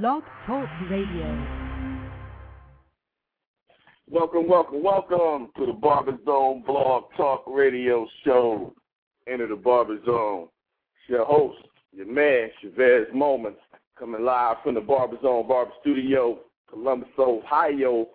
Blog 0.00 0.22
Talk 0.46 0.70
Radio. 0.88 1.46
Welcome, 4.08 4.48
welcome, 4.48 4.82
welcome 4.82 5.50
to 5.58 5.66
the 5.66 5.74
Barber 5.74 6.16
Zone 6.24 6.64
Blog 6.66 7.04
Talk 7.14 7.44
Radio 7.46 8.08
Show. 8.24 8.72
Enter 9.28 9.48
the 9.48 9.56
Barber 9.56 9.98
Zone. 10.06 10.48
It's 10.96 11.10
your 11.10 11.26
host, 11.26 11.58
your 11.92 12.06
man, 12.06 12.48
Chavez 12.62 13.08
Moments, 13.12 13.60
coming 13.98 14.24
live 14.24 14.56
from 14.64 14.76
the 14.76 14.80
Barber 14.80 15.18
Zone 15.20 15.46
Barber 15.46 15.72
Studio, 15.82 16.38
Columbus, 16.70 17.10
Ohio, 17.18 18.06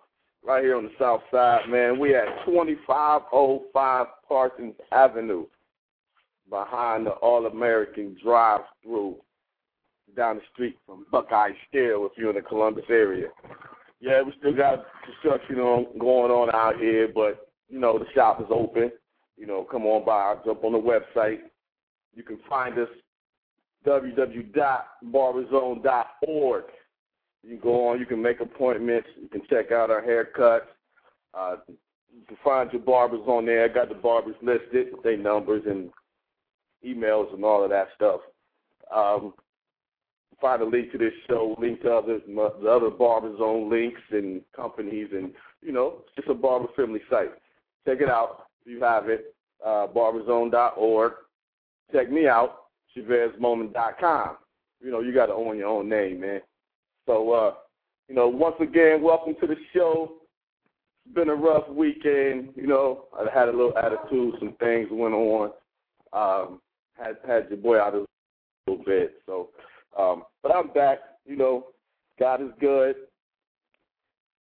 right 0.44 0.64
here 0.64 0.78
on 0.78 0.86
the 0.86 0.92
south 0.98 1.22
side, 1.30 1.70
man. 1.70 2.00
We 2.00 2.16
at 2.16 2.26
2505 2.48 4.08
Parsons 4.28 4.74
Avenue, 4.92 5.46
behind 6.50 7.06
the 7.06 7.12
All-American 7.12 8.18
Drive-Through, 8.24 9.18
down 10.16 10.38
the 10.38 10.42
street 10.54 10.78
from 10.86 11.06
Buckeye 11.12 11.52
Steel 11.68 12.08
if 12.10 12.18
you're 12.18 12.30
in 12.30 12.36
the 12.36 12.42
Columbus 12.42 12.86
area. 12.90 13.28
Yeah, 14.00 14.22
we 14.22 14.32
still 14.38 14.56
got 14.56 14.86
construction 15.04 15.60
on 15.60 15.98
going 15.98 16.32
on 16.32 16.54
out 16.54 16.80
here, 16.80 17.10
but 17.14 17.50
you 17.68 17.80
know 17.80 17.98
the 17.98 18.06
shop 18.14 18.40
is 18.42 18.48
open. 18.50 18.92
You 19.38 19.48
know, 19.48 19.68
come 19.70 19.86
on 19.86 20.06
by, 20.06 20.36
jump 20.46 20.64
on 20.64 20.72
the 20.74 20.80
website. 20.80 21.40
You 22.16 22.24
can 22.24 22.40
find 22.50 22.80
us 22.80 22.88
www.barberzone.org. 23.86 26.64
You 27.44 27.50
can 27.50 27.60
go 27.60 27.90
on, 27.90 28.00
you 28.00 28.06
can 28.06 28.22
make 28.22 28.40
appointments, 28.42 29.08
you 29.22 29.28
can 29.30 29.42
check 29.50 29.72
out 29.72 29.92
our 29.92 30.02
haircuts. 30.02 30.66
Uh, 31.34 31.58
you 31.68 31.78
can 32.28 32.38
find 32.44 32.72
your 32.74 32.82
barbers 32.82 33.22
on 33.28 33.46
there. 33.46 33.66
I 33.66 33.68
got 33.68 33.90
the 33.90 33.96
barbers 33.96 34.36
listed, 34.42 34.88
their 35.04 35.18
numbers 35.18 35.64
and 35.68 35.92
emails 36.86 37.34
and 37.34 37.44
all 37.46 37.64
of 37.64 37.70
that 37.70 37.90
stuff. 37.96 38.22
Um, 38.94 39.34
find 40.40 40.62
a 40.62 40.66
link 40.66 40.92
to 40.92 40.98
this 40.98 41.14
show, 41.28 41.56
link 41.60 41.82
to 41.82 41.94
other 41.94 42.20
the 42.28 42.70
other 42.70 42.90
Barber 42.90 43.36
Zone 43.38 43.70
links 43.70 44.02
and 44.12 44.42
companies, 44.56 45.10
and 45.12 45.34
you 45.62 45.72
know, 45.72 46.04
it's 46.06 46.16
just 46.16 46.30
a 46.30 46.34
barber 46.34 46.68
friendly 46.76 47.02
site. 47.10 47.32
Check 47.86 48.02
it 48.02 48.10
out 48.10 48.46
if 48.66 48.72
you 48.72 48.82
have 48.82 49.10
it. 49.10 49.36
Uh, 49.66 49.88
barberzone.org. 49.88 51.14
Check 51.92 52.12
me 52.12 52.28
out, 52.28 52.66
ChavezMoment.com. 52.96 54.38
You 54.82 54.92
know, 54.92 55.00
you 55.00 55.14
got 55.14 55.28
to 55.28 55.34
own 55.34 55.58
your 55.58 55.68
own 55.68 55.90
name, 55.90 56.20
man. 56.20 56.42
So, 57.08 57.32
uh, 57.32 57.54
you 58.08 58.16
know, 58.16 58.28
once 58.28 58.56
again, 58.60 59.02
welcome 59.02 59.36
to 59.42 59.48
the 59.48 59.56
show. 59.74 60.18
It's 61.06 61.16
been 61.16 61.30
a 61.30 61.36
rough 61.36 61.68
weekend. 61.70 62.50
You 62.56 62.68
know, 62.68 63.06
I 63.18 63.26
had 63.34 63.48
a 63.48 63.52
little 63.52 63.76
attitude, 63.78 64.36
some 64.40 64.54
things 64.60 64.90
went 64.92 65.16
on. 65.16 65.52
Um, 66.14 66.62
had 66.94 67.18
had 67.26 67.50
your 67.50 67.58
boy 67.58 67.80
out 67.80 67.96
a 67.96 68.06
little 68.68 68.84
bit, 68.84 69.16
so 69.26 69.50
um, 69.98 70.24
but 70.44 70.56
I'm 70.56 70.68
back. 70.74 71.00
You 71.26 71.36
know, 71.36 71.68
God 72.20 72.42
is 72.42 72.52
good. 72.60 72.96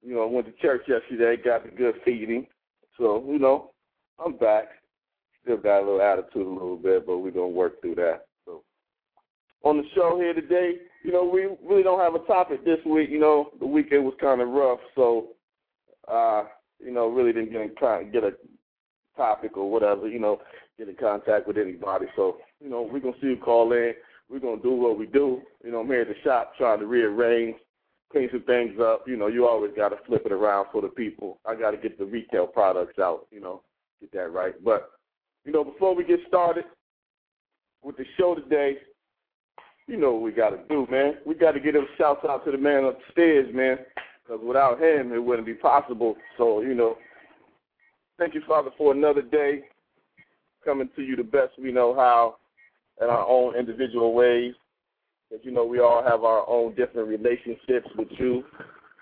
You 0.03 0.15
know, 0.15 0.23
I 0.23 0.27
went 0.27 0.47
to 0.47 0.53
church 0.63 0.83
yesterday, 0.87 1.43
got 1.43 1.65
the 1.65 1.71
good 1.71 1.95
feeding. 2.05 2.47
So, 2.99 3.25
you 3.29 3.39
know, 3.39 3.73
I'm 4.25 4.37
back. 4.37 4.69
Still 5.43 5.57
got 5.57 5.81
a 5.81 5.85
little 5.85 6.03
attitude 6.03 6.47
a 6.47 6.51
little 6.51 6.77
bit, 6.77 7.07
but 7.07 7.19
we're 7.19 7.31
going 7.31 7.53
to 7.53 7.57
work 7.57 7.81
through 7.81 7.97
that. 7.97 8.27
So, 8.45 8.63
on 9.63 9.79
the 9.79 9.85
show 9.95 10.19
here 10.19 10.35
today, 10.35 10.75
you 11.03 11.13
know, 11.13 11.25
we 11.25 11.49
really 11.67 11.83
don't 11.83 12.01
have 12.01 12.15
a 12.15 12.27
topic 12.27 12.65
this 12.65 12.79
week. 12.85 13.11
You 13.11 13.21
know, 13.21 13.51
the 13.59 13.67
weekend 13.67 14.05
was 14.05 14.15
kind 14.21 14.41
of 14.41 14.49
rough, 14.49 14.81
so, 14.95 15.29
uh, 16.09 16.45
you 16.79 16.93
know, 16.93 17.09
really 17.09 17.33
didn't 17.33 17.53
get, 17.53 18.13
get 18.13 18.25
a 18.25 18.33
topic 19.17 19.57
or 19.57 19.71
whatever, 19.71 20.09
you 20.09 20.19
know, 20.19 20.41
get 20.79 20.89
in 20.89 20.97
contact 20.97 21.47
with 21.47 21.59
anybody. 21.59 22.07
So, 22.17 22.39
you 22.61 22.69
know, 22.69 22.83
we're 22.83 23.01
going 23.01 23.15
to 23.15 23.21
see 23.21 23.29
you 23.29 23.37
call 23.37 23.73
in 23.73 23.95
we're 24.31 24.41
gonna 24.41 24.63
do 24.63 24.73
what 24.73 24.99
we 24.99 25.07
do. 25.07 25.43
You 25.65 25.73
know, 25.73 25.81
I'm 25.81 25.87
here 25.87 26.03
at 26.03 26.09
the 26.09 26.15
shop 26.25 26.55
trying 26.57 26.81
to 26.81 26.87
rearrange, 26.87 27.57
clean 28.11 28.29
some 28.33 28.43
things 28.43 28.79
up. 28.81 29.05
You 29.07 29.17
know, 29.17 29.29
you 29.29 29.47
always 29.47 29.73
gotta 29.77 29.97
flip 30.07 30.23
it 30.27 30.33
around 30.33 30.67
for 30.73 30.83
the 30.83 30.89
people. 30.89 31.39
I 31.47 31.55
gotta 31.55 31.77
get 31.77 31.99
the 31.99 32.05
retail 32.05 32.47
products 32.47 32.99
out, 32.99 33.27
you 33.31 33.41
know, 33.41 33.63
get 34.01 34.13
that 34.13 34.33
right. 34.33 34.55
But, 34.65 34.91
you 35.45 35.53
know, 35.53 35.65
before 35.65 35.95
we 35.95 36.05
get 36.05 36.21
started 36.27 36.65
with 37.83 37.97
the 37.97 38.05
show 38.19 38.35
today, 38.35 38.79
you 39.87 39.97
know 39.97 40.13
what 40.13 40.23
we 40.23 40.33
gotta 40.33 40.59
do, 40.69 40.87
man. 40.91 41.19
We 41.25 41.35
gotta 41.35 41.61
get 41.61 41.77
a 41.77 41.85
shout 41.97 42.29
out 42.29 42.45
to 42.45 42.51
the 42.51 42.59
man 42.59 42.85
upstairs, 42.85 43.55
man. 43.55 43.79
Because 44.25 44.43
without 44.45 44.83
him, 44.83 45.13
it 45.13 45.23
wouldn't 45.23 45.47
be 45.47 45.55
possible. 45.55 46.17
So, 46.37 46.61
you 46.61 46.75
know, 46.75 46.97
thank 48.19 48.35
you, 48.35 48.43
Father, 48.49 48.71
for 48.77 48.91
another 48.91 49.23
day 49.23 49.63
coming 50.65 50.91
to 50.97 51.03
you 51.03 51.15
the 51.15 51.23
best 51.23 51.53
we 51.63 51.71
know 51.71 51.95
how 51.95 52.39
in 53.01 53.09
our 53.09 53.27
own 53.27 53.55
individual 53.57 54.15
ways. 54.15 54.55
Because, 55.29 55.45
you 55.45 55.51
know, 55.51 55.65
we 55.65 55.81
all 55.81 56.03
have 56.03 56.25
our 56.25 56.49
own 56.49 56.75
different 56.75 57.09
relationships 57.09 57.89
with 57.97 58.09
you. 58.19 58.45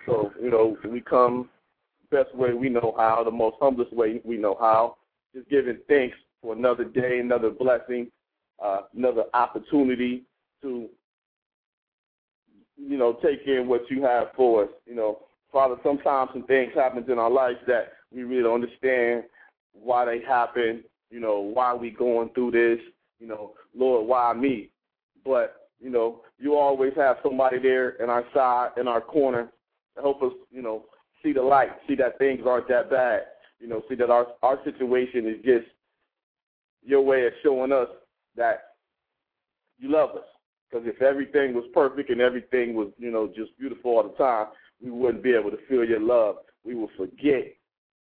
So, 0.07 0.33
you 0.41 0.51
know, 0.51 0.77
we 0.91 1.01
come 1.01 1.49
best 2.11 2.35
way 2.35 2.53
we 2.53 2.69
know 2.69 2.95
how, 2.97 3.23
the 3.25 3.31
most 3.31 3.57
humblest 3.61 3.93
way 3.93 4.21
we 4.25 4.37
know 4.37 4.57
how. 4.59 4.97
Just 5.35 5.49
giving 5.49 5.79
thanks 5.89 6.17
for 6.41 6.55
another 6.55 6.85
day, 6.85 7.19
another 7.19 7.51
blessing, 7.51 8.11
uh, 8.63 8.83
another 8.97 9.25
opportunity 9.35 10.23
to, 10.63 10.89
you 12.77 12.97
know, 12.97 13.15
take 13.15 13.47
in 13.47 13.67
what 13.67 13.83
you 13.91 14.03
have 14.03 14.29
for 14.37 14.65
us. 14.65 14.71
You 14.87 14.95
know, 14.95 15.21
Father, 15.53 15.77
sometimes 15.83 16.31
some 16.33 16.45
things 16.45 16.73
happen 16.75 17.05
in 17.11 17.19
our 17.19 17.31
lives 17.31 17.59
that 17.67 17.93
we 18.15 18.23
really 18.23 18.43
don't 18.43 18.63
understand 18.63 19.25
why 19.73 20.05
they 20.05 20.21
happen, 20.21 20.85
you 21.11 21.21
know, 21.21 21.41
why 21.41 21.75
we 21.75 21.91
going 21.91 22.31
through 22.31 22.53
this, 22.53 22.79
you 23.25 23.31
know, 23.31 23.55
Lord, 23.75 24.07
why 24.07 24.35
me? 24.35 24.69
But, 25.25 25.71
you 25.81 25.89
know, 25.89 26.21
you 26.39 26.57
always 26.57 26.93
have 26.97 27.17
somebody 27.23 27.59
there 27.59 27.91
in 28.03 28.11
our 28.11 28.25
side, 28.35 28.73
in 28.77 28.87
our 28.87 29.01
corner, 29.01 29.51
to 29.97 30.03
help 30.03 30.23
us, 30.23 30.33
you 30.51 30.61
know, 30.61 30.85
see 31.23 31.33
the 31.33 31.41
light, 31.41 31.71
see 31.89 31.95
that 31.95 32.19
things 32.19 32.43
aren't 32.47 32.69
that 32.69 32.91
bad, 32.91 33.23
you 33.61 33.67
know, 33.67 33.83
see 33.89 33.95
that 33.95 34.11
our 34.11 34.27
our 34.43 34.59
situation 34.63 35.27
is 35.27 35.37
just 35.43 35.67
your 36.85 37.01
way 37.01 37.27
of 37.27 37.33
showing 37.43 37.73
us 37.73 37.89
that 38.37 38.75
you 39.79 39.91
love 39.91 40.11
us. 40.11 40.27
Because 40.69 40.87
if 40.87 41.01
everything 41.01 41.55
was 41.55 41.65
perfect 41.73 42.11
and 42.11 42.21
everything 42.21 42.75
was, 42.75 42.89
you 42.99 43.11
know, 43.11 43.27
just 43.35 43.59
beautiful 43.59 43.93
all 43.93 44.03
the 44.03 44.23
time, 44.23 44.49
we 44.83 44.91
wouldn't 44.91 45.25
be 45.25 45.33
able 45.33 45.51
to 45.51 45.67
feel 45.67 45.83
your 45.83 46.01
love. 46.01 46.37
We 46.63 46.75
would 46.75 46.91
forget, 46.95 47.57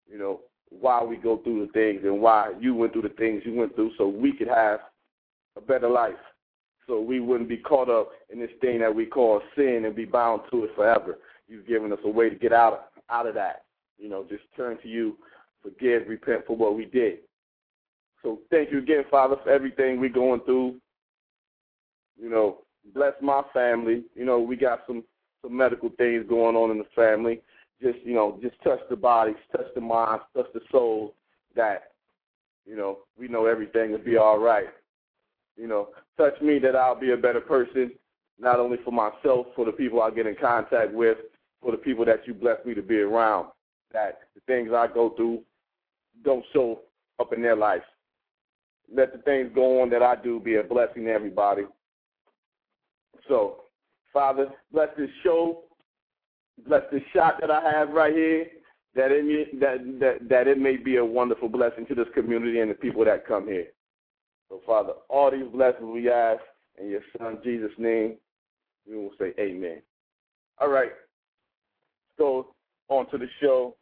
you 0.06 0.18
know, 0.18 0.40
why 0.68 1.02
we 1.02 1.16
go 1.16 1.38
through 1.38 1.66
the 1.66 1.72
things 1.72 2.02
and 2.04 2.20
why 2.20 2.52
you 2.60 2.74
went 2.74 2.92
through 2.92 3.02
the 3.02 3.08
things 3.10 3.42
you 3.46 3.54
went 3.54 3.74
through 3.74 3.92
so 3.96 4.06
we 4.06 4.36
could 4.36 4.48
have 4.48 4.80
a 5.56 5.60
better 5.60 5.88
life. 5.88 6.14
So 6.86 7.00
we 7.00 7.20
wouldn't 7.20 7.48
be 7.48 7.56
caught 7.56 7.88
up 7.88 8.10
in 8.30 8.38
this 8.38 8.50
thing 8.60 8.80
that 8.80 8.94
we 8.94 9.06
call 9.06 9.40
sin 9.56 9.84
and 9.86 9.96
be 9.96 10.04
bound 10.04 10.42
to 10.50 10.64
it 10.64 10.70
forever. 10.76 11.18
You've 11.48 11.66
given 11.66 11.92
us 11.92 11.98
a 12.04 12.10
way 12.10 12.28
to 12.28 12.36
get 12.36 12.52
out 12.52 12.72
of, 12.72 12.78
out 13.10 13.26
of 13.26 13.34
that. 13.34 13.64
You 13.98 14.08
know, 14.08 14.24
just 14.28 14.42
turn 14.56 14.78
to 14.82 14.88
you, 14.88 15.16
forgive, 15.62 16.08
repent 16.08 16.46
for 16.46 16.56
what 16.56 16.76
we 16.76 16.84
did. 16.84 17.18
So 18.22 18.40
thank 18.50 18.72
you 18.72 18.78
again, 18.78 19.04
Father, 19.10 19.36
for 19.42 19.50
everything 19.50 20.00
we're 20.00 20.08
going 20.08 20.40
through. 20.40 20.76
You 22.20 22.30
know, 22.30 22.58
bless 22.94 23.12
my 23.20 23.42
family. 23.52 24.04
You 24.14 24.24
know, 24.24 24.40
we 24.40 24.56
got 24.56 24.80
some 24.86 25.04
some 25.42 25.56
medical 25.56 25.90
things 25.98 26.24
going 26.28 26.56
on 26.56 26.70
in 26.70 26.78
the 26.78 26.86
family. 26.96 27.42
Just 27.82 27.98
you 28.02 28.14
know, 28.14 28.38
just 28.42 28.56
touch 28.62 28.80
the 28.88 28.96
bodies, 28.96 29.36
touch 29.52 29.66
the 29.74 29.80
minds, 29.80 30.24
touch 30.34 30.46
the 30.54 30.60
souls. 30.72 31.12
That 31.54 31.92
you 32.66 32.76
know, 32.76 33.00
we 33.18 33.28
know 33.28 33.46
everything 33.46 33.92
will 33.92 33.98
be 33.98 34.16
all 34.16 34.38
right. 34.38 34.68
You 35.56 35.68
know, 35.68 35.88
touch 36.16 36.40
me 36.40 36.58
that 36.60 36.74
I'll 36.76 36.98
be 36.98 37.12
a 37.12 37.16
better 37.16 37.40
person, 37.40 37.92
not 38.38 38.58
only 38.58 38.78
for 38.84 38.90
myself, 38.90 39.46
for 39.54 39.64
the 39.64 39.72
people 39.72 40.02
I 40.02 40.10
get 40.10 40.26
in 40.26 40.36
contact 40.40 40.92
with, 40.92 41.18
for 41.62 41.70
the 41.70 41.78
people 41.78 42.04
that 42.04 42.26
you 42.26 42.34
bless 42.34 42.64
me 42.64 42.74
to 42.74 42.82
be 42.82 42.98
around. 42.98 43.48
That 43.92 44.20
the 44.34 44.40
things 44.46 44.70
I 44.74 44.88
go 44.88 45.10
through 45.10 45.42
don't 46.24 46.44
show 46.52 46.80
up 47.20 47.32
in 47.32 47.42
their 47.42 47.56
life. 47.56 47.82
Let 48.92 49.12
the 49.12 49.18
things 49.18 49.50
go 49.54 49.82
on 49.82 49.90
that 49.90 50.02
I 50.02 50.16
do 50.16 50.40
be 50.40 50.56
a 50.56 50.62
blessing 50.62 51.04
to 51.04 51.12
everybody. 51.12 51.62
So, 53.28 53.62
Father, 54.12 54.48
bless 54.72 54.88
this 54.98 55.10
show, 55.22 55.62
bless 56.66 56.82
this 56.92 57.02
shot 57.14 57.40
that 57.40 57.50
I 57.50 57.70
have 57.70 57.90
right 57.90 58.12
here, 58.12 58.46
that 58.94 59.10
it 59.10 59.24
may, 59.24 59.58
that 59.58 60.00
that 60.00 60.28
that 60.28 60.48
it 60.48 60.58
may 60.58 60.76
be 60.76 60.96
a 60.96 61.04
wonderful 61.04 61.48
blessing 61.48 61.86
to 61.86 61.94
this 61.94 62.06
community 62.14 62.60
and 62.60 62.70
the 62.70 62.74
people 62.74 63.04
that 63.04 63.26
come 63.26 63.46
here. 63.46 63.68
So, 64.48 64.60
Father, 64.66 64.92
all 65.08 65.30
these 65.30 65.46
blessings 65.52 65.84
we 65.84 66.10
ask 66.10 66.40
in 66.80 66.88
your 66.88 67.00
Son 67.18 67.38
Jesus' 67.42 67.70
name, 67.78 68.16
we 68.88 68.96
will 68.96 69.12
say 69.18 69.32
amen. 69.38 69.80
All 70.58 70.68
right. 70.68 70.92
Let's 70.92 72.18
go 72.18 72.54
on 72.88 73.10
to 73.10 73.18
the 73.18 73.28
show. 73.40 73.74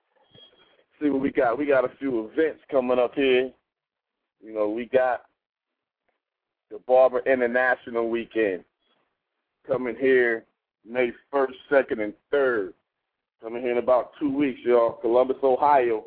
See 1.01 1.11
what 1.11 1.21
we 1.21 1.31
got. 1.31 1.59
We 1.59 1.67
got 1.67 1.85
a 1.85 1.97
few 1.99 2.31
events 2.31 2.61
coming 2.71 2.99
up 2.99 3.15
here. 3.15 3.51
You 4.45 4.55
know, 4.55 4.69
we 4.69 4.87
got 4.87 5.23
the 6.71 6.79
Barber 6.87 7.21
International 7.27 8.09
Weekend 8.09 8.65
coming 9.67 9.97
here 9.97 10.45
May 10.89 11.13
1st, 11.33 11.53
2nd, 11.71 12.03
and 12.03 12.13
3rd. 12.33 12.73
Coming 13.43 13.63
here 13.63 13.73
in 13.73 13.79
about 13.79 14.13
two 14.19 14.33
weeks, 14.33 14.61
y'all. 14.65 14.93
Columbus, 14.93 15.37
Ohio, 15.43 16.05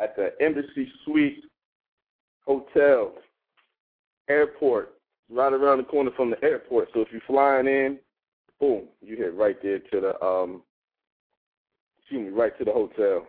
at 0.00 0.16
the 0.16 0.32
Embassy 0.40 0.90
Suites 1.04 1.40
Hotel 2.44 3.12
airport, 4.28 4.94
right 5.30 5.52
around 5.52 5.78
the 5.78 5.84
corner 5.84 6.10
from 6.16 6.30
the 6.30 6.42
airport. 6.42 6.88
So 6.94 7.00
if 7.00 7.08
you're 7.12 7.20
flying 7.26 7.66
in, 7.66 7.98
boom, 8.60 8.84
you 9.00 9.16
hit 9.16 9.34
right 9.34 9.56
there 9.62 9.78
to 9.78 10.00
the 10.00 10.24
um, 10.24 10.62
excuse 11.98 12.26
me, 12.26 12.38
right 12.38 12.56
to 12.58 12.64
the 12.64 12.72
hotel. 12.72 13.26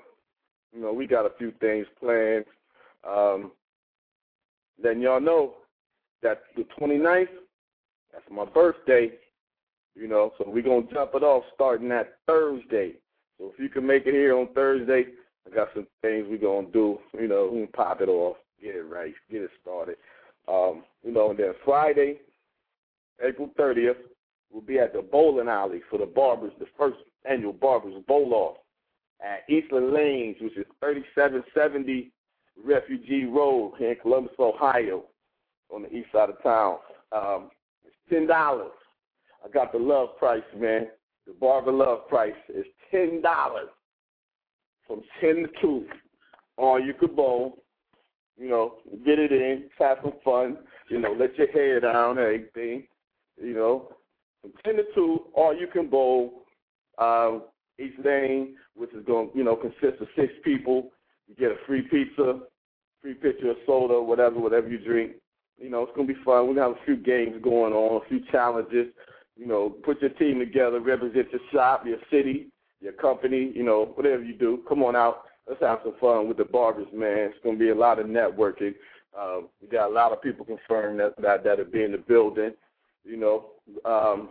You 0.74 0.82
know, 0.82 0.94
we 0.94 1.08
got 1.08 1.26
a 1.26 1.32
few 1.38 1.52
things 1.62 1.88
planned. 2.00 2.46
Um, 3.08 3.52
letting 4.84 5.02
y'all 5.02 5.22
know 5.22 5.56
that 6.22 6.44
the 6.56 6.66
29th, 6.80 7.28
that's 8.12 8.26
my 8.32 8.46
birthday. 8.46 9.12
You 9.96 10.10
know, 10.10 10.34
so 10.38 10.46
we're 10.48 10.62
gonna 10.62 10.88
jump 10.94 11.12
it 11.14 11.24
off 11.24 11.44
starting 11.54 11.88
that 11.90 12.18
Thursday. 12.28 12.94
So 13.38 13.52
if 13.54 13.60
you 13.60 13.70
can 13.70 13.86
make 13.86 14.06
it 14.06 14.14
here 14.14 14.38
on 14.38 14.50
Thursday, 14.54 15.06
I 15.46 15.56
got 15.56 15.70
some 15.74 15.88
things 16.02 16.26
we're 16.30 16.38
gonna 16.38 16.68
do. 16.74 17.00
You 17.14 17.28
know, 17.28 17.50
we 17.52 17.60
can 17.62 17.72
pop 17.72 18.02
it 18.02 18.10
off, 18.10 18.36
get 18.62 18.76
it 18.76 18.84
right, 18.84 19.14
get 19.32 19.44
it 19.44 19.52
started. 19.62 19.96
Um, 20.48 20.84
you 21.04 21.12
know, 21.12 21.32
and 21.32 21.40
then 21.40 21.54
Friday, 21.64 22.20
April 23.24 23.50
30th, 23.58 23.96
we'll 24.52 24.62
be 24.62 24.80
at 24.80 24.94
the 24.94 25.02
bowling 25.02 25.48
alley 25.48 25.82
for 25.90 25.98
the 25.98 26.06
Barbers, 26.06 26.52
the 26.60 26.68
first 26.78 26.98
annual 27.30 27.54
Barbers 27.54 27.96
Bowl 28.08 28.34
Off 28.34 28.58
at 29.24 29.50
Eastland 29.50 29.92
Lanes, 29.92 30.38
which 30.42 30.58
is 30.58 30.66
3770 30.82 32.12
Refugee 32.64 33.26
Road 33.26 33.74
here 33.78 33.92
in 33.92 33.98
Columbus, 34.02 34.34
Ohio, 34.40 35.04
on 35.74 35.84
the 35.84 35.94
east 35.94 36.12
side 36.12 36.30
of 36.30 36.42
town. 36.42 36.78
Um, 37.12 37.50
it's 37.86 37.96
ten 38.10 38.28
dollars. 38.28 38.72
I 39.44 39.50
got 39.50 39.72
the 39.72 39.80
love 39.80 40.18
price, 40.18 40.44
man. 40.58 40.88
The 41.28 41.34
barber 41.34 41.72
love 41.72 42.08
price 42.08 42.34
is 42.50 42.66
ten 42.92 43.22
dollars 43.22 43.70
from 44.88 45.02
ten 45.20 45.36
to 45.36 45.48
two. 45.62 45.86
Or 46.58 46.80
you 46.80 46.94
could 46.94 47.16
bowl. 47.16 47.64
You 48.38 48.50
know, 48.50 48.76
get 49.06 49.20
it 49.20 49.32
in, 49.32 49.70
have 49.80 50.00
some 50.04 50.14
fun. 50.24 50.58
You 50.90 51.00
know, 51.00 51.16
let 51.18 51.38
your 51.38 51.52
hair 51.52 51.80
down, 51.80 52.20
everything. 52.20 52.88
You 53.42 53.54
know, 53.54 53.90
from 54.42 54.52
ten 54.64 54.76
to 54.76 54.84
two, 54.94 55.26
or 55.34 55.54
you 55.54 55.68
can 55.68 55.90
bowl. 55.90 56.44
Um, 56.98 57.44
each 57.78 57.94
lane, 58.04 58.56
which 58.76 58.94
is 58.94 59.06
going, 59.06 59.30
you 59.34 59.44
know, 59.44 59.56
consist 59.56 60.02
of 60.02 60.08
six 60.16 60.34
people. 60.44 60.92
You 61.28 61.36
get 61.36 61.52
a 61.52 61.58
free 61.66 61.82
pizza, 61.82 62.40
free 63.02 63.16
pitcher 63.16 63.52
of 63.52 63.58
soda, 63.66 64.02
whatever, 64.02 64.40
whatever 64.40 64.68
you 64.70 64.78
drink. 64.78 65.14
You 65.58 65.70
know, 65.70 65.84
it's 65.84 65.92
gonna 65.96 66.08
be 66.08 66.16
fun. 66.26 66.48
We're 66.48 66.56
gonna 66.56 66.74
have 66.74 66.82
a 66.82 66.86
few 66.86 66.98
games 66.98 67.42
going 67.44 67.74
on, 67.74 68.02
a 68.02 68.10
few 68.10 68.22
challenges. 68.32 68.88
You 69.36 69.48
know, 69.48 69.70
put 69.70 70.02
your 70.02 70.12
team 70.12 70.40
together, 70.40 70.80
represent 70.80 71.32
your 71.32 71.42
shop, 71.52 71.86
your 71.86 71.98
city, 72.10 72.48
your 72.82 72.94
company. 72.94 73.52
You 73.54 73.64
know, 73.64 73.92
whatever 73.96 74.24
you 74.24 74.36
do, 74.36 74.64
come 74.68 74.84
on 74.84 74.96
out. 74.96 75.24
Let's 75.48 75.62
have 75.62 75.80
some 75.84 75.96
fun 76.00 76.28
with 76.28 76.38
the 76.38 76.46
barbers, 76.46 76.88
man. 76.94 77.30
It's 77.30 77.38
gonna 77.44 77.58
be 77.58 77.70
a 77.70 77.76
lot 77.76 78.00
of 78.00 78.08
networking. 78.08 78.74
Uh, 79.18 79.42
we 79.62 79.68
got 79.68 79.90
a 79.90 79.94
lot 79.94 80.12
of 80.12 80.22
people 80.22 80.46
confirmed 80.46 81.00
that 81.00 81.16
that 81.22 81.44
that'll 81.44 81.66
be 81.66 81.84
in 81.84 81.92
the 81.92 81.98
building. 81.98 82.52
You 83.04 83.18
know, 83.18 83.46
um, 83.86 84.30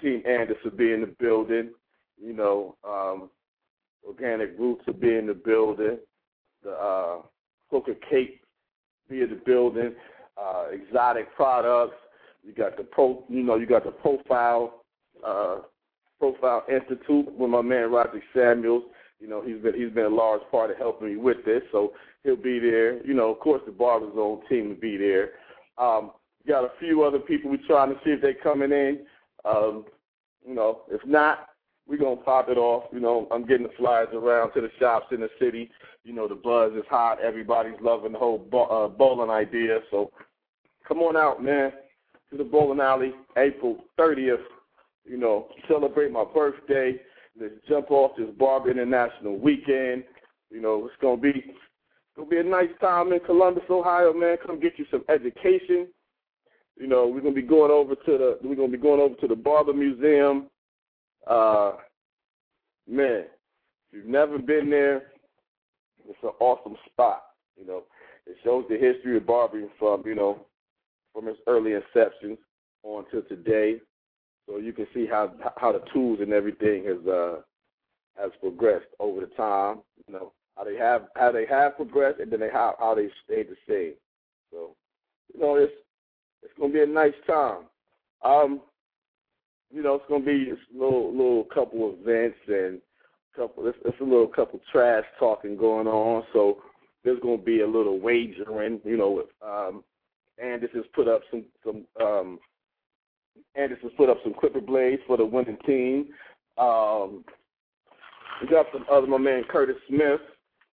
Team 0.00 0.22
Anderson 0.26 0.60
will 0.64 0.78
be 0.78 0.92
in 0.92 1.00
the 1.00 1.14
building. 1.18 1.70
You 2.20 2.32
know, 2.32 2.76
um, 2.84 3.30
Organic 4.06 4.58
Roots 4.58 4.86
will 4.86 4.94
be 4.94 5.14
in 5.14 5.26
the 5.26 5.34
building. 5.34 5.98
The 6.62 6.70
uh, 6.70 7.22
Hooker 7.70 7.96
Cake 8.08 8.40
be 9.08 9.22
in 9.22 9.30
the 9.30 9.40
building. 9.44 9.94
Uh, 10.40 10.66
exotic 10.72 11.34
products. 11.34 11.96
You 12.44 12.52
got 12.52 12.76
the 12.76 12.84
pro. 12.84 13.24
You 13.28 13.42
know, 13.42 13.56
you 13.56 13.66
got 13.66 13.84
the 13.84 13.90
profile. 13.90 14.84
Uh, 15.24 15.58
profile 16.18 16.64
Institute 16.68 17.32
with 17.36 17.50
my 17.50 17.62
man 17.62 17.90
Roger 17.90 18.22
Samuels. 18.34 18.84
You 19.22 19.28
know, 19.28 19.40
he's 19.40 19.62
been 19.62 19.74
he's 19.74 19.92
been 19.92 20.06
a 20.06 20.14
large 20.14 20.42
part 20.50 20.72
of 20.72 20.78
helping 20.78 21.08
me 21.08 21.16
with 21.16 21.44
this, 21.44 21.62
so 21.70 21.92
he'll 22.24 22.34
be 22.34 22.58
there. 22.58 23.04
You 23.06 23.14
know, 23.14 23.30
of 23.30 23.38
course, 23.38 23.62
the 23.64 23.70
Barber 23.70 24.12
Zone 24.16 24.40
team 24.48 24.70
will 24.70 24.80
be 24.80 24.96
there. 24.96 25.30
Um, 25.78 26.10
got 26.46 26.64
a 26.64 26.72
few 26.80 27.04
other 27.04 27.20
people 27.20 27.48
we're 27.48 27.58
trying 27.68 27.90
to 27.90 28.00
see 28.04 28.10
if 28.10 28.20
they're 28.20 28.34
coming 28.34 28.72
in. 28.72 29.06
Um, 29.44 29.84
you 30.44 30.56
know, 30.56 30.80
if 30.90 31.00
not, 31.06 31.50
we're 31.86 31.98
gonna 31.98 32.16
pop 32.16 32.48
it 32.48 32.58
off. 32.58 32.84
You 32.92 32.98
know, 32.98 33.28
I'm 33.30 33.46
getting 33.46 33.62
the 33.62 33.72
flyers 33.78 34.08
around 34.12 34.54
to 34.54 34.60
the 34.60 34.70
shops 34.80 35.06
in 35.12 35.20
the 35.20 35.30
city. 35.40 35.70
You 36.02 36.14
know, 36.14 36.26
the 36.26 36.34
buzz 36.34 36.72
is 36.72 36.84
hot. 36.90 37.20
Everybody's 37.22 37.80
loving 37.80 38.12
the 38.12 38.18
whole 38.18 38.44
uh, 38.52 38.88
bowling 38.88 39.30
idea. 39.30 39.78
So 39.92 40.10
come 40.86 40.98
on 40.98 41.16
out, 41.16 41.40
man, 41.44 41.70
to 42.32 42.36
the 42.36 42.44
bowling 42.44 42.80
alley, 42.80 43.12
April 43.36 43.84
30th. 43.96 44.42
You 45.04 45.18
know, 45.18 45.46
celebrate 45.68 46.10
my 46.10 46.24
birthday. 46.24 47.00
Let's 47.40 47.54
jump 47.68 47.90
off 47.90 48.12
this 48.16 48.28
Barber 48.38 48.70
International 48.70 49.38
weekend. 49.38 50.04
You 50.50 50.60
know, 50.60 50.86
it's 50.86 50.96
gonna 51.00 51.20
be 51.20 51.54
gonna 52.14 52.28
be 52.28 52.38
a 52.38 52.42
nice 52.42 52.70
time 52.80 53.12
in 53.12 53.20
Columbus, 53.20 53.64
Ohio, 53.70 54.12
man. 54.12 54.36
Come 54.44 54.60
get 54.60 54.78
you 54.78 54.84
some 54.90 55.04
education. 55.08 55.88
You 56.78 56.86
know, 56.86 57.06
we're 57.06 57.20
gonna 57.20 57.34
be 57.34 57.42
going 57.42 57.70
over 57.70 57.94
to 57.94 58.18
the 58.18 58.38
we're 58.42 58.54
gonna 58.54 58.68
be 58.68 58.78
going 58.78 59.00
over 59.00 59.14
to 59.14 59.28
the 59.28 59.36
Barber 59.36 59.72
Museum 59.72 60.48
uh, 61.26 61.72
man, 62.88 63.24
if 63.24 63.92
you've 63.92 64.06
never 64.06 64.38
been 64.38 64.70
there, 64.70 64.96
it's 66.08 66.18
an 66.22 66.30
awesome 66.40 66.76
spot. 66.86 67.22
You 67.56 67.66
know, 67.66 67.84
it 68.26 68.36
shows 68.42 68.64
the 68.68 68.76
history 68.76 69.16
of 69.16 69.26
barbering 69.26 69.68
from 69.78 70.02
you 70.06 70.14
know 70.14 70.46
from 71.12 71.28
its 71.28 71.38
early 71.46 71.74
inception 71.74 72.36
on 72.82 73.04
to 73.10 73.22
today. 73.22 73.76
So 74.48 74.58
you 74.58 74.72
can 74.72 74.86
see 74.94 75.06
how 75.06 75.32
how 75.56 75.72
the 75.72 75.82
tools 75.92 76.20
and 76.20 76.32
everything 76.32 76.84
has 76.84 77.06
uh 77.06 77.40
has 78.20 78.30
progressed 78.40 78.86
over 78.98 79.20
the 79.20 79.26
time. 79.34 79.78
You 80.06 80.14
know 80.14 80.32
how 80.56 80.64
they 80.64 80.76
have 80.76 81.08
how 81.16 81.32
they 81.32 81.46
have 81.46 81.76
progressed 81.76 82.20
and 82.20 82.30
then 82.30 82.40
they 82.40 82.50
how 82.50 82.74
how 82.78 82.94
they 82.94 83.08
stayed 83.24 83.48
the 83.48 83.56
same. 83.68 83.94
So 84.50 84.74
you 85.32 85.40
know 85.40 85.56
it's 85.56 85.72
it's 86.42 86.52
gonna 86.58 86.72
be 86.72 86.82
a 86.82 86.86
nice 86.86 87.14
time. 87.26 87.64
Um, 88.24 88.60
you 89.72 89.82
know, 89.82 89.94
it's 89.94 90.04
gonna 90.08 90.24
be 90.24 90.50
a 90.50 90.78
little 90.78 91.10
little 91.12 91.44
couple 91.44 91.96
events 91.98 92.38
and 92.46 92.80
couple. 93.34 93.66
It's, 93.66 93.78
it's 93.84 94.00
a 94.00 94.04
little 94.04 94.26
couple 94.26 94.60
trash 94.70 95.04
talking 95.18 95.56
going 95.56 95.86
on. 95.86 96.24
So 96.32 96.58
there's 97.04 97.20
gonna 97.20 97.38
be 97.38 97.60
a 97.60 97.66
little 97.66 97.98
wagering. 97.98 98.80
You 98.84 98.96
know, 98.96 99.24
um, 99.44 99.82
Anderson's 100.42 100.86
put 100.94 101.08
up 101.08 101.22
some 101.30 101.44
some. 101.64 101.86
Um, 102.00 102.38
Anderson's 103.54 103.92
put 103.96 104.08
up 104.08 104.18
some 104.22 104.34
clipper 104.38 104.60
blades 104.60 105.02
for 105.06 105.16
the 105.16 105.24
winning 105.24 105.58
team. 105.66 106.08
Um, 106.58 107.24
we 108.40 108.48
got 108.48 108.66
some 108.72 108.84
other 108.90 109.06
my 109.06 109.18
man 109.18 109.44
Curtis 109.50 109.76
Smith. 109.88 110.20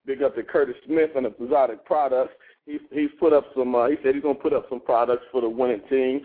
Big 0.06 0.22
up 0.22 0.34
to 0.36 0.42
Curtis 0.42 0.76
Smith 0.86 1.10
and 1.16 1.26
the 1.26 1.34
Exotic 1.42 1.84
Products. 1.84 2.32
He's 2.66 2.80
he's 2.92 3.10
put 3.18 3.32
up 3.32 3.44
some. 3.56 3.74
Uh, 3.74 3.88
he 3.88 3.96
said 4.02 4.14
he's 4.14 4.22
gonna 4.22 4.34
put 4.34 4.52
up 4.52 4.66
some 4.68 4.80
products 4.80 5.24
for 5.32 5.40
the 5.40 5.48
winning 5.48 5.82
team. 5.90 6.20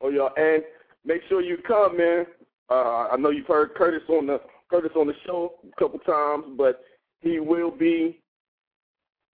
Oh 0.00 0.08
y'all 0.08 0.30
and 0.36 0.62
make 1.04 1.22
sure 1.28 1.40
you 1.40 1.58
come, 1.66 1.96
man. 1.96 2.26
Uh, 2.70 3.08
I 3.10 3.16
know 3.16 3.30
you've 3.30 3.46
heard 3.46 3.74
Curtis 3.74 4.02
on 4.08 4.26
the 4.26 4.40
Curtis 4.70 4.92
on 4.96 5.06
the 5.06 5.14
show 5.26 5.54
a 5.66 5.80
couple 5.80 5.98
times, 6.00 6.44
but 6.56 6.82
he 7.20 7.40
will 7.40 7.70
be 7.70 8.20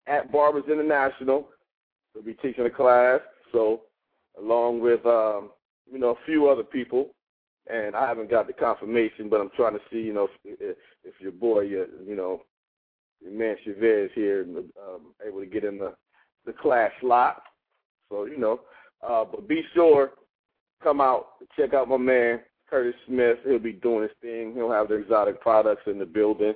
at 0.08 0.32
Barbers 0.32 0.66
International. 0.70 1.48
He'll 2.14 2.24
be 2.24 2.34
teaching 2.34 2.66
a 2.66 2.70
class, 2.70 3.22
so 3.52 3.82
along 4.40 4.82
with 4.82 5.06
um, 5.06 5.52
you 5.92 6.00
know 6.00 6.10
a 6.10 6.26
few 6.26 6.50
other 6.50 6.64
people, 6.64 7.10
and 7.68 7.96
I 7.96 8.08
haven't 8.08 8.30
got 8.30 8.48
the 8.48 8.54
confirmation, 8.54 9.30
but 9.30 9.42
I'm 9.42 9.52
trying 9.56 9.74
to 9.74 9.82
see, 9.92 10.00
you 10.00 10.14
know, 10.14 10.28
if, 10.44 10.78
if 11.04 11.14
your 11.20 11.32
boy, 11.32 11.62
your, 11.62 11.88
you 12.06 12.16
know, 12.16 12.42
your 13.22 13.34
man 13.34 13.56
Chavez 13.64 14.12
here, 14.16 14.46
um, 14.82 15.14
able 15.26 15.40
to 15.40 15.46
get 15.46 15.64
in 15.64 15.78
the 15.78 15.94
the 16.46 16.54
class 16.54 16.92
slot. 17.02 17.42
So 18.10 18.26
you 18.26 18.38
know, 18.38 18.62
uh, 19.08 19.26
but 19.26 19.48
be 19.48 19.64
sure 19.74 20.12
come 20.82 21.02
out, 21.02 21.28
check 21.58 21.74
out 21.74 21.90
my 21.90 21.98
man 21.98 22.40
Curtis 22.70 22.96
Smith. 23.08 23.38
He'll 23.46 23.60
be 23.60 23.74
doing 23.74 24.04
his 24.04 24.12
thing. 24.22 24.54
He'll 24.54 24.72
have 24.72 24.90
the 24.90 24.96
exotic 24.96 25.42
products 25.42 25.84
in 25.88 26.00
the 26.00 26.06
building 26.06 26.54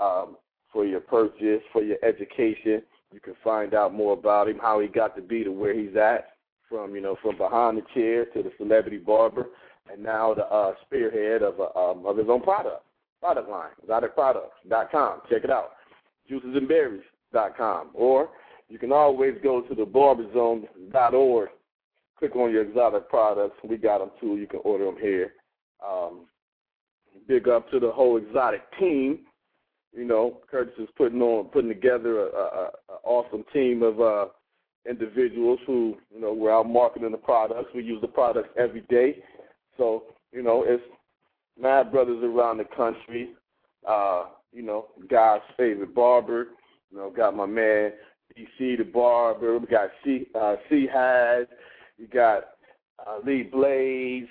um, 0.00 0.36
for 0.72 0.84
your 0.84 1.00
purchase, 1.00 1.62
for 1.72 1.82
your 1.82 1.98
education. 2.04 2.82
You 3.12 3.20
can 3.20 3.34
find 3.42 3.74
out 3.74 3.94
more 3.94 4.12
about 4.12 4.48
him, 4.48 4.58
how 4.60 4.80
he 4.80 4.88
got 4.88 5.16
to 5.16 5.22
be 5.22 5.42
to 5.44 5.50
where 5.50 5.78
he's 5.78 5.96
at, 5.96 6.36
from 6.68 6.94
you 6.94 7.00
know 7.00 7.16
from 7.22 7.36
behind 7.36 7.78
the 7.78 7.82
chair 7.94 8.24
to 8.26 8.42
the 8.42 8.52
celebrity 8.58 8.98
barber, 8.98 9.46
and 9.92 10.02
now 10.02 10.34
the 10.34 10.44
uh, 10.46 10.72
spearhead 10.86 11.42
of 11.42 11.60
uh, 11.60 11.78
um, 11.78 12.06
of 12.06 12.16
his 12.16 12.28
own 12.28 12.42
product 12.42 12.84
product 13.20 13.48
line, 13.48 13.70
exoticproducts.com. 13.86 15.22
Check 15.28 15.44
it 15.44 15.50
out, 15.50 15.72
juicesandberries.com, 16.30 17.90
or 17.94 18.30
you 18.68 18.78
can 18.78 18.92
always 18.92 19.34
go 19.42 19.62
to 19.62 19.74
the 19.74 19.84
barberzone.org 19.84 21.48
click 22.18 22.34
on 22.36 22.50
your 22.50 22.62
exotic 22.62 23.08
products. 23.08 23.56
We 23.62 23.76
got 23.76 23.98
them 23.98 24.10
too. 24.20 24.36
You 24.36 24.46
can 24.46 24.60
order 24.64 24.84
them 24.86 24.96
here. 25.00 25.34
Um, 25.86 26.26
big 27.26 27.48
up 27.48 27.70
to 27.70 27.78
the 27.78 27.90
whole 27.90 28.16
exotic 28.16 28.62
team. 28.78 29.20
You 29.92 30.04
know, 30.04 30.38
Curtis 30.50 30.74
is 30.78 30.88
putting 30.96 31.22
on, 31.22 31.46
putting 31.46 31.68
together 31.68 32.20
a, 32.20 32.26
a, 32.26 32.70
a 32.90 32.94
awesome 33.04 33.44
team 33.52 33.82
of 33.82 34.00
uh, 34.00 34.26
individuals 34.88 35.58
who, 35.66 35.96
you 36.12 36.20
know, 36.20 36.32
we're 36.32 36.52
out 36.52 36.68
marketing 36.68 37.12
the 37.12 37.18
products. 37.18 37.70
We 37.74 37.82
use 37.82 38.00
the 38.00 38.08
products 38.08 38.48
every 38.56 38.82
day. 38.82 39.22
So, 39.76 40.04
you 40.32 40.42
know, 40.42 40.64
it's 40.66 40.82
mad 41.60 41.92
brothers 41.92 42.22
around 42.22 42.58
the 42.58 42.64
country. 42.76 43.30
Uh, 43.86 44.26
you 44.52 44.62
know, 44.62 44.86
God's 45.08 45.44
favorite 45.56 45.94
barber. 45.94 46.48
You 46.90 46.98
know, 46.98 47.10
got 47.10 47.36
my 47.36 47.46
man 47.46 47.92
DC 48.36 48.78
the 48.78 48.84
barber. 48.84 49.58
We 49.58 49.66
got 49.66 49.90
C 50.04 50.26
uh, 50.34 50.56
C 50.68 50.86
Had. 50.92 51.48
You 51.98 52.06
got 52.06 52.44
uh, 53.06 53.18
Lee 53.24 53.42
Blaze. 53.42 54.28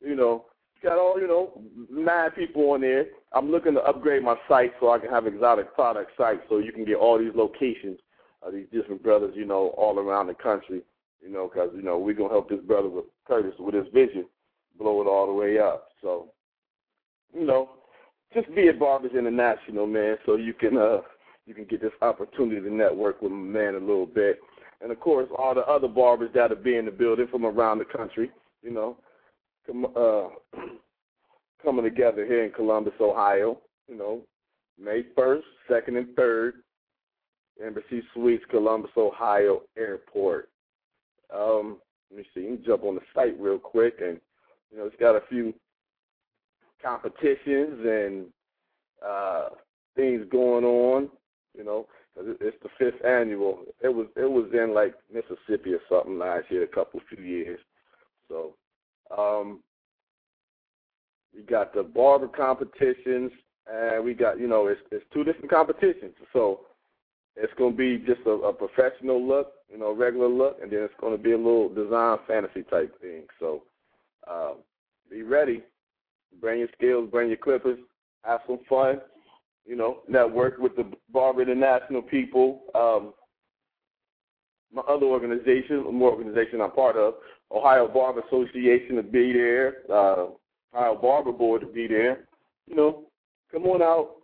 You 0.00 0.16
know, 0.16 0.46
got 0.82 0.98
all 0.98 1.20
you 1.20 1.26
know, 1.26 1.60
mad 1.90 2.34
people 2.34 2.70
on 2.70 2.80
there. 2.82 3.06
I'm 3.32 3.50
looking 3.50 3.74
to 3.74 3.80
upgrade 3.80 4.22
my 4.22 4.36
site 4.48 4.72
so 4.80 4.90
I 4.90 4.98
can 4.98 5.10
have 5.10 5.26
exotic 5.26 5.74
product 5.74 6.12
site 6.16 6.40
so 6.48 6.58
you 6.58 6.72
can 6.72 6.84
get 6.84 6.96
all 6.96 7.18
these 7.18 7.34
locations 7.34 7.98
of 8.44 8.52
these 8.52 8.66
different 8.72 9.02
brothers, 9.02 9.34
you 9.36 9.44
know, 9.44 9.68
all 9.76 9.98
around 9.98 10.26
the 10.26 10.34
country. 10.34 10.82
You 11.22 11.30
know, 11.30 11.48
because 11.48 11.70
you 11.74 11.82
know 11.82 11.98
we're 11.98 12.14
gonna 12.14 12.30
help 12.30 12.48
this 12.48 12.60
brother 12.60 12.88
with 12.88 13.04
Curtis 13.26 13.54
with 13.58 13.74
his 13.74 13.86
vision, 13.94 14.26
blow 14.76 15.00
it 15.00 15.06
all 15.06 15.26
the 15.26 15.32
way 15.32 15.58
up. 15.58 15.88
So, 16.00 16.32
you 17.32 17.46
know, 17.46 17.70
just 18.34 18.52
be 18.54 18.68
at 18.68 18.80
Barbers 18.80 19.12
International, 19.16 19.86
man, 19.86 20.16
so 20.26 20.36
you 20.36 20.52
can 20.52 20.76
uh 20.76 21.02
you 21.46 21.54
can 21.54 21.64
get 21.64 21.80
this 21.80 21.92
opportunity 22.02 22.60
to 22.60 22.74
network 22.74 23.22
with 23.22 23.30
my 23.30 23.60
man 23.60 23.74
a 23.74 23.78
little 23.78 24.06
bit. 24.06 24.40
And 24.80 24.90
of 24.90 24.98
course, 24.98 25.28
all 25.38 25.54
the 25.54 25.60
other 25.62 25.88
barbers 25.88 26.30
that'll 26.34 26.56
be 26.56 26.76
in 26.76 26.86
the 26.86 26.90
building 26.90 27.28
from 27.30 27.46
around 27.46 27.78
the 27.78 27.84
country, 27.84 28.30
you 28.62 28.70
know, 28.72 28.96
come, 29.66 29.86
uh, 29.96 30.28
coming 31.62 31.84
together 31.84 32.26
here 32.26 32.44
in 32.44 32.50
Columbus, 32.50 32.94
Ohio. 33.00 33.58
You 33.88 33.96
know, 33.96 34.20
May 34.78 35.02
1st, 35.16 35.42
2nd, 35.70 35.98
and 35.98 36.06
3rd, 36.16 36.52
Embassy 37.64 38.02
Suites, 38.14 38.44
Columbus, 38.50 38.90
Ohio 38.96 39.62
Airport. 39.76 40.48
Um, 41.34 41.78
let 42.10 42.18
me 42.18 42.24
see. 42.34 42.40
You 42.40 42.56
can 42.56 42.64
jump 42.64 42.84
on 42.84 42.96
the 42.96 43.00
site 43.14 43.38
real 43.40 43.58
quick, 43.58 43.96
and 44.00 44.20
you 44.70 44.78
know, 44.78 44.86
it's 44.86 44.96
got 45.00 45.16
a 45.16 45.22
few 45.28 45.54
competitions 46.82 47.80
and 47.86 48.26
uh, 49.06 49.48
things 49.96 50.26
going 50.30 50.64
on. 50.64 51.08
You 51.56 51.64
know, 51.64 51.86
it's 52.16 52.56
the 52.62 52.68
fifth 52.78 53.04
annual. 53.04 53.64
It 53.82 53.88
was 53.88 54.06
it 54.16 54.30
was 54.30 54.50
in 54.52 54.74
like 54.74 54.94
Mississippi 55.12 55.74
or 55.74 55.80
something 55.88 56.18
last 56.18 56.50
year, 56.50 56.64
a 56.64 56.66
couple 56.66 57.00
few 57.08 57.24
years. 57.24 57.60
So, 58.28 58.54
um, 59.16 59.60
we 61.34 61.42
got 61.42 61.74
the 61.74 61.82
barber 61.82 62.28
competitions, 62.28 63.32
and 63.70 64.04
we 64.04 64.14
got 64.14 64.38
you 64.38 64.48
know 64.48 64.66
it's 64.66 64.80
it's 64.90 65.04
two 65.12 65.24
different 65.24 65.50
competitions. 65.50 66.14
So 66.32 66.60
it's 67.36 67.52
going 67.54 67.72
to 67.72 67.76
be 67.76 67.98
just 68.04 68.20
a, 68.26 68.30
a 68.30 68.52
professional 68.52 69.26
look, 69.26 69.52
you 69.70 69.78
know, 69.78 69.94
regular 69.94 70.28
look, 70.28 70.58
and 70.62 70.70
then 70.70 70.80
it's 70.80 70.94
going 71.00 71.16
to 71.16 71.22
be 71.22 71.32
a 71.32 71.36
little 71.36 71.68
design 71.68 72.18
fantasy 72.26 72.62
type 72.64 73.00
thing. 73.00 73.22
So 73.40 73.62
uh, 74.28 74.52
be 75.10 75.22
ready. 75.22 75.62
Bring 76.40 76.60
your 76.60 76.68
skills, 76.76 77.08
bring 77.10 77.28
your 77.28 77.38
clippers, 77.38 77.78
have 78.24 78.40
some 78.46 78.60
fun. 78.68 79.00
You 79.64 79.76
know, 79.76 80.00
network 80.08 80.58
with 80.58 80.74
the 80.74 80.90
Barber 81.12 81.42
International 81.42 82.02
people. 82.02 82.62
Um, 82.74 83.14
my 84.74 84.82
other 84.82 85.06
organization, 85.06 85.84
more 85.94 86.10
organization 86.10 86.60
I'm 86.60 86.72
part 86.72 86.96
of, 86.96 87.14
Ohio 87.50 87.86
Barber 87.86 88.22
Association 88.26 88.96
to 88.96 89.02
be 89.02 89.32
there. 89.32 89.76
Uh, 89.90 90.26
Ohio 90.74 90.96
Barber 91.00 91.32
Board 91.32 91.60
to 91.60 91.66
be 91.66 91.86
there. 91.86 92.24
You 92.66 92.76
know, 92.76 93.04
come 93.52 93.66
on 93.66 93.82
out, 93.82 94.16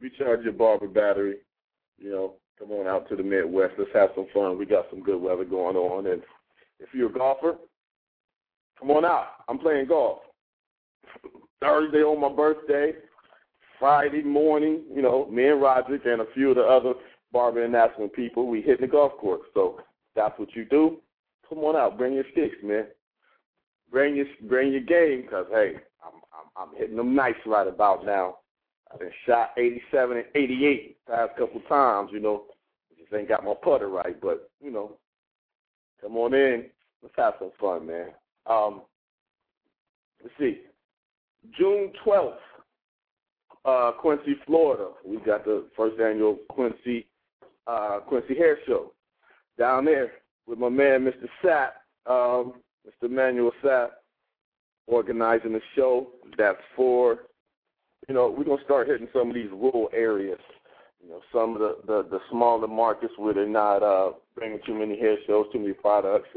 recharge 0.00 0.44
your 0.44 0.52
barber 0.52 0.86
battery. 0.88 1.38
You 1.98 2.10
know, 2.10 2.34
come 2.58 2.70
on 2.72 2.86
out 2.86 3.08
to 3.08 3.16
the 3.16 3.22
Midwest. 3.22 3.74
Let's 3.78 3.90
have 3.94 4.10
some 4.14 4.26
fun. 4.34 4.58
We 4.58 4.66
got 4.66 4.86
some 4.90 5.02
good 5.02 5.20
weather 5.20 5.44
going 5.44 5.76
on. 5.76 6.06
And 6.06 6.22
if 6.80 6.88
you're 6.92 7.10
a 7.10 7.12
golfer, 7.12 7.56
come 8.78 8.90
on 8.90 9.04
out. 9.04 9.28
I'm 9.48 9.58
playing 9.58 9.86
golf. 9.86 10.18
Thursday 11.60 12.02
on 12.02 12.20
my 12.20 12.34
birthday, 12.34 12.92
Friday 13.78 14.22
morning, 14.22 14.82
you 14.94 15.02
know, 15.02 15.26
me 15.30 15.48
and 15.48 15.62
Roderick 15.62 16.02
and 16.04 16.20
a 16.20 16.26
few 16.34 16.50
of 16.50 16.56
the 16.56 16.62
other 16.62 16.94
Barber 17.32 17.64
International 17.64 18.08
people, 18.08 18.46
we 18.48 18.60
hit 18.60 18.80
the 18.80 18.86
golf 18.86 19.12
course. 19.18 19.46
So 19.54 19.80
that's 20.14 20.38
what 20.38 20.54
you 20.54 20.64
do. 20.66 21.00
Come 21.48 21.58
on 21.58 21.76
out. 21.76 21.98
Bring 21.98 22.14
your 22.14 22.24
sticks, 22.32 22.56
man. 22.62 22.86
Bring 23.90 24.16
your 24.16 24.26
bring 24.48 24.72
your 24.72 24.80
game, 24.80 25.22
because 25.22 25.46
hey, 25.50 25.74
I'm, 26.04 26.20
I'm 26.32 26.68
I'm 26.68 26.76
hitting 26.76 26.96
them 26.96 27.14
nice 27.14 27.34
right 27.46 27.66
about 27.66 28.04
now. 28.04 28.38
Been 28.98 29.10
shot 29.26 29.50
87 29.56 30.16
and 30.18 30.26
88 30.34 30.96
past 31.06 31.36
couple 31.38 31.60
times, 31.68 32.10
you 32.12 32.20
know. 32.20 32.44
Just 32.98 33.12
ain't 33.12 33.28
got 33.28 33.44
my 33.44 33.54
putter 33.62 33.88
right, 33.88 34.20
but 34.20 34.50
you 34.62 34.70
know, 34.70 34.92
come 36.00 36.16
on 36.16 36.34
in. 36.34 36.66
Let's 37.02 37.14
have 37.16 37.34
some 37.38 37.50
fun, 37.60 37.86
man. 37.86 38.08
Um, 38.46 38.82
let's 40.22 40.34
see. 40.38 40.60
June 41.58 41.92
12th, 42.06 42.36
uh, 43.64 43.92
Quincy, 44.00 44.36
Florida. 44.46 44.90
We 45.04 45.18
got 45.18 45.44
the 45.44 45.66
first 45.76 46.00
annual 46.00 46.38
Quincy 46.48 47.06
uh, 47.66 48.00
Quincy 48.06 48.34
Hair 48.34 48.58
Show 48.66 48.92
down 49.58 49.84
there 49.84 50.12
with 50.46 50.58
my 50.58 50.68
man, 50.68 51.04
Mr. 51.04 51.28
Sapp, 51.42 51.70
um, 52.10 52.54
Mr. 52.86 53.10
Manuel 53.10 53.52
Sapp, 53.62 53.88
organizing 54.86 55.52
the 55.52 55.60
show. 55.74 56.08
That's 56.36 56.58
for 56.76 57.20
you 58.08 58.14
know, 58.14 58.34
we're 58.36 58.44
gonna 58.44 58.62
start 58.64 58.88
hitting 58.88 59.08
some 59.12 59.28
of 59.28 59.34
these 59.34 59.50
rural 59.50 59.88
areas. 59.92 60.38
You 61.02 61.10
know, 61.10 61.20
some 61.32 61.54
of 61.54 61.60
the 61.60 61.76
the, 61.86 62.08
the 62.10 62.18
smaller 62.30 62.66
markets 62.66 63.14
where 63.16 63.34
they're 63.34 63.46
not 63.48 63.82
uh, 63.82 64.12
bringing 64.34 64.60
too 64.66 64.74
many 64.74 64.98
hair 64.98 65.16
shows, 65.26 65.46
too 65.52 65.60
many 65.60 65.72
products. 65.72 66.28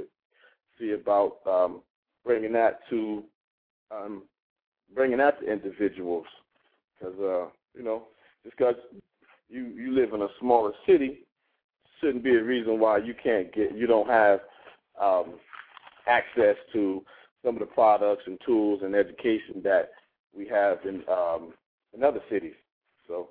See 0.80 0.92
about 0.92 1.38
um, 1.46 1.82
bringing 2.26 2.54
that 2.54 2.80
to 2.90 3.24
um, 3.92 4.24
bringing 4.94 5.18
that 5.18 5.40
to 5.42 5.52
individuals, 5.52 6.26
because 7.00 7.16
uh, 7.20 7.50
you 7.76 7.84
know, 7.84 8.04
just 8.44 8.58
because 8.58 8.76
you 9.50 9.66
you 9.66 9.94
live 9.94 10.14
in 10.14 10.22
a 10.22 10.28
smaller 10.40 10.72
city 10.86 11.20
shouldn't 12.00 12.24
be 12.24 12.36
a 12.36 12.44
reason 12.44 12.80
why 12.80 12.98
you 12.98 13.14
can't 13.22 13.54
get 13.54 13.76
you 13.76 13.88
don't 13.88 14.10
have 14.10 14.40
um, 15.02 15.36
access 16.08 16.56
to 16.74 17.04
some 17.44 17.56
of 17.56 17.60
the 17.60 17.66
products 17.66 18.24
and 18.26 18.40
tools 18.46 18.82
and 18.84 18.96
education 18.96 19.62
that 19.64 19.90
we 20.38 20.48
have 20.48 20.78
in 20.86 21.04
um, 21.10 21.54
in 21.94 22.04
other 22.04 22.22
cities. 22.30 22.54
So 23.08 23.30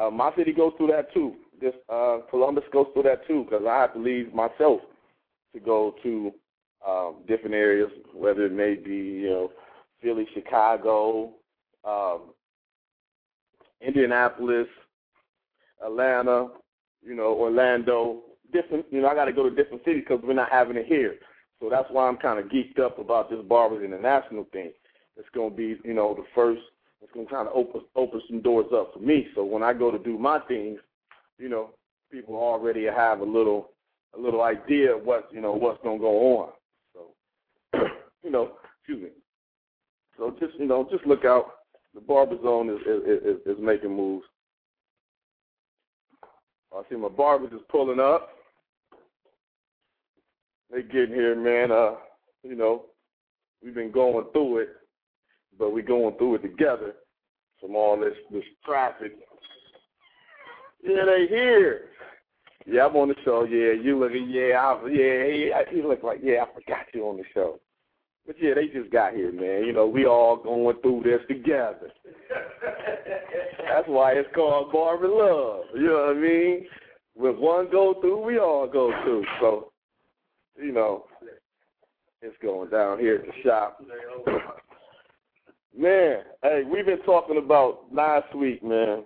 uh, 0.00 0.10
my 0.10 0.34
city 0.36 0.52
goes 0.52 0.72
through 0.76 0.88
that 0.88 1.12
too. 1.12 1.34
This 1.60 1.74
uh, 1.88 2.18
Columbus 2.30 2.64
goes 2.72 2.86
through 2.92 3.04
that 3.04 3.26
too 3.26 3.44
because 3.44 3.66
I 3.68 3.80
have 3.80 3.92
to 3.94 3.98
leave 4.00 4.32
myself 4.34 4.80
to 5.52 5.60
go 5.60 5.94
to 6.02 6.32
um, 6.86 7.16
different 7.26 7.54
areas, 7.54 7.90
whether 8.14 8.46
it 8.46 8.52
may 8.52 8.74
be 8.74 8.96
you 8.96 9.30
know 9.30 9.52
Philly, 10.02 10.26
Chicago, 10.34 11.34
um, 11.84 12.32
Indianapolis, 13.80 14.68
Atlanta, 15.84 16.48
you 17.02 17.14
know 17.14 17.34
Orlando. 17.34 18.22
Different, 18.52 18.86
you 18.90 19.02
know, 19.02 19.08
I 19.08 19.14
got 19.16 19.24
to 19.24 19.32
go 19.32 19.42
to 19.48 19.54
different 19.54 19.84
cities 19.84 20.04
because 20.08 20.22
we're 20.24 20.32
not 20.32 20.52
having 20.52 20.76
it 20.76 20.86
here. 20.86 21.16
So 21.60 21.68
that's 21.68 21.88
why 21.90 22.06
I'm 22.06 22.16
kind 22.16 22.38
of 22.38 22.46
geeked 22.46 22.78
up 22.78 23.00
about 23.00 23.28
this 23.28 23.40
Barbers 23.42 23.84
International 23.84 24.46
thing 24.52 24.70
it's 25.16 25.28
going 25.34 25.50
to 25.50 25.56
be, 25.56 25.76
you 25.84 25.94
know, 25.94 26.14
the 26.14 26.24
first. 26.34 26.60
It's 27.02 27.12
going 27.12 27.26
to 27.26 27.32
kind 27.32 27.46
of 27.46 27.54
open 27.54 27.82
open 27.94 28.20
some 28.28 28.40
doors 28.40 28.66
up 28.74 28.92
for 28.94 29.00
me. 29.00 29.28
So 29.34 29.44
when 29.44 29.62
I 29.62 29.72
go 29.72 29.90
to 29.90 29.98
do 29.98 30.18
my 30.18 30.40
things, 30.40 30.78
you 31.38 31.48
know, 31.48 31.70
people 32.10 32.36
already 32.36 32.84
have 32.84 33.20
a 33.20 33.24
little 33.24 33.70
a 34.16 34.20
little 34.20 34.42
idea 34.42 34.96
of 34.96 35.04
what 35.04 35.28
you 35.30 35.40
know 35.40 35.52
what's 35.52 35.82
going 35.82 35.98
to 35.98 36.02
go 36.02 36.38
on. 36.38 36.52
So, 36.94 37.78
you 38.24 38.30
know, 38.30 38.52
excuse 38.80 39.02
me. 39.02 39.10
So 40.16 40.34
just 40.40 40.58
you 40.58 40.66
know, 40.66 40.88
just 40.90 41.06
look 41.06 41.24
out. 41.24 41.52
The 41.94 42.00
barber 42.00 42.36
zone 42.42 42.70
is 42.70 42.80
is, 42.86 43.22
is, 43.22 43.56
is 43.56 43.62
making 43.62 43.94
moves. 43.94 44.24
I 46.74 46.82
see 46.90 46.96
my 46.96 47.08
barbers 47.08 47.50
just 47.52 47.68
pulling 47.68 48.00
up. 48.00 48.30
They 50.70 50.82
getting 50.82 51.14
here, 51.14 51.36
man. 51.36 51.70
Uh, 51.70 51.94
you 52.42 52.56
know, 52.56 52.86
we've 53.62 53.74
been 53.74 53.92
going 53.92 54.26
through 54.32 54.58
it 54.58 54.68
but 55.58 55.72
we're 55.72 55.82
going 55.82 56.16
through 56.16 56.36
it 56.36 56.42
together 56.42 56.94
from 57.60 57.74
all 57.74 57.98
this 57.98 58.14
this 58.30 58.44
traffic. 58.64 59.12
Yeah, 60.82 61.04
they 61.04 61.26
here. 61.28 61.86
Yeah, 62.66 62.86
I'm 62.86 62.96
on 62.96 63.08
the 63.08 63.14
show. 63.24 63.44
Yeah, 63.44 63.72
you 63.80 63.98
looking. 63.98 64.28
Yeah, 64.28 64.58
I, 64.58 64.88
yeah, 64.88 65.24
yeah. 65.24 65.60
You 65.72 65.88
look 65.88 66.02
like 66.02 66.20
yeah. 66.22 66.42
I 66.42 66.54
forgot 66.54 66.86
you 66.92 67.08
on 67.08 67.16
the 67.16 67.24
show. 67.32 67.60
But 68.26 68.36
yeah, 68.40 68.54
they 68.54 68.66
just 68.66 68.90
got 68.90 69.14
here, 69.14 69.30
man. 69.30 69.64
You 69.64 69.72
know, 69.72 69.86
we 69.86 70.04
all 70.04 70.36
going 70.36 70.76
through 70.82 71.02
this 71.04 71.20
together. 71.28 71.92
That's 73.68 73.86
why 73.86 74.12
it's 74.12 74.28
called 74.34 74.72
Barber 74.72 75.08
Love. 75.08 75.64
You 75.74 75.86
know 75.86 76.06
what 76.08 76.16
I 76.16 76.20
mean? 76.20 76.66
When 77.14 77.40
one 77.40 77.70
go 77.70 77.94
through, 78.00 78.24
we 78.24 78.38
all 78.38 78.66
go 78.66 78.92
through. 79.04 79.24
So, 79.40 79.72
you 80.60 80.72
know, 80.72 81.04
it's 82.20 82.36
going 82.42 82.70
down 82.70 82.98
here 82.98 83.16
at 83.16 83.26
the 83.26 83.42
shop. 83.44 83.80
Man, 85.78 86.22
hey, 86.42 86.62
we've 86.66 86.86
been 86.86 87.02
talking 87.02 87.36
about 87.36 87.80
last 87.92 88.34
week, 88.34 88.62
man. 88.64 89.04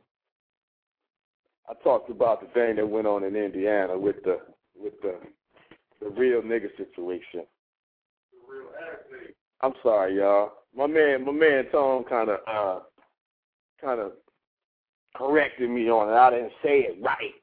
I 1.68 1.74
talked 1.82 2.10
about 2.10 2.40
the 2.40 2.46
thing 2.48 2.76
that 2.76 2.88
went 2.88 3.08
on 3.08 3.24
in 3.24 3.34
Indiana 3.34 3.98
with 3.98 4.22
the 4.22 4.38
with 4.80 4.92
the 5.02 5.16
the 6.00 6.10
real 6.10 6.42
nigga 6.42 6.68
situation. 6.76 7.44
I'm 9.62 9.72
sorry, 9.82 10.16
y'all. 10.16 10.52
My 10.76 10.86
man, 10.86 11.24
my 11.24 11.32
man 11.32 11.64
Tom 11.72 12.04
kind 12.04 12.30
of 12.30 12.38
uh 12.46 12.80
kind 13.80 14.00
of 14.00 14.12
corrected 15.16 15.70
me 15.70 15.90
on 15.90 16.08
it. 16.08 16.12
I 16.12 16.30
didn't 16.30 16.52
say 16.62 16.80
it 16.80 16.98
right. 17.02 17.34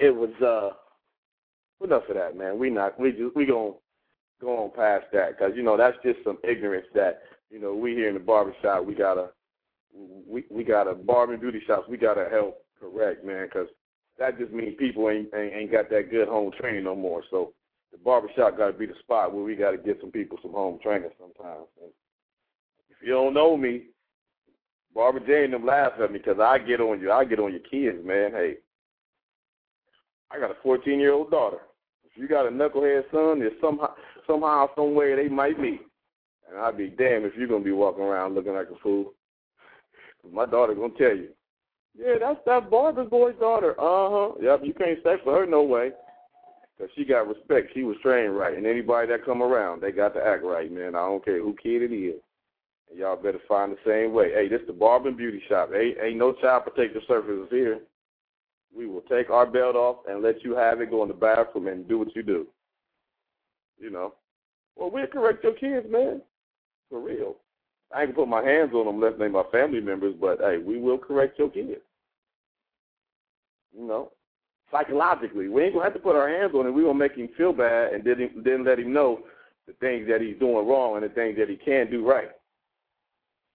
It 0.00 0.10
was 0.10 0.30
uh 0.42 1.84
enough 1.84 2.08
of 2.08 2.16
that, 2.16 2.36
man. 2.36 2.58
We 2.58 2.68
not 2.68 2.98
we 2.98 3.12
just 3.12 3.36
we 3.36 3.46
gonna 3.46 3.74
go 4.40 4.64
on 4.64 4.70
past 4.74 5.04
that 5.12 5.38
because 5.38 5.52
you 5.54 5.62
know 5.62 5.76
that's 5.76 5.96
just 6.02 6.18
some 6.24 6.38
ignorance 6.42 6.86
that 6.92 7.22
you 7.50 7.60
know, 7.60 7.74
we 7.74 7.92
here 7.92 8.08
in 8.08 8.14
the 8.14 8.20
barbershop, 8.20 8.84
we 8.84 8.94
gotta 8.94 9.30
we 10.28 10.44
we 10.50 10.64
got 10.64 10.88
a 10.88 10.94
barber 10.94 11.32
and 11.32 11.42
beauty 11.42 11.62
shops. 11.66 11.88
We 11.88 11.96
gotta 11.96 12.28
help 12.30 12.58
correct, 12.78 13.24
man, 13.24 13.46
because 13.46 13.68
that 14.18 14.38
just 14.38 14.52
means 14.52 14.74
people 14.78 15.08
ain't, 15.10 15.28
ain't 15.34 15.54
ain't 15.54 15.72
got 15.72 15.90
that 15.90 16.10
good 16.10 16.28
home 16.28 16.52
training 16.58 16.84
no 16.84 16.94
more. 16.94 17.22
So 17.30 17.52
the 17.92 17.98
barbershop 17.98 18.56
got 18.56 18.68
to 18.68 18.72
be 18.72 18.86
the 18.86 18.94
spot 19.00 19.32
where 19.32 19.44
we 19.44 19.56
got 19.56 19.70
to 19.70 19.78
get 19.78 19.98
some 20.00 20.10
people 20.10 20.38
some 20.42 20.52
home 20.52 20.78
training 20.82 21.10
sometimes. 21.18 21.66
And 21.80 21.90
if 22.90 22.96
you 23.06 23.12
don't 23.12 23.34
know 23.34 23.56
me, 23.56 23.84
Barbara 24.94 25.26
Jane 25.26 25.50
them 25.50 25.66
laugh 25.66 25.92
at 26.02 26.10
me 26.10 26.18
because 26.18 26.40
I 26.40 26.58
get 26.58 26.80
on 26.80 27.00
you. 27.00 27.12
I 27.12 27.24
get 27.24 27.38
on 27.38 27.52
your 27.52 27.60
kids, 27.60 28.04
man. 28.04 28.32
Hey, 28.32 28.54
I 30.30 30.38
got 30.38 30.50
a 30.50 30.56
14 30.62 30.98
year 30.98 31.12
old 31.12 31.30
daughter. 31.30 31.58
If 32.04 32.20
you 32.20 32.28
got 32.28 32.46
a 32.46 32.50
knucklehead 32.50 33.02
son, 33.10 33.40
there's 33.40 33.52
somehow 33.60 33.94
somehow 34.26 34.68
somewhere 34.74 35.16
they 35.16 35.28
might 35.28 35.58
meet. 35.60 35.82
And 36.48 36.58
I'd 36.58 36.76
be 36.76 36.88
damned 36.88 37.24
if 37.24 37.34
you're 37.36 37.48
gonna 37.48 37.64
be 37.64 37.72
walking 37.72 38.04
around 38.04 38.34
looking 38.34 38.54
like 38.54 38.68
a 38.70 38.78
fool. 38.82 39.12
My 40.30 40.46
daughter 40.46 40.74
gonna 40.74 40.92
tell 40.98 41.16
you, 41.16 41.28
yeah, 41.98 42.14
that's 42.20 42.40
that 42.46 42.70
Barbara's 42.70 43.08
boy's 43.08 43.34
daughter. 43.40 43.72
Uh 43.80 44.10
huh. 44.10 44.32
Yep, 44.40 44.60
you 44.64 44.74
can't 44.74 45.00
stay 45.00 45.16
for 45.24 45.40
her 45.40 45.46
no 45.46 45.62
way. 45.62 45.92
Cause 46.78 46.88
she 46.94 47.06
got 47.06 47.26
respect. 47.26 47.70
She 47.72 47.84
was 47.84 47.96
trained 48.02 48.36
right, 48.36 48.56
and 48.56 48.66
anybody 48.66 49.08
that 49.08 49.24
come 49.24 49.42
around, 49.42 49.80
they 49.80 49.92
got 49.92 50.12
to 50.14 50.22
act 50.22 50.44
right, 50.44 50.70
man. 50.70 50.94
I 50.94 51.06
don't 51.06 51.24
care 51.24 51.40
who 51.40 51.56
kid 51.62 51.82
it 51.82 51.94
is. 51.94 52.20
And 52.90 52.98
y'all 52.98 53.16
better 53.16 53.40
find 53.48 53.72
the 53.72 53.78
same 53.86 54.12
way. 54.12 54.30
Hey, 54.32 54.48
this 54.48 54.60
the 54.66 54.74
barber 54.74 55.08
and 55.08 55.16
beauty 55.16 55.42
shop. 55.48 55.70
Ain't 55.74 55.96
ain't 55.98 56.18
no 56.18 56.32
child 56.34 56.64
protective 56.64 57.02
services 57.08 57.48
here. 57.50 57.80
We 58.76 58.86
will 58.86 59.00
take 59.02 59.30
our 59.30 59.46
belt 59.46 59.74
off 59.74 59.98
and 60.06 60.22
let 60.22 60.44
you 60.44 60.54
have 60.54 60.82
it. 60.82 60.90
Go 60.90 61.02
in 61.02 61.08
the 61.08 61.14
bathroom 61.14 61.68
and 61.68 61.88
do 61.88 61.98
what 61.98 62.14
you 62.14 62.22
do. 62.22 62.46
You 63.78 63.90
know. 63.90 64.14
Well, 64.76 64.90
we'll 64.90 65.06
correct 65.06 65.44
your 65.44 65.54
kids, 65.54 65.86
man. 65.90 66.20
For 66.90 67.00
real. 67.00 67.36
I 67.94 68.02
ain't 68.02 68.14
gonna 68.14 68.26
put 68.26 68.28
my 68.28 68.42
hands 68.42 68.72
on 68.74 68.86
them 68.86 68.96
unless 68.96 69.18
they 69.18 69.28
my 69.28 69.44
family 69.52 69.80
members, 69.80 70.14
but 70.20 70.38
hey, 70.40 70.58
we 70.58 70.78
will 70.78 70.98
correct 70.98 71.38
your 71.38 71.50
kids. 71.50 71.80
You 73.76 73.86
know, 73.86 74.12
psychologically, 74.70 75.48
we 75.48 75.64
ain't 75.64 75.74
gonna 75.74 75.84
have 75.84 75.94
to 75.94 76.00
put 76.00 76.16
our 76.16 76.28
hands 76.28 76.52
on 76.54 76.66
him. 76.66 76.74
We 76.74 76.82
gonna 76.82 76.94
make 76.94 77.14
him 77.14 77.28
feel 77.36 77.52
bad, 77.52 77.92
and 77.92 78.04
then 78.04 78.42
then 78.44 78.64
let 78.64 78.78
him 78.78 78.92
know 78.92 79.20
the 79.66 79.72
things 79.74 80.08
that 80.08 80.20
he's 80.20 80.38
doing 80.38 80.66
wrong 80.66 80.96
and 80.96 81.04
the 81.04 81.14
things 81.14 81.36
that 81.38 81.48
he 81.48 81.56
can 81.56 81.90
do 81.90 82.06
right. 82.06 82.30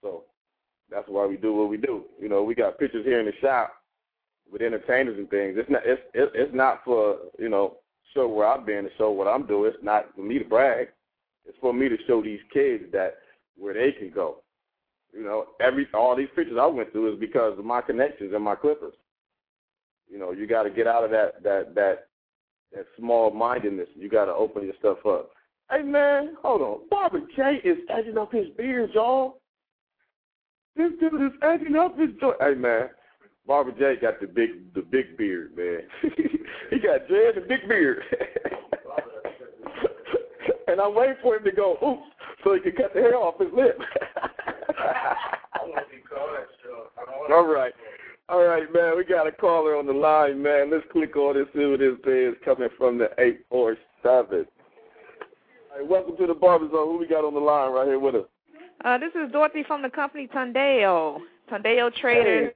So 0.02 0.24
that's 0.90 1.08
why 1.08 1.26
we 1.26 1.36
do 1.36 1.54
what 1.54 1.68
we 1.68 1.76
do. 1.76 2.04
You 2.20 2.28
know, 2.28 2.42
we 2.42 2.54
got 2.54 2.78
pictures 2.78 3.04
here 3.04 3.20
in 3.20 3.26
the 3.26 3.32
shop 3.40 3.72
with 4.50 4.62
entertainers 4.62 5.18
and 5.18 5.28
things. 5.30 5.56
It's 5.58 5.70
not 5.70 5.82
it's 5.84 6.02
it's 6.14 6.54
not 6.54 6.80
for 6.84 7.16
you 7.38 7.48
know 7.48 7.76
show 8.14 8.28
where 8.28 8.46
I've 8.46 8.66
been 8.66 8.84
to 8.84 8.90
show 8.98 9.10
what 9.10 9.28
I'm 9.28 9.46
doing. 9.46 9.72
It's 9.74 9.84
not 9.84 10.14
for 10.14 10.22
me 10.22 10.38
to 10.38 10.44
brag. 10.44 10.88
It's 11.46 11.58
for 11.60 11.72
me 11.72 11.88
to 11.88 11.96
show 12.06 12.22
these 12.22 12.40
kids 12.52 12.84
that 12.92 13.16
where 13.56 13.74
they 13.74 13.92
can 13.92 14.10
go. 14.10 14.38
You 15.12 15.24
know, 15.24 15.46
every 15.60 15.86
all 15.94 16.16
these 16.16 16.28
pictures 16.34 16.58
I 16.60 16.66
went 16.66 16.92
through 16.92 17.12
is 17.12 17.20
because 17.20 17.58
of 17.58 17.64
my 17.64 17.82
connections 17.82 18.32
and 18.34 18.42
my 18.42 18.54
clippers. 18.54 18.94
You 20.10 20.18
know, 20.18 20.32
you 20.32 20.46
got 20.46 20.62
to 20.64 20.70
get 20.70 20.86
out 20.86 21.04
of 21.04 21.10
that 21.10 21.42
that 21.42 21.74
that 21.74 22.08
that 22.74 22.86
small 22.98 23.30
mindedness. 23.30 23.88
You 23.94 24.08
got 24.08 24.26
to 24.26 24.34
open 24.34 24.64
your 24.64 24.74
stuff 24.78 24.98
up. 25.06 25.30
Hey 25.70 25.82
man, 25.82 26.36
hold 26.42 26.62
on. 26.62 26.88
Barber 26.90 27.20
J 27.36 27.60
is 27.64 27.78
edging 27.88 28.18
up 28.18 28.32
his 28.32 28.48
beard, 28.56 28.90
y'all. 28.94 29.40
This 30.76 30.92
dude 31.00 31.20
is 31.22 31.38
edging 31.42 31.76
up 31.76 31.98
his 31.98 32.10
joint. 32.20 32.36
Hey 32.40 32.54
man, 32.54 32.88
Barber 33.46 33.72
J 33.72 34.00
got 34.00 34.20
the 34.20 34.26
big 34.26 34.74
the 34.74 34.82
big 34.82 35.16
beard, 35.16 35.56
man. 35.56 35.80
he 36.70 36.78
got 36.78 37.06
dread 37.08 37.36
and 37.36 37.48
big 37.48 37.68
beard. 37.68 38.02
and 40.72 40.80
I'm 40.80 40.94
waiting 40.94 41.16
for 41.22 41.36
him 41.36 41.44
to 41.44 41.52
go, 41.52 41.76
oops, 41.86 42.02
so 42.42 42.54
he 42.54 42.60
can 42.60 42.72
cut 42.72 42.94
the 42.94 43.00
hair 43.00 43.14
off 43.14 43.38
his 43.38 43.52
lip. 43.54 43.78
All 47.30 47.46
right. 47.46 47.72
All 48.30 48.42
right, 48.42 48.72
man. 48.72 48.96
We 48.96 49.04
got 49.04 49.26
a 49.26 49.32
caller 49.32 49.76
on 49.76 49.86
the 49.86 49.92
line, 49.92 50.42
man. 50.42 50.70
Let's 50.70 50.84
click 50.90 51.14
on 51.16 51.34
this, 51.34 51.46
see 51.54 51.66
what 51.66 51.80
this 51.80 51.98
is 52.06 52.34
coming 52.42 52.70
from 52.78 52.96
the 52.96 53.10
847. 53.18 53.46
All 54.00 55.78
right, 55.78 55.88
welcome 55.88 56.16
to 56.16 56.26
the 56.26 56.34
Barber 56.34 56.68
Zone. 56.70 56.88
Who 56.88 56.98
we 56.98 57.06
got 57.06 57.24
on 57.24 57.34
the 57.34 57.40
line 57.40 57.72
right 57.72 57.86
here 57.86 57.98
with 57.98 58.14
us? 58.14 58.24
Uh, 58.82 58.96
this 58.96 59.12
is 59.14 59.30
Dorothy 59.30 59.64
from 59.66 59.82
the 59.82 59.90
company 59.90 60.26
Tondeo, 60.34 61.18
Tondeo 61.50 61.94
Traders. 61.94 62.54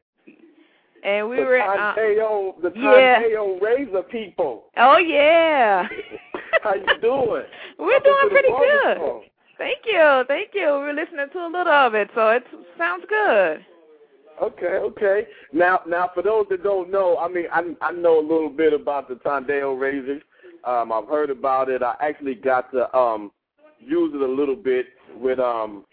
And 1.05 1.29
we 1.29 1.37
the 1.37 1.43
were 1.43 1.61
uh, 1.61 1.95
the 1.95 2.73
yeah. 2.75 3.21
Razor 3.61 4.03
people. 4.05 4.65
Oh 4.77 4.99
yeah. 4.99 5.87
How 6.63 6.75
you 6.75 7.01
doing? 7.01 7.45
We're 7.79 8.01
doing 8.01 8.29
pretty 8.31 8.49
good. 8.49 8.99
Thank 9.59 9.79
you, 9.87 10.25
thank 10.29 10.51
you. 10.53 10.67
We're 10.67 10.93
listening 10.93 11.27
to 11.33 11.39
a 11.39 11.49
little 11.49 11.73
of 11.73 11.95
it, 11.95 12.11
so 12.15 12.29
it 12.29 12.45
sounds 12.77 13.05
good. 13.09 13.65
Okay, 14.43 14.67
okay. 14.67 15.27
Now, 15.53 15.81
now 15.87 16.11
for 16.13 16.23
those 16.23 16.45
that 16.51 16.63
don't 16.63 16.91
know, 16.91 17.17
I 17.19 17.29
mean, 17.29 17.47
I 17.53 17.63
I 17.81 17.93
know 17.93 18.21
a 18.21 18.27
little 18.27 18.51
bit 18.51 18.73
about 18.75 19.09
the 19.09 19.15
Tondeo 19.15 19.79
razors. 19.79 20.23
Um, 20.65 20.93
I've 20.93 21.09
heard 21.09 21.31
about 21.31 21.71
it. 21.71 21.83
I 21.83 21.95
actually 22.01 22.35
got 22.35 22.71
to 22.73 22.95
um 22.97 23.33
use 23.81 24.13
it 24.15 24.21
a 24.21 24.27
little 24.27 24.57
bit 24.57 24.87
with 25.17 25.39
um 25.39 25.85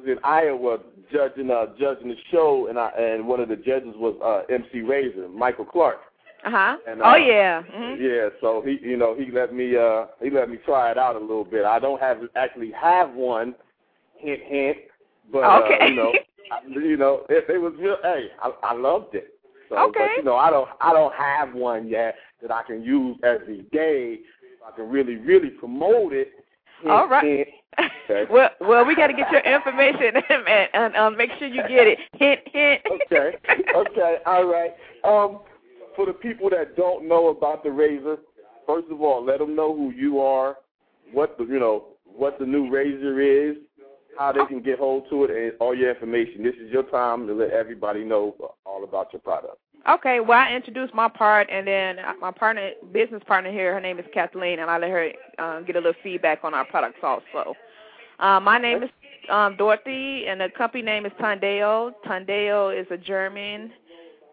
was 0.00 0.08
in 0.08 0.18
Iowa 0.24 0.78
judging 1.12 1.50
uh 1.50 1.66
judging 1.78 2.08
the 2.08 2.16
show, 2.30 2.68
and 2.68 2.78
I 2.78 2.90
and 2.90 3.26
one 3.26 3.40
of 3.40 3.48
the 3.48 3.56
judges 3.56 3.94
was 3.96 4.16
uh 4.22 4.52
MC 4.52 4.80
Razor, 4.80 5.28
Michael 5.28 5.64
Clark. 5.64 5.98
Uh-huh. 6.44 6.78
And, 6.88 7.02
oh 7.02 7.10
uh, 7.10 7.16
yeah. 7.16 7.62
hmm 7.62 8.02
Yeah, 8.02 8.28
so 8.40 8.62
he, 8.64 8.78
you 8.80 8.96
know, 8.96 9.14
he 9.14 9.30
let 9.30 9.54
me, 9.54 9.76
uh, 9.76 10.06
he 10.22 10.30
let 10.30 10.48
me 10.48 10.56
try 10.64 10.90
it 10.90 10.96
out 10.96 11.14
a 11.14 11.18
little 11.18 11.44
bit. 11.44 11.66
I 11.66 11.78
don't 11.78 12.00
have 12.00 12.18
actually 12.34 12.72
have 12.72 13.12
one, 13.12 13.54
hint, 14.16 14.40
hint, 14.46 14.78
but 15.30 15.44
Okay. 15.44 15.78
uh, 15.82 15.86
you 15.88 15.96
know, 15.96 16.14
I, 16.50 16.66
you 16.66 16.96
know, 16.96 17.26
it, 17.28 17.44
it 17.50 17.58
was 17.58 17.74
real. 17.78 17.98
Hey, 18.02 18.28
I, 18.42 18.52
I 18.62 18.72
loved 18.72 19.14
it. 19.14 19.34
So, 19.68 19.76
Okay. 19.88 20.00
But 20.00 20.16
you 20.16 20.22
know, 20.24 20.36
I 20.36 20.48
don't, 20.48 20.68
I 20.80 20.94
don't 20.94 21.14
have 21.14 21.52
one 21.54 21.88
yet 21.88 22.16
that 22.40 22.50
I 22.50 22.62
can 22.62 22.82
use 22.82 23.18
every 23.22 23.66
day. 23.70 24.20
I 24.66 24.74
can 24.74 24.88
really, 24.88 25.16
really 25.16 25.50
promote 25.50 26.14
it. 26.14 26.32
All 26.88 27.08
right. 27.08 27.48
Okay. 28.10 28.24
well, 28.28 28.50
well, 28.60 28.84
we 28.84 28.96
got 28.96 29.06
to 29.06 29.12
get 29.12 29.30
your 29.30 29.40
information 29.42 30.20
and, 30.28 30.68
and 30.74 30.96
um, 30.96 31.16
make 31.16 31.30
sure 31.38 31.46
you 31.46 31.62
get 31.68 31.86
it. 31.86 31.98
Hint, 32.14 32.40
hint. 32.52 32.82
okay. 32.90 33.36
Okay. 33.74 34.16
All 34.26 34.44
right. 34.44 34.72
Um, 35.04 35.40
for 35.94 36.04
the 36.04 36.12
people 36.12 36.50
that 36.50 36.76
don't 36.76 37.08
know 37.08 37.28
about 37.28 37.62
the 37.62 37.70
razor, 37.70 38.18
first 38.66 38.88
of 38.90 39.00
all, 39.00 39.24
let 39.24 39.38
them 39.38 39.54
know 39.54 39.74
who 39.74 39.92
you 39.92 40.20
are, 40.20 40.56
what 41.12 41.38
the 41.38 41.44
you 41.44 41.60
know 41.60 41.84
what 42.04 42.38
the 42.40 42.44
new 42.44 42.68
razor 42.68 43.20
is, 43.20 43.56
how 44.18 44.32
they 44.32 44.44
can 44.46 44.60
get 44.60 44.78
hold 44.78 45.04
to 45.10 45.24
it, 45.24 45.30
and 45.30 45.52
all 45.60 45.74
your 45.74 45.90
information. 45.90 46.42
This 46.42 46.56
is 46.56 46.70
your 46.70 46.82
time 46.84 47.26
to 47.28 47.34
let 47.34 47.50
everybody 47.50 48.04
know 48.04 48.34
all 48.66 48.84
about 48.84 49.12
your 49.12 49.20
product. 49.20 49.58
Okay, 49.88 50.20
well, 50.20 50.38
I 50.38 50.54
introduced 50.54 50.92
my 50.92 51.08
part, 51.08 51.48
and 51.50 51.66
then 51.66 51.96
my 52.20 52.30
partner, 52.30 52.72
business 52.92 53.22
partner 53.26 53.50
here, 53.50 53.72
her 53.72 53.80
name 53.80 53.98
is 53.98 54.04
Kathleen, 54.12 54.58
and 54.58 54.70
I 54.70 54.76
let 54.78 54.90
her 54.90 55.10
uh, 55.38 55.60
get 55.60 55.76
a 55.76 55.78
little 55.78 55.94
feedback 56.02 56.40
on 56.44 56.52
our 56.52 56.66
products 56.66 56.98
also. 57.02 57.54
Uh, 58.18 58.38
my 58.40 58.58
name 58.58 58.82
is 58.82 58.90
um, 59.30 59.56
Dorothy, 59.56 60.26
and 60.26 60.40
the 60.40 60.48
company 60.56 60.82
name 60.82 61.06
is 61.06 61.12
Tondeo. 61.18 61.92
Tondeo 62.06 62.78
is 62.78 62.86
a 62.90 62.98
German 62.98 63.72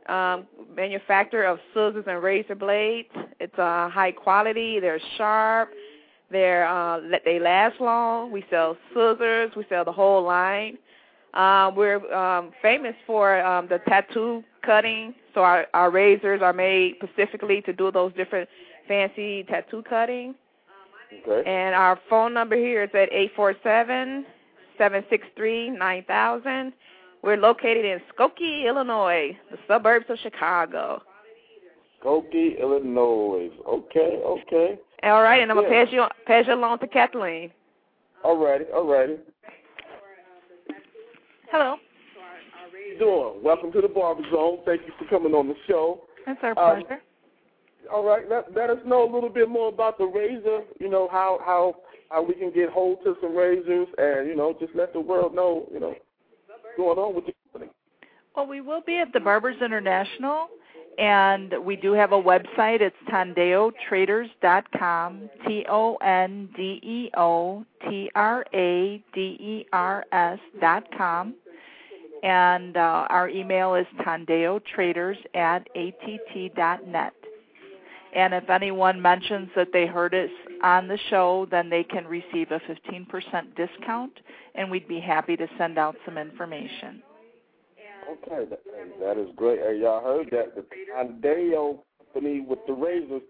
um, 0.10 0.48
manufacturer 0.76 1.46
of 1.46 1.60
scissors 1.74 2.04
and 2.08 2.22
razor 2.22 2.56
blades. 2.56 3.10
It's 3.40 3.58
uh, 3.58 3.90
high 3.90 4.12
quality. 4.12 4.82
They're 4.82 5.00
sharp. 5.18 5.70
They're 6.30 6.68
uh, 6.68 7.00
they 7.24 7.40
last 7.40 7.80
long. 7.80 8.32
We 8.32 8.44
sell 8.50 8.78
scissors. 8.94 9.52
We 9.56 9.66
sell 9.70 9.86
the 9.86 9.94
whole 9.94 10.24
line. 10.24 10.78
Uh, 11.34 11.72
we're 11.76 12.14
um, 12.14 12.52
famous 12.62 12.96
for 13.06 13.42
um, 13.46 13.68
the 13.70 13.80
tattoo 13.88 14.44
cutting. 14.66 15.14
So 15.38 15.44
our, 15.44 15.68
our 15.76 15.92
razors 15.92 16.42
are 16.42 16.52
made 16.52 16.96
specifically 16.96 17.62
to 17.62 17.72
do 17.72 17.92
those 17.92 18.12
different 18.14 18.50
fancy 18.88 19.44
tattoo 19.44 19.84
cutting. 19.88 20.34
Okay. 21.28 21.48
And 21.48 21.76
our 21.76 22.00
phone 22.10 22.34
number 22.34 22.56
here 22.56 22.86
is 22.86 22.90
at 22.96 23.14
eight 23.14 23.34
four 23.36 23.54
seven 23.62 24.26
seven 24.80 25.04
six 25.12 25.28
three 25.36 25.70
nine 25.70 26.04
thousand. 26.06 26.74
We're 27.22 27.38
located 27.38 27.86
in 27.86 28.02
Skokie, 28.12 28.66
Illinois, 28.66 29.38
the 29.52 29.60
suburbs 29.68 30.08
of 30.10 30.18
Chicago. 30.24 31.04
Skokie, 32.04 32.60
Illinois. 32.60 33.52
Okay. 33.68 34.20
Okay. 34.26 34.80
All 35.04 35.22
right, 35.22 35.44
and 35.44 35.52
I'm 35.52 35.58
gonna 35.58 35.70
pass 35.70 35.90
you 35.92 36.04
pass 36.26 36.46
you 36.48 36.56
along 36.56 36.80
to 36.80 36.88
Kathleen. 36.88 37.52
All 38.24 38.44
righty, 38.44 38.66
all 38.74 38.88
righty. 38.88 39.18
Hello. 41.52 41.76
You 42.98 43.06
doing? 43.06 43.44
Welcome 43.44 43.72
to 43.74 43.82
the 43.82 43.88
Barber 43.88 44.24
Zone. 44.32 44.58
Thank 44.66 44.82
you 44.88 44.94
for 44.98 45.06
coming 45.06 45.36
on 45.36 45.48
the 45.48 45.54
show. 45.68 46.02
It's 46.26 46.40
our 46.42 46.58
Um, 46.58 46.82
pleasure. 46.82 47.00
All 47.94 48.04
right, 48.04 48.28
let, 48.28 48.52
let 48.56 48.72
us 48.72 48.80
know 48.86 49.04
a 49.10 49.12
little 49.14 49.30
bit 49.30 49.48
more 49.50 49.70
about 49.70 49.98
the 50.00 50.06
razor. 50.06 50.62
You 50.80 50.90
know 50.90 51.08
how 51.12 51.40
how 51.46 51.76
how 52.10 52.24
we 52.24 52.34
can 52.34 52.50
get 52.52 52.70
hold 52.70 53.04
to 53.04 53.16
some 53.22 53.36
razors, 53.36 53.88
and 54.00 54.28
you 54.28 54.36
know 54.36 54.54
just 54.60 54.74
let 54.74 54.94
the 54.94 55.00
world 55.00 55.36
know 55.36 55.68
you 55.72 55.80
know 55.80 55.94
what's 56.48 56.64
going 56.76 56.98
on 56.98 57.14
with 57.14 57.28
the 57.28 57.34
company. 57.52 57.72
Well, 58.36 58.48
we 58.48 58.62
will 58.62 58.82
be 58.82 58.98
at 58.98 59.14
the 59.14 59.20
Barbers 59.20 59.62
International, 59.62 60.48
And 60.98 61.54
we 61.64 61.76
do 61.76 61.94
have 61.94 62.14
a 62.14 62.22
website. 62.22 62.82
It's 62.82 62.96
tondeotraders.com. 63.10 65.30
T 65.46 65.66
O 65.70 65.96
N 65.98 66.50
D 66.56 66.80
E 66.82 67.12
O 67.16 67.64
T 67.88 68.10
R 68.16 68.44
A 68.56 69.04
D 69.14 69.22
E 69.40 69.68
R 69.72 70.04
S 70.12 70.40
dot 70.60 70.84
com. 70.98 71.36
And 72.24 72.78
uh, 72.78 73.08
our 73.10 73.30
email 73.30 73.76
is 73.76 73.86
tondeotraders 74.02 75.18
at 75.36 75.68
att.net. 75.76 77.14
And 78.16 78.34
if 78.34 78.50
anyone 78.50 79.02
mentions 79.02 79.50
that 79.56 79.68
they 79.74 79.86
heard 79.86 80.16
us 80.16 80.30
on 80.64 80.88
the 80.88 80.98
show, 81.10 81.48
then 81.52 81.70
they 81.70 81.84
can 81.84 82.06
receive 82.08 82.52
a 82.52 82.60
15% 82.60 83.56
discount, 83.56 84.14
and 84.56 84.72
we'd 84.72 84.88
be 84.88 85.00
happy 85.00 85.36
to 85.36 85.48
send 85.58 85.78
out 85.78 85.96
some 86.06 86.18
information. 86.18 87.04
Okay, 88.10 88.50
that, 88.50 88.62
that 89.02 89.18
is 89.18 89.28
great. 89.36 89.60
Hey, 89.60 89.80
y'all 89.82 90.04
heard 90.04 90.30
that? 90.32 90.56
The 90.56 90.66
Tondeo 90.96 91.80
company 92.18 92.42
with 92.42 92.60
the 92.66 92.74
razors. 92.74 93.22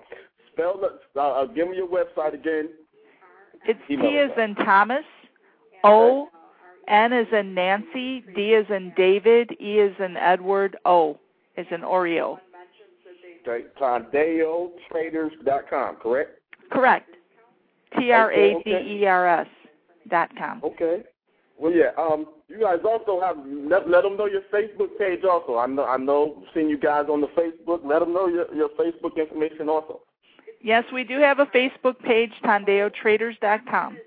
Spell 0.53 0.79
it. 0.83 0.91
Uh, 1.15 1.19
uh, 1.19 1.45
give 1.45 1.67
me 1.67 1.77
your 1.77 1.87
website 1.87 2.33
again. 2.33 2.69
It's 3.65 3.79
T 3.87 3.95
as 3.95 4.31
in 4.37 4.55
Thomas, 4.63 5.03
O, 5.83 6.29
N 6.87 7.13
is 7.13 7.27
in 7.31 7.53
Nancy, 7.53 8.23
D 8.35 8.53
is 8.53 8.65
in 8.69 8.91
David, 8.95 9.51
E 9.59 9.79
is 9.79 9.95
in 9.99 10.17
Edward, 10.17 10.77
O 10.85 11.19
is 11.57 11.67
in 11.71 11.81
Oreo. 11.81 12.39
TondeoTraders.com, 13.45 15.95
correct? 15.97 16.39
Correct. 16.71 17.09
T 17.97 18.11
R 18.11 18.31
A 18.31 18.63
D 18.63 18.71
E 18.71 19.05
R 19.05 19.27
S 19.27 19.47
dot 20.09 20.29
com. 20.37 20.61
Okay. 20.63 21.03
Well, 21.57 21.71
yeah. 21.71 21.91
Um, 21.97 22.27
you 22.49 22.59
guys 22.59 22.79
also 22.85 23.21
have 23.21 23.37
let, 23.45 23.89
let 23.89 24.03
them 24.03 24.17
know 24.17 24.25
your 24.25 24.41
Facebook 24.53 24.97
page. 24.99 25.23
Also, 25.23 25.57
I 25.57 25.67
know 25.67 25.85
I 25.85 25.95
know 25.97 26.43
seeing 26.53 26.69
you 26.69 26.77
guys 26.77 27.05
on 27.09 27.21
the 27.21 27.27
Facebook. 27.27 27.85
Let 27.85 27.99
them 27.99 28.13
know 28.13 28.27
your 28.27 28.53
your 28.53 28.69
Facebook 28.69 29.15
information 29.17 29.69
also. 29.69 30.01
Yes, 30.61 30.83
we 30.93 31.03
do 31.03 31.19
have 31.19 31.39
a 31.39 31.45
Facebook 31.47 31.99
page, 31.99 32.31
TondeoTraders.com, 32.43 33.97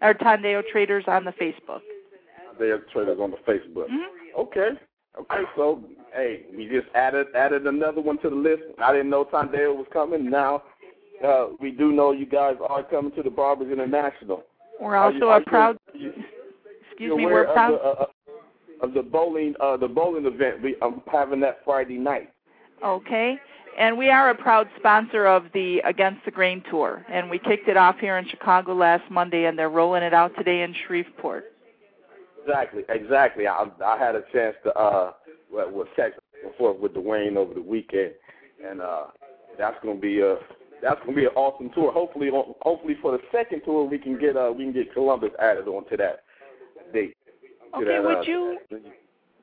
or 0.00 0.14
Tondeo 0.14 0.62
Traders 0.70 1.04
on 1.06 1.24
the 1.24 1.32
Facebook. 1.32 1.80
Tondeo 2.60 2.80
Traders 2.92 3.18
on 3.20 3.30
the 3.30 3.36
Facebook. 3.38 3.88
Mhm. 3.88 4.06
Okay. 4.36 4.70
Okay. 5.18 5.42
So, 5.56 5.82
hey, 6.12 6.46
we 6.54 6.68
just 6.68 6.86
added 6.94 7.28
added 7.34 7.66
another 7.66 8.00
one 8.00 8.18
to 8.18 8.30
the 8.30 8.36
list. 8.36 8.62
I 8.78 8.92
didn't 8.92 9.10
know 9.10 9.24
Tondeo 9.24 9.74
was 9.74 9.86
coming. 9.92 10.30
Now, 10.30 10.62
uh, 11.24 11.48
we 11.60 11.70
do 11.70 11.92
know 11.92 12.12
you 12.12 12.26
guys 12.26 12.56
are 12.68 12.82
coming 12.84 13.12
to 13.12 13.22
the 13.22 13.30
Barbers 13.30 13.72
International. 13.72 14.44
We're 14.80 14.96
Are 14.96 15.10
you- 15.10 15.24
also 15.24 15.40
a 15.42 15.44
proud. 15.44 15.78
you- 15.92 16.14
Excuse 16.90 17.16
me, 17.16 17.26
we're 17.26 17.46
proud. 17.52 17.74
of 17.74 17.96
the, 17.96 18.02
uh, 18.02 18.06
of 18.82 18.94
the 18.94 19.02
bowling 19.02 19.56
uh, 19.60 19.76
the 19.76 19.88
bowling 19.88 20.26
event. 20.26 20.62
We 20.62 20.76
I'm 20.80 21.02
having 21.10 21.40
that 21.40 21.64
Friday 21.64 21.98
night. 21.98 22.30
Okay. 22.82 23.38
And 23.78 23.96
we 23.96 24.10
are 24.10 24.30
a 24.30 24.34
proud 24.34 24.68
sponsor 24.76 25.26
of 25.26 25.50
the 25.52 25.78
Against 25.80 26.24
the 26.24 26.30
Grain 26.30 26.60
tour, 26.70 27.04
and 27.08 27.30
we 27.30 27.38
kicked 27.38 27.68
it 27.68 27.76
off 27.76 27.98
here 27.98 28.18
in 28.18 28.26
Chicago 28.26 28.74
last 28.74 29.08
Monday, 29.10 29.44
and 29.44 29.58
they're 29.58 29.70
rolling 29.70 30.02
it 30.02 30.12
out 30.12 30.34
today 30.36 30.62
in 30.62 30.74
Shreveport. 30.74 31.44
Exactly, 32.42 32.84
exactly. 32.88 33.46
I 33.46 33.66
I 33.84 33.98
had 33.98 34.14
a 34.14 34.22
chance 34.32 34.56
to 34.64 34.74
uh 34.74 35.12
well, 35.52 35.70
well 35.70 35.86
text 35.96 36.20
and 36.44 36.54
forth 36.54 36.78
with 36.78 36.94
Dwayne 36.94 37.36
over 37.36 37.54
the 37.54 37.62
weekend, 37.62 38.12
and 38.66 38.80
uh 38.80 39.06
that's 39.58 39.76
gonna 39.82 40.00
be 40.00 40.20
a 40.20 40.36
that's 40.82 41.00
gonna 41.00 41.16
be 41.16 41.24
an 41.24 41.32
awesome 41.34 41.70
tour. 41.74 41.92
Hopefully, 41.92 42.28
on- 42.30 42.54
hopefully 42.62 42.96
for 43.02 43.12
the 43.12 43.22
second 43.32 43.62
tour 43.64 43.84
we 43.84 43.98
can 43.98 44.18
get 44.18 44.36
uh 44.36 44.52
we 44.56 44.64
can 44.64 44.72
get 44.72 44.92
Columbus 44.92 45.30
added 45.38 45.68
onto 45.68 45.96
that 45.96 46.24
date. 46.92 47.16
To 47.72 47.78
Okay, 47.78 47.94
that, 47.94 48.04
would 48.04 48.18
uh, 48.18 48.22
you 48.22 48.58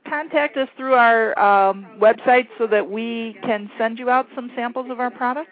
contact 0.09 0.57
us 0.57 0.67
through 0.77 0.93
our 0.93 1.37
um, 1.39 1.87
website 1.99 2.47
so 2.57 2.67
that 2.67 2.89
we 2.89 3.37
can 3.43 3.69
send 3.77 3.99
you 3.99 4.09
out 4.09 4.27
some 4.35 4.51
samples 4.55 4.89
of 4.89 4.99
our 4.99 5.11
product? 5.11 5.49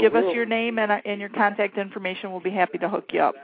Give 0.00 0.14
us 0.14 0.24
your 0.34 0.46
name 0.46 0.78
and, 0.78 0.92
uh, 0.92 1.00
and 1.04 1.20
your 1.20 1.28
contact 1.28 1.78
information. 1.78 2.30
We'll 2.30 2.40
be 2.40 2.50
happy 2.50 2.78
to 2.78 2.88
hook 2.88 3.06
you 3.12 3.20
up. 3.20 3.34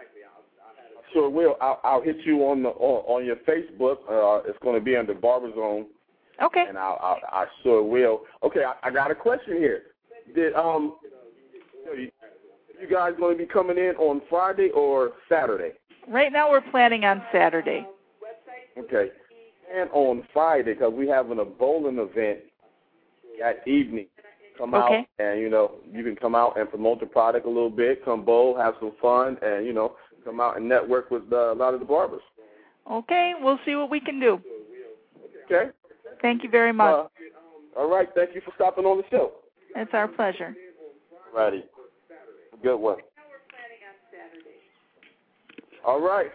Sure 1.12 1.31
will. 1.31 1.57
I'll, 1.61 1.81
I'll 1.85 2.03
hit 2.03 2.16
you 2.25 2.40
on 2.42 2.62
the 2.62 2.71
on, 2.71 3.21
on 3.21 3.25
your 3.25 3.37
Facebook. 3.37 3.99
Uh, 4.09 4.42
it's 4.49 4.59
going 4.62 4.79
to 4.79 4.85
be 4.85 4.97
under 4.97 5.14
Barber 5.14 5.51
Zone, 5.55 5.87
Okay. 6.42 6.64
and 6.68 6.77
I'll, 6.77 6.99
I'll 7.01 7.18
I 7.33 7.47
sure 7.62 7.83
will. 7.83 8.23
Okay, 8.42 8.61
I, 8.64 8.88
I 8.88 8.90
got 8.90 9.11
a 9.11 9.14
question 9.14 9.57
here. 9.57 9.83
Did 10.35 10.55
um 10.55 10.97
you, 11.97 12.11
you 12.81 12.88
guys 12.90 13.14
going 13.18 13.38
to 13.38 13.44
be 13.44 13.51
coming 13.51 13.79
in 13.79 13.94
on 13.97 14.21
Friday 14.29 14.71
or 14.75 15.12
Saturday? 15.29 15.73
Right 16.07 16.33
now 16.33 16.51
we're 16.51 16.61
planning 16.71 17.05
on 17.05 17.23
Saturday. 17.33 17.87
Okay, 18.79 19.11
and 19.75 19.88
on 19.92 20.25
Friday 20.33 20.75
because 20.75 20.92
we 20.92 21.09
having 21.09 21.38
a 21.40 21.44
bowling 21.44 21.99
event 21.99 22.40
that 23.40 23.66
evening. 23.66 24.07
Come 24.59 24.75
out 24.75 24.90
Okay. 24.90 25.07
and 25.21 25.40
you 25.40 25.49
know 25.49 25.77
you 25.90 26.03
can 26.03 26.16
come 26.16 26.35
out 26.35 26.59
and 26.59 26.68
promote 26.68 26.99
the 26.99 27.07
product 27.07 27.47
a 27.47 27.49
little 27.49 27.71
bit. 27.71 28.05
Come 28.05 28.25
bowl, 28.25 28.59
have 28.59 28.75
some 28.81 28.92
fun, 29.01 29.38
and 29.40 29.64
you 29.64 29.73
know 29.73 29.94
come 30.28 30.40
out 30.40 30.56
and 30.58 30.68
network 30.68 31.10
with 31.10 31.22
uh, 31.32 31.52
a 31.52 31.54
lot 31.54 31.72
of 31.74 31.80
the 31.80 31.86
barbers. 31.86 32.20
Okay, 32.90 33.32
we'll 33.40 33.58
see 33.64 33.74
what 33.76 33.90
we 33.90 33.98
can 34.00 34.20
do. 34.20 34.40
Okay. 35.46 35.70
Thank 36.20 36.42
you 36.42 36.50
very 36.50 36.72
much. 36.72 37.08
Uh, 37.76 37.80
all 37.80 37.88
right. 37.90 38.08
Thank 38.14 38.34
you 38.34 38.42
for 38.44 38.52
stopping 38.54 38.84
on 38.84 38.98
the 38.98 39.04
show. 39.10 39.32
it's 39.76 39.90
our 39.94 40.08
pleasure. 40.08 40.54
Righty. 41.34 41.64
Good 42.62 42.76
one. 42.76 42.96
All 45.86 46.00
right. 46.00 46.30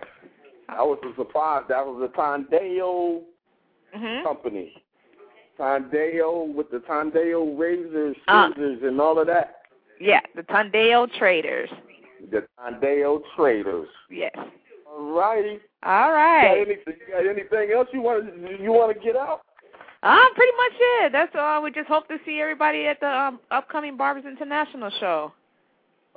I 0.70 0.82
was 0.82 0.98
a 1.04 1.16
surprise. 1.16 1.64
That 1.70 1.86
was 1.86 2.10
a 2.10 2.18
Tondeo 2.18 3.22
Mhm. 3.96 4.24
company. 4.24 4.82
Tondeo 5.60 6.52
with 6.54 6.72
the 6.72 6.80
Tondeo 6.80 7.58
razors, 7.60 8.16
Uh. 8.28 8.50
scissors, 8.50 8.82
and 8.84 9.00
all 9.00 9.20
of 9.20 9.28
that. 9.28 9.66
Yeah, 10.00 10.22
the 10.36 10.44
Tondeo 10.44 11.12
Traders. 11.18 11.70
The 12.32 12.46
Tondeo 12.60 13.22
traders. 13.36 13.88
Yes. 14.10 14.32
All 14.90 15.12
righty. 15.12 15.60
All 15.84 16.10
Got, 16.10 16.14
right. 16.14 16.58
anything, 16.58 16.94
got 17.12 17.28
anything 17.28 17.72
else 17.76 17.88
you 17.92 18.02
want 18.02 18.26
to 18.26 18.64
you 18.64 18.72
want 18.72 18.96
to 18.96 19.04
get 19.04 19.16
out? 19.16 19.42
Um, 20.04 20.34
pretty 20.36 20.52
much 20.58 20.74
it. 20.80 21.12
That's 21.12 21.32
all. 21.38 21.64
We 21.64 21.72
just 21.72 21.88
hope 21.88 22.08
to 22.10 22.18
see 22.26 22.40
everybody 22.42 22.86
at 22.86 23.00
the 23.00 23.08
um, 23.08 23.40
upcoming 23.52 23.98
Barbers 23.98 24.26
International 24.26 24.92
show. 25.00 25.32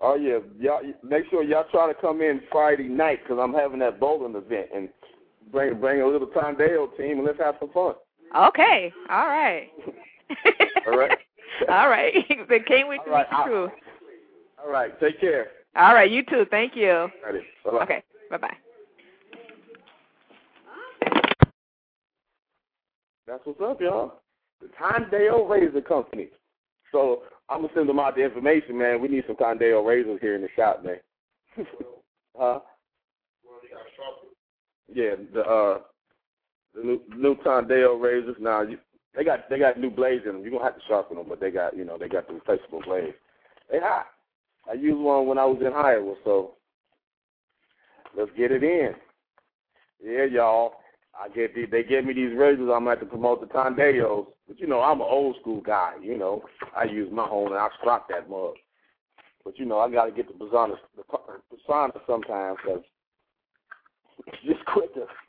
Oh 0.02 0.14
yeah, 0.14 0.38
y'all 0.60 0.80
make 1.02 1.24
sure 1.30 1.42
y'all 1.42 1.64
try 1.70 1.90
to 1.90 1.98
come 1.98 2.20
in 2.20 2.40
Friday 2.52 2.88
night 2.88 3.20
because 3.22 3.38
I'm 3.40 3.54
having 3.54 3.78
that 3.78 3.98
bowling 3.98 4.34
event 4.34 4.68
and 4.74 4.88
bring 5.50 5.80
bring 5.80 6.02
a 6.02 6.06
little 6.06 6.26
Tondeo 6.26 6.94
team 6.96 7.18
and 7.18 7.24
let's 7.24 7.38
have 7.38 7.56
some 7.60 7.70
fun. 7.70 7.94
Okay. 8.36 8.92
All 9.08 9.26
right. 9.26 9.68
All 10.86 10.98
right. 10.98 11.18
All 11.68 11.88
right. 11.88 12.12
then 12.48 12.64
can't 12.66 12.88
wait 12.88 13.00
to 13.04 13.10
All 13.10 13.16
right, 13.16 13.26
meet 13.30 13.44
crew. 13.44 13.70
All 14.62 14.70
right, 14.70 14.98
take 15.00 15.20
care. 15.20 15.48
All 15.76 15.94
right. 15.94 16.10
You 16.10 16.24
too. 16.24 16.46
Thank 16.50 16.74
you. 16.74 17.08
Bye-bye. 17.64 17.82
Okay. 17.82 18.02
Bye 18.30 18.38
bye. 18.38 18.56
That's 23.26 23.44
what's 23.44 23.60
up, 23.60 23.80
y'all. 23.80 24.20
The 24.60 24.68
Tondeo 24.80 25.48
Razor 25.48 25.80
Company. 25.82 26.28
So 26.92 27.24
I'm 27.48 27.62
gonna 27.62 27.72
send 27.74 27.88
them 27.88 27.98
out 27.98 28.14
the 28.14 28.24
information, 28.24 28.78
man. 28.78 29.00
We 29.00 29.08
need 29.08 29.24
some 29.26 29.36
Tondeo 29.36 29.84
razors 29.86 30.20
here 30.20 30.34
in 30.34 30.42
the 30.42 30.48
shop, 30.56 30.84
man. 30.84 30.98
huh? 32.36 32.60
Yeah, 34.92 35.16
the 35.34 35.40
uh 35.40 35.80
the 36.74 36.82
new 36.82 37.00
new 37.16 37.34
Tondeo 37.36 38.00
razors. 38.00 38.36
Now 38.40 38.62
you 38.62 38.78
they 39.14 39.24
got 39.24 39.50
they 39.50 39.58
got 39.58 39.78
new 39.78 39.90
blades 39.90 40.24
in 40.26 40.32
them. 40.32 40.42
You're 40.42 40.52
gonna 40.52 40.64
have 40.64 40.76
to 40.76 40.86
sharpen 40.88 41.16
them, 41.16 41.26
but 41.28 41.40
they 41.40 41.50
got 41.50 41.76
you 41.76 41.84
know 41.84 41.98
they 41.98 42.08
got 42.08 42.28
the 42.28 42.34
replaceable 42.34 42.82
blades. 42.82 43.16
They 43.70 43.80
hot. 43.80 44.06
I 44.68 44.74
used 44.74 44.98
one 44.98 45.26
when 45.26 45.38
I 45.38 45.44
was 45.44 45.60
in 45.60 45.72
Iowa, 45.72 46.14
so 46.24 46.52
let's 48.16 48.30
get 48.36 48.52
it 48.52 48.62
in. 48.64 48.94
Yeah, 50.02 50.24
y'all. 50.24 50.74
I 51.18 51.28
get 51.30 51.54
the, 51.54 51.64
they 51.66 51.82
give 51.82 52.04
me 52.04 52.12
these 52.12 52.36
razors. 52.36 52.68
I'm 52.72 52.86
have 52.86 53.00
to 53.00 53.06
promote 53.06 53.40
the 53.40 53.46
Tondeos, 53.46 54.26
but 54.46 54.60
you 54.60 54.66
know 54.66 54.80
I'm 54.80 55.00
an 55.00 55.06
old 55.08 55.36
school 55.40 55.62
guy. 55.62 55.94
You 56.02 56.18
know 56.18 56.42
I 56.76 56.84
use 56.84 57.10
my 57.10 57.26
own 57.28 57.48
and 57.48 57.56
I 57.56 57.68
strop 57.80 58.08
that 58.10 58.28
mug. 58.28 58.54
But 59.44 59.58
you 59.58 59.64
know 59.64 59.78
I 59.78 59.90
got 59.90 60.06
to 60.06 60.12
get 60.12 60.26
the 60.26 60.34
Basana 60.34 60.74
the 60.96 61.02
Basana 61.04 61.98
sometimes 62.06 62.58
because 62.62 62.82
it's 64.26 64.42
just 64.44 64.64
quicker. 64.66 65.06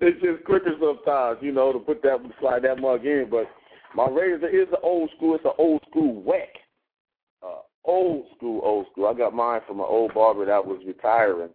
it's 0.00 0.20
just 0.22 0.44
quicker 0.44 0.72
sometimes, 0.80 1.38
you 1.40 1.52
know, 1.52 1.72
to 1.72 1.78
put 1.78 2.02
that 2.02 2.18
slide 2.40 2.62
that 2.62 2.80
mug 2.80 3.04
in. 3.04 3.28
But 3.30 3.46
my 3.94 4.08
razor 4.08 4.48
is 4.48 4.68
an 4.70 4.78
old 4.82 5.10
school. 5.16 5.34
It's 5.34 5.44
an 5.44 5.52
old 5.58 5.82
school 5.88 6.22
whack. 6.22 6.48
Old 7.86 8.26
school, 8.36 8.60
old 8.64 8.86
school. 8.90 9.06
I 9.06 9.14
got 9.14 9.34
mine 9.34 9.60
from 9.66 9.80
an 9.80 9.86
old 9.88 10.12
barber 10.12 10.44
that 10.44 10.66
was 10.66 10.80
retiring 10.86 11.50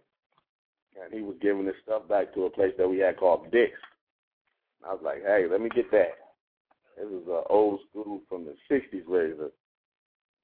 and 1.02 1.12
he 1.12 1.20
was 1.20 1.36
giving 1.40 1.66
his 1.66 1.74
stuff 1.82 2.08
back 2.08 2.34
to 2.34 2.44
a 2.44 2.50
place 2.50 2.72
that 2.78 2.88
we 2.88 2.98
had 2.98 3.18
called 3.18 3.50
Dick's. 3.50 3.78
I 4.86 4.92
was 4.92 5.00
like, 5.04 5.22
hey, 5.24 5.46
let 5.50 5.60
me 5.60 5.68
get 5.68 5.90
that. 5.90 6.18
This 6.96 7.06
is 7.06 7.26
an 7.26 7.44
old 7.48 7.80
school 7.90 8.20
from 8.28 8.44
the 8.44 8.54
'60s 8.70 9.04
razor, 9.06 9.50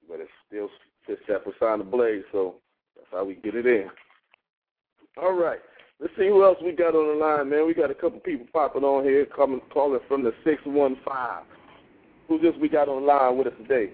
but 0.07 0.19
it 0.19 0.27
still 0.47 0.69
fits 1.05 1.21
that 1.27 1.45
Personna 1.45 1.89
blade, 1.89 2.23
so 2.31 2.55
that's 2.95 3.07
how 3.11 3.25
we 3.25 3.35
get 3.35 3.55
it 3.55 3.67
in. 3.67 3.89
All 5.21 5.33
right, 5.33 5.59
Let's 5.99 6.13
see 6.17 6.27
who 6.27 6.45
else 6.45 6.57
we 6.63 6.71
got 6.71 6.95
on 6.95 7.19
the 7.19 7.25
line, 7.25 7.49
man. 7.49 7.67
We 7.67 7.73
got 7.73 7.91
a 7.91 7.93
couple 7.93 8.21
people 8.21 8.47
popping 8.53 8.85
on 8.85 9.03
here, 9.03 9.25
coming 9.25 9.59
calling 9.69 9.99
from 10.07 10.23
the 10.23 10.31
six 10.45 10.61
one 10.63 10.95
five. 11.05 11.43
Who 12.29 12.39
just 12.39 12.57
we 12.59 12.69
got 12.69 12.87
on 12.87 13.05
line 13.05 13.37
with 13.37 13.47
us 13.47 13.53
today? 13.61 13.91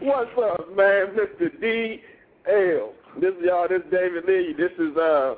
What's 0.00 0.30
up, 0.40 0.76
man? 0.76 1.16
Mr. 1.16 1.50
D 1.60 2.00
L. 2.46 2.92
This 3.20 3.34
is 3.34 3.42
y'all. 3.42 3.66
This 3.68 3.80
is 3.80 3.90
David 3.90 4.24
Lee. 4.28 4.54
This 4.56 4.70
is 4.78 4.96
uh, 4.96 5.34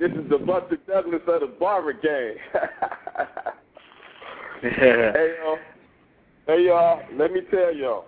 this 0.00 0.10
is 0.10 0.28
the 0.28 0.38
Buster 0.38 0.78
Douglas 0.88 1.22
of 1.28 1.42
the 1.42 1.46
Barber 1.46 1.92
Gang. 1.92 2.34
hey 4.62 5.36
y'all. 5.38 5.58
Hey 6.48 6.66
y'all. 6.66 7.02
Let 7.14 7.32
me 7.32 7.42
tell 7.52 7.72
y'all. 7.72 8.06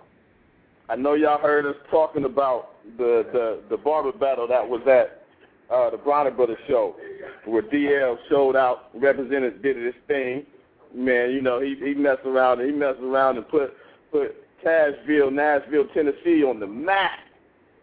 I 0.89 0.97
know 0.97 1.13
y'all 1.13 1.39
heard 1.39 1.65
us 1.65 1.77
talking 1.89 2.25
about 2.25 2.71
the 2.97 3.25
the 3.31 3.61
the 3.69 3.77
barber 3.77 4.11
battle 4.11 4.45
that 4.49 4.67
was 4.67 4.81
at 4.87 5.22
uh, 5.73 5.89
the 5.89 5.97
Bronner 5.97 6.31
Brothers 6.31 6.57
show, 6.67 6.95
where 7.45 7.63
DL 7.63 8.17
showed 8.29 8.55
out, 8.55 8.89
represented, 8.93 9.61
did 9.61 9.77
his 9.77 9.95
thing. 10.07 10.45
Man, 10.93 11.31
you 11.31 11.41
know 11.41 11.59
he 11.59 11.75
he 11.83 11.95
messed 11.95 12.25
around 12.25 12.61
and 12.61 12.69
he 12.69 12.75
messed 12.75 12.99
around 12.99 13.37
and 13.37 13.47
put 13.49 13.73
put 14.11 14.35
Cashville, 14.63 15.31
Nashville, 15.31 15.85
Tennessee 15.93 16.43
on 16.43 16.59
the 16.59 16.67
map, 16.67 17.19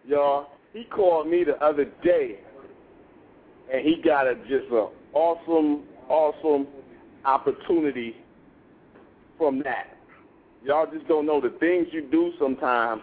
y'all. 0.06 0.50
He 0.72 0.84
called 0.84 1.26
me 1.26 1.42
the 1.42 1.56
other 1.62 1.86
day, 2.04 2.38
and 3.72 3.84
he 3.84 4.00
got 4.00 4.28
a 4.28 4.36
just 4.48 4.70
an 4.70 4.88
awesome, 5.12 5.82
awesome 6.08 6.68
opportunity 7.24 8.14
from 9.36 9.60
that. 9.64 9.96
Y'all 10.64 10.86
just 10.86 11.08
don't 11.08 11.26
know 11.26 11.40
the 11.40 11.50
things 11.58 11.88
you 11.90 12.02
do 12.02 12.32
sometimes, 12.38 13.02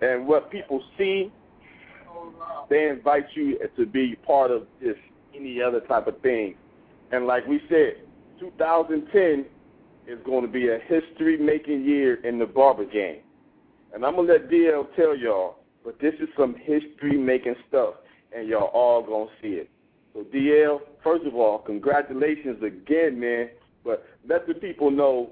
and 0.00 0.28
what 0.28 0.50
people 0.52 0.80
see. 0.96 1.32
They 2.70 2.88
invite 2.88 3.26
you 3.34 3.58
to 3.76 3.86
be 3.86 4.16
part 4.26 4.50
of 4.50 4.66
this 4.80 4.96
any 5.34 5.60
other 5.60 5.80
type 5.80 6.06
of 6.06 6.20
thing, 6.20 6.54
and 7.10 7.26
like 7.26 7.46
we 7.46 7.60
said, 7.68 8.02
2010 8.40 9.46
is 10.06 10.18
going 10.24 10.42
to 10.42 10.48
be 10.48 10.68
a 10.68 10.78
history-making 10.86 11.84
year 11.84 12.24
in 12.26 12.38
the 12.38 12.46
barber 12.46 12.84
game. 12.84 13.20
And 13.92 14.04
I'm 14.04 14.16
going 14.16 14.26
to 14.26 14.34
let 14.34 14.50
DL 14.50 14.86
tell 14.96 15.16
y'all, 15.16 15.56
but 15.84 15.98
this 16.00 16.14
is 16.20 16.28
some 16.36 16.54
history-making 16.54 17.54
stuff, 17.68 17.94
and 18.36 18.48
y'all 18.48 18.70
all 18.74 19.02
going 19.02 19.28
to 19.28 19.34
see 19.42 19.54
it. 19.54 19.70
So, 20.12 20.24
DL, 20.34 20.80
first 21.02 21.26
of 21.26 21.34
all, 21.34 21.58
congratulations 21.58 22.62
again, 22.62 23.18
man. 23.18 23.50
But 23.84 24.06
let 24.28 24.46
the 24.46 24.54
people 24.54 24.90
know 24.90 25.30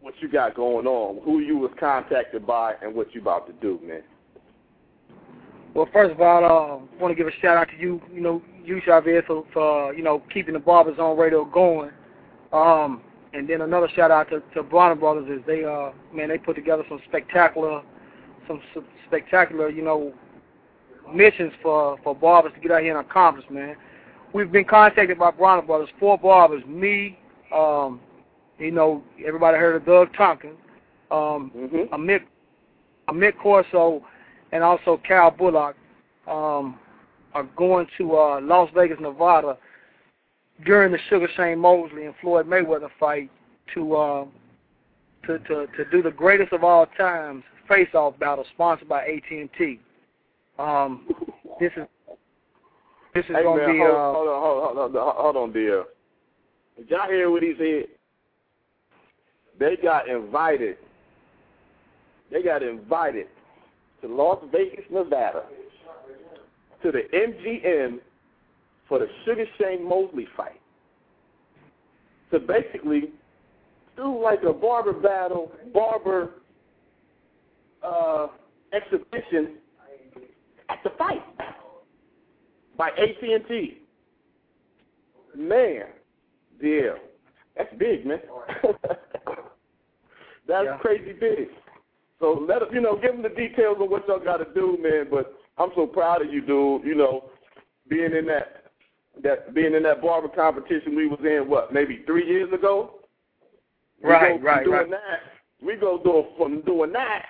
what 0.00 0.14
you 0.20 0.28
got 0.28 0.54
going 0.54 0.86
on, 0.86 1.22
who 1.24 1.40
you 1.40 1.56
was 1.56 1.70
contacted 1.78 2.46
by, 2.46 2.74
and 2.82 2.94
what 2.94 3.14
you 3.14 3.20
about 3.20 3.46
to 3.48 3.52
do, 3.54 3.80
man. 3.84 4.02
Well, 5.76 5.88
first 5.92 6.10
of 6.10 6.22
all, 6.22 6.42
I 6.42 6.48
uh, 6.48 6.98
want 6.98 7.12
to 7.12 7.14
give 7.14 7.26
a 7.26 7.40
shout 7.42 7.58
out 7.58 7.68
to 7.68 7.76
you, 7.76 8.00
you 8.10 8.22
know, 8.22 8.40
you 8.64 8.80
Chavez 8.86 9.24
for, 9.26 9.44
for 9.52 9.92
you 9.92 10.02
know 10.02 10.22
keeping 10.32 10.54
the 10.54 10.58
Barber 10.58 10.96
Zone 10.96 11.18
Radio 11.18 11.44
going. 11.44 11.90
Um, 12.50 13.02
and 13.34 13.46
then 13.46 13.60
another 13.60 13.86
shout 13.94 14.10
out 14.10 14.30
to, 14.30 14.42
to 14.54 14.62
Bronner 14.62 14.94
Brothers 14.94 15.28
is 15.28 15.44
they 15.46 15.66
uh 15.66 15.90
man 16.14 16.30
they 16.30 16.38
put 16.38 16.56
together 16.56 16.82
some 16.88 16.98
spectacular 17.06 17.82
some, 18.48 18.62
some 18.72 18.86
spectacular 19.06 19.68
you 19.68 19.82
know 19.82 20.14
missions 21.12 21.52
for 21.62 21.98
for 22.02 22.14
barbers 22.14 22.52
to 22.54 22.60
get 22.60 22.70
out 22.70 22.80
here 22.80 22.96
and 22.96 23.06
accomplish 23.06 23.44
man. 23.50 23.76
We've 24.32 24.50
been 24.50 24.64
contacted 24.64 25.18
by 25.18 25.30
Bronner 25.30 25.60
Brothers, 25.60 25.90
four 26.00 26.16
barbers, 26.16 26.64
me, 26.64 27.18
um, 27.54 28.00
you 28.58 28.70
know 28.70 29.04
everybody 29.26 29.58
heard 29.58 29.76
of 29.76 29.84
Doug 29.84 30.08
Tompkins, 30.16 30.56
um, 31.10 31.52
mm-hmm. 31.54 31.94
Amit 31.94 32.22
Amit 33.10 33.36
Corso, 33.36 34.02
and 34.52 34.62
also 34.62 35.00
Cal 35.06 35.30
Bullock 35.30 35.76
um, 36.26 36.78
are 37.34 37.48
going 37.56 37.86
to 37.98 38.16
uh, 38.16 38.40
Las 38.40 38.70
Vegas, 38.74 38.98
Nevada 39.00 39.56
during 40.64 40.92
the 40.92 40.98
Sugar 41.10 41.28
Shane 41.36 41.58
Mosley 41.58 42.06
and 42.06 42.14
Floyd 42.20 42.46
Mayweather 42.46 42.88
fight 42.98 43.30
to 43.74 43.96
uh, 43.96 44.24
to 45.26 45.38
to 45.40 45.66
to 45.66 45.84
do 45.90 46.02
the 46.02 46.10
greatest 46.10 46.52
of 46.52 46.64
all 46.64 46.86
times 46.96 47.42
face-off 47.68 48.18
battle 48.18 48.44
sponsored 48.54 48.88
by 48.88 49.02
AT&T. 49.04 49.80
Um, 50.58 51.08
this 51.60 51.72
is 51.76 51.86
this 53.14 53.24
is 53.24 53.36
hey, 53.36 53.42
going 53.42 53.60
to 53.60 53.72
be 53.72 53.78
hold, 53.78 53.90
uh, 53.90 54.12
hold 54.12 54.28
on, 54.28 54.42
hold 54.42 54.58
on, 54.58 54.74
hold 54.76 54.96
on, 54.96 55.14
hold 55.16 55.36
on, 55.36 55.52
dear. 55.52 55.84
Did 56.78 56.90
y'all 56.90 57.08
hear 57.08 57.30
what 57.30 57.42
he 57.42 57.54
said? 57.58 57.86
They 59.58 59.76
got 59.82 60.08
invited. 60.08 60.76
They 62.30 62.42
got 62.42 62.62
invited 62.62 63.26
to 64.06 64.14
Las 64.14 64.38
Vegas, 64.52 64.84
Nevada, 64.90 65.44
to 66.82 66.92
the 66.92 67.02
MGM 67.12 67.98
for 68.88 68.98
the 68.98 69.06
Sugar 69.24 69.44
Shane 69.58 69.86
Mosley 69.88 70.26
fight. 70.36 70.60
To 72.32 72.40
basically 72.40 73.10
do 73.96 74.20
like 74.22 74.42
a 74.42 74.52
barber 74.52 74.92
battle, 74.92 75.52
barber 75.72 76.30
uh, 77.82 78.28
exhibition 78.72 79.54
at 80.68 80.78
the 80.82 80.90
fight 80.98 81.22
by 82.76 82.88
AT&T. 82.90 83.78
Man, 85.36 85.84
yeah, 86.60 86.80
that's 87.56 87.72
big, 87.78 88.04
man. 88.06 88.18
that's 90.48 90.64
Yeah. 90.64 90.78
crazy 90.80 91.12
big. 91.12 91.48
So 92.20 92.44
let 92.48 92.62
us, 92.62 92.68
you 92.72 92.80
know, 92.80 92.96
give 92.96 93.12
them 93.12 93.22
the 93.22 93.28
details 93.28 93.76
of 93.80 93.90
what 93.90 94.08
y'all 94.08 94.18
got 94.18 94.38
to 94.38 94.46
do, 94.54 94.78
man. 94.80 95.06
But 95.10 95.34
I'm 95.58 95.70
so 95.74 95.86
proud 95.86 96.22
of 96.24 96.32
you, 96.32 96.40
dude. 96.40 96.84
You 96.84 96.94
know, 96.94 97.24
being 97.88 98.14
in 98.14 98.26
that 98.26 98.64
that 99.22 99.54
being 99.54 99.74
in 99.74 99.82
that 99.82 100.02
barber 100.02 100.28
competition 100.28 100.94
we 100.94 101.06
was 101.06 101.20
in 101.24 101.48
what 101.48 101.72
maybe 101.72 102.02
three 102.06 102.26
years 102.26 102.52
ago. 102.52 103.00
We 104.02 104.10
Right, 104.10 104.38
go 104.40 104.46
right, 104.46 104.64
doing 104.64 104.76
right. 104.76 104.90
That, 104.90 105.66
we 105.66 105.76
go 105.76 105.98
do 106.02 106.24
from 106.36 106.60
doing 106.62 106.92
that 106.92 107.24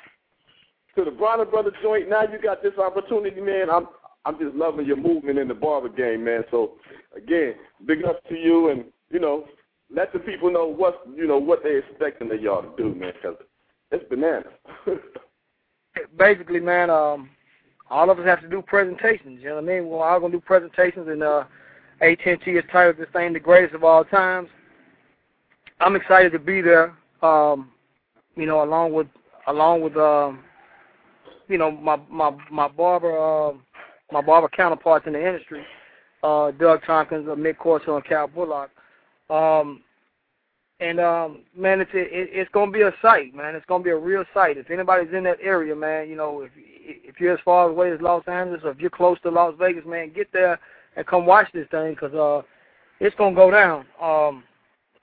to 0.97 1.05
the 1.05 1.13
Bronner 1.13 1.45
Brother 1.45 1.71
joint. 1.83 2.09
Now 2.09 2.23
you 2.23 2.41
got 2.43 2.63
this 2.63 2.77
opportunity, 2.79 3.41
man. 3.41 3.71
I'm 3.71 3.87
I'm 4.25 4.39
just 4.39 4.57
loving 4.57 4.87
your 4.87 4.97
movement 4.97 5.39
in 5.39 5.47
the 5.47 5.55
barber 5.55 5.89
game, 5.89 6.25
man. 6.25 6.43
So 6.51 6.73
again, 7.17 7.55
big 7.87 8.05
up 8.05 8.23
to 8.29 8.35
you, 8.35 8.71
and 8.71 8.85
you 9.11 9.21
know, 9.21 9.45
let 9.95 10.13
the 10.13 10.19
people 10.19 10.51
know 10.51 10.67
what 10.67 11.03
you 11.15 11.27
know 11.27 11.39
what 11.39 11.63
they're 11.63 11.79
expecting 11.79 12.33
of 12.33 12.43
y'all 12.43 12.63
to 12.63 12.71
do, 12.77 12.95
man. 12.99 13.13
Because 13.15 13.37
it's 13.97 14.09
bananas. 14.09 14.53
basically, 16.19 16.61
man, 16.61 16.91
um, 16.91 17.31
all 17.91 18.11
of 18.11 18.19
us 18.19 18.27
have 18.27 18.41
to 18.41 18.49
do 18.49 18.63
presentations. 18.63 19.41
You 19.41 19.51
know 19.51 19.55
what 19.57 19.65
I 19.65 19.67
mean? 19.67 19.89
We're 19.89 20.05
all 20.05 20.21
gonna 20.21 20.33
do 20.33 20.41
presentations, 20.41 21.09
and 21.09 21.23
uh, 21.23 21.45
AT&T 22.01 22.51
is 22.51 22.65
titled 22.71 22.99
this 22.99 23.09
thing 23.13 23.33
the 23.33 23.41
greatest 23.41 23.75
of 23.75 23.85
all 23.85 24.05
times. 24.05 24.49
I'm 25.81 25.97
excited 25.97 26.33
to 26.33 26.39
be 26.39 26.61
there. 26.61 26.95
Um, 27.23 27.71
you 28.35 28.47
know, 28.47 28.63
along 28.63 28.93
with 28.93 29.07
along 29.47 29.83
with 29.83 29.97
um, 29.97 30.41
you 31.49 31.59
know 31.59 31.71
my 31.71 31.99
my 32.11 32.33
my 32.51 32.69
barber 32.69 33.17
uh, 33.17 33.53
my 34.13 34.21
barber 34.21 34.49
counterparts 34.49 35.07
in 35.07 35.15
the 35.15 35.27
industry, 35.27 35.65
uh, 36.23 36.51
Doug 36.53 36.81
Tompkins, 36.85 37.27
Mick 37.27 37.59
Corso, 37.59 37.97
and 37.97 38.05
Cal 38.05 38.27
Bullock. 38.29 38.71
Um, 39.31 39.83
and 40.81 41.01
um, 41.01 41.39
man, 41.57 41.81
it's 41.81 41.91
it, 41.95 42.09
it's 42.11 42.51
gonna 42.53 42.71
be 42.71 42.83
a 42.83 42.93
sight, 43.01 43.35
man. 43.35 43.55
It's 43.55 43.67
gonna 43.67 43.85
be 43.85 43.91
a 43.91 43.97
real 43.97 44.25
sight. 44.35 44.59
If 44.59 44.71
anybody's 44.71 45.13
in 45.15 45.25
that 45.25 45.39
area, 45.43 45.75
man, 45.75 46.09
you 46.09 46.17
know, 46.17 46.43
if 46.43 46.51
if 46.55 47.19
you're 47.19 47.35
as 47.35 47.41
far 47.45 47.69
away 47.69 47.93
as 47.93 48.01
Los 48.01 48.27
Angeles, 48.29 48.61
or 48.65 48.71
if 48.71 48.79
you're 48.79 48.91
close 48.91 49.19
to 49.23 49.31
Las 49.31 49.55
Vegas, 49.59 49.87
man, 49.87 50.13
get 50.13 50.31
there 50.33 50.59
and 50.97 51.07
come 51.07 51.25
watch 51.25 51.49
this 51.53 51.69
thing, 51.71 51.97
cause 51.97 52.13
uh, 52.13 52.43
it's 53.01 53.17
gonna 53.17 53.35
go 53.35 53.51
down. 53.51 53.87
Um, 54.01 54.45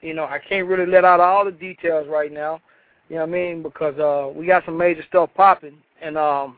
you 0.01 0.13
know, 0.13 0.25
I 0.25 0.37
can't 0.37 0.67
really 0.67 0.89
let 0.89 1.05
out 1.05 1.19
all 1.19 1.45
the 1.45 1.51
details 1.51 2.07
right 2.07 2.31
now. 2.31 2.61
You 3.09 3.15
know 3.15 3.21
what 3.21 3.29
I 3.29 3.31
mean? 3.31 3.63
Because 3.63 3.97
uh, 3.97 4.31
we 4.33 4.45
got 4.45 4.65
some 4.65 4.77
major 4.77 5.03
stuff 5.07 5.31
popping, 5.35 5.77
and 6.01 6.17
um, 6.17 6.57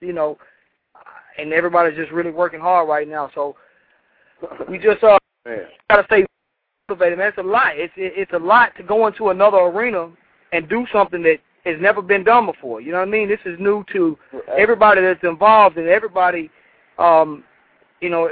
you 0.00 0.12
know, 0.12 0.38
and 1.38 1.52
everybody's 1.52 1.96
just 1.96 2.12
really 2.12 2.30
working 2.30 2.60
hard 2.60 2.88
right 2.88 3.08
now. 3.08 3.30
So 3.34 3.56
we 4.68 4.78
just 4.78 5.02
uh 5.02 5.18
man. 5.44 5.66
gotta 5.90 6.04
stay 6.04 6.24
motivated, 6.94 7.18
man. 7.18 7.28
It's 7.28 7.38
a 7.38 7.42
lot. 7.42 7.76
It's 7.76 7.92
it, 7.96 8.12
it's 8.16 8.32
a 8.32 8.38
lot 8.38 8.72
to 8.76 8.82
go 8.82 9.06
into 9.06 9.30
another 9.30 9.58
arena 9.58 10.10
and 10.52 10.68
do 10.68 10.86
something 10.92 11.22
that 11.22 11.38
has 11.64 11.76
never 11.80 12.02
been 12.02 12.24
done 12.24 12.46
before. 12.46 12.80
You 12.80 12.92
know 12.92 12.98
what 12.98 13.08
I 13.08 13.10
mean? 13.10 13.28
This 13.28 13.40
is 13.44 13.58
new 13.58 13.84
to 13.92 14.18
everybody 14.56 15.00
that's 15.00 15.24
involved, 15.24 15.76
and 15.76 15.88
everybody, 15.88 16.50
um, 16.98 17.42
you 18.00 18.10
know, 18.10 18.28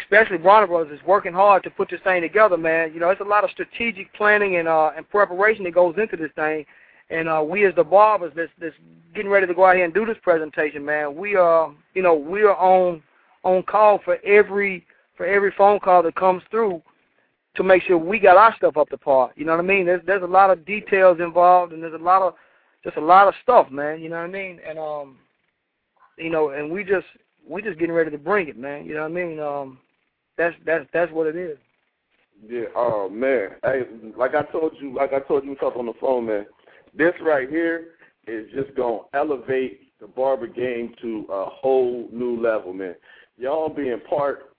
especially 0.00 0.38
Bronner 0.38 0.66
Brothers 0.66 0.98
is 0.98 1.06
working 1.06 1.32
hard 1.32 1.62
to 1.64 1.70
put 1.70 1.90
this 1.90 2.00
thing 2.02 2.22
together, 2.22 2.56
man. 2.56 2.92
You 2.92 3.00
know, 3.00 3.10
it's 3.10 3.20
a 3.20 3.24
lot 3.24 3.44
of 3.44 3.50
strategic 3.50 4.12
planning 4.14 4.56
and 4.56 4.68
uh 4.68 4.92
and 4.96 5.08
preparation 5.08 5.64
that 5.64 5.74
goes 5.74 5.94
into 5.98 6.16
this 6.16 6.32
thing. 6.34 6.64
And 7.10 7.28
uh, 7.28 7.44
we 7.46 7.66
as 7.66 7.74
the 7.74 7.84
barbers 7.84 8.32
that's, 8.34 8.50
that's 8.58 8.74
getting 9.14 9.30
ready 9.30 9.46
to 9.46 9.52
go 9.52 9.66
out 9.66 9.76
here 9.76 9.84
and 9.84 9.92
do 9.92 10.06
this 10.06 10.16
presentation, 10.22 10.82
man, 10.82 11.14
we 11.14 11.36
are, 11.36 11.70
you 11.94 12.02
know, 12.02 12.14
we 12.14 12.42
are 12.42 12.56
on 12.56 13.02
on 13.44 13.62
call 13.64 14.00
for 14.02 14.16
every 14.24 14.86
for 15.16 15.26
every 15.26 15.52
phone 15.58 15.78
call 15.78 16.02
that 16.04 16.14
comes 16.14 16.42
through 16.50 16.80
to 17.56 17.62
make 17.62 17.82
sure 17.82 17.98
we 17.98 18.18
got 18.18 18.36
our 18.36 18.54
stuff 18.56 18.76
up 18.76 18.88
to 18.90 18.98
par. 18.98 19.30
You 19.36 19.44
know 19.44 19.52
what 19.52 19.64
I 19.64 19.66
mean? 19.66 19.86
There's 19.86 20.02
there's 20.06 20.22
a 20.22 20.26
lot 20.26 20.50
of 20.50 20.64
details 20.64 21.18
involved, 21.20 21.72
and 21.72 21.82
there's 21.82 21.94
a 21.94 22.02
lot 22.02 22.22
of 22.22 22.34
just 22.84 22.96
a 22.96 23.00
lot 23.00 23.28
of 23.28 23.34
stuff, 23.42 23.70
man. 23.70 24.00
You 24.00 24.08
know 24.08 24.16
what 24.16 24.24
I 24.24 24.28
mean? 24.28 24.58
And 24.68 24.78
um, 24.78 25.18
you 26.18 26.30
know, 26.30 26.50
and 26.50 26.70
we 26.70 26.84
just 26.84 27.06
we 27.48 27.62
just 27.62 27.78
getting 27.78 27.94
ready 27.94 28.10
to 28.10 28.18
bring 28.18 28.48
it, 28.48 28.56
man. 28.56 28.86
You 28.86 28.94
know 28.94 29.02
what 29.02 29.10
I 29.10 29.14
mean? 29.14 29.40
Um, 29.40 29.78
that's 30.38 30.54
that's 30.64 30.86
that's 30.92 31.12
what 31.12 31.26
it 31.26 31.36
is. 31.36 31.58
Yeah. 32.48 32.64
Oh 32.74 33.08
man. 33.08 33.50
Hey, 33.62 33.82
like 34.16 34.34
I 34.34 34.42
told 34.50 34.72
you, 34.80 34.94
like 34.94 35.12
I 35.12 35.20
told 35.20 35.44
you, 35.44 35.54
talk 35.56 35.76
on 35.76 35.86
the 35.86 35.92
phone, 36.00 36.26
man. 36.26 36.46
This 36.96 37.12
right 37.22 37.48
here 37.48 37.88
is 38.26 38.46
just 38.54 38.74
gonna 38.76 39.00
elevate 39.14 39.92
the 40.00 40.06
barber 40.06 40.46
game 40.46 40.94
to 41.02 41.26
a 41.30 41.46
whole 41.46 42.08
new 42.12 42.40
level, 42.40 42.72
man. 42.72 42.94
Y'all 43.36 43.68
being 43.68 44.00
part 44.08 44.54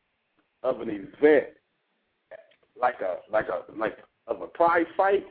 of 0.64 0.82
an 0.82 0.90
event 0.90 1.48
like 2.80 3.02
a 3.02 3.18
like 3.32 3.48
a 3.48 3.72
like 3.78 3.98
of 4.28 4.42
a 4.42 4.48
prize 4.48 4.86
fight, 4.96 5.26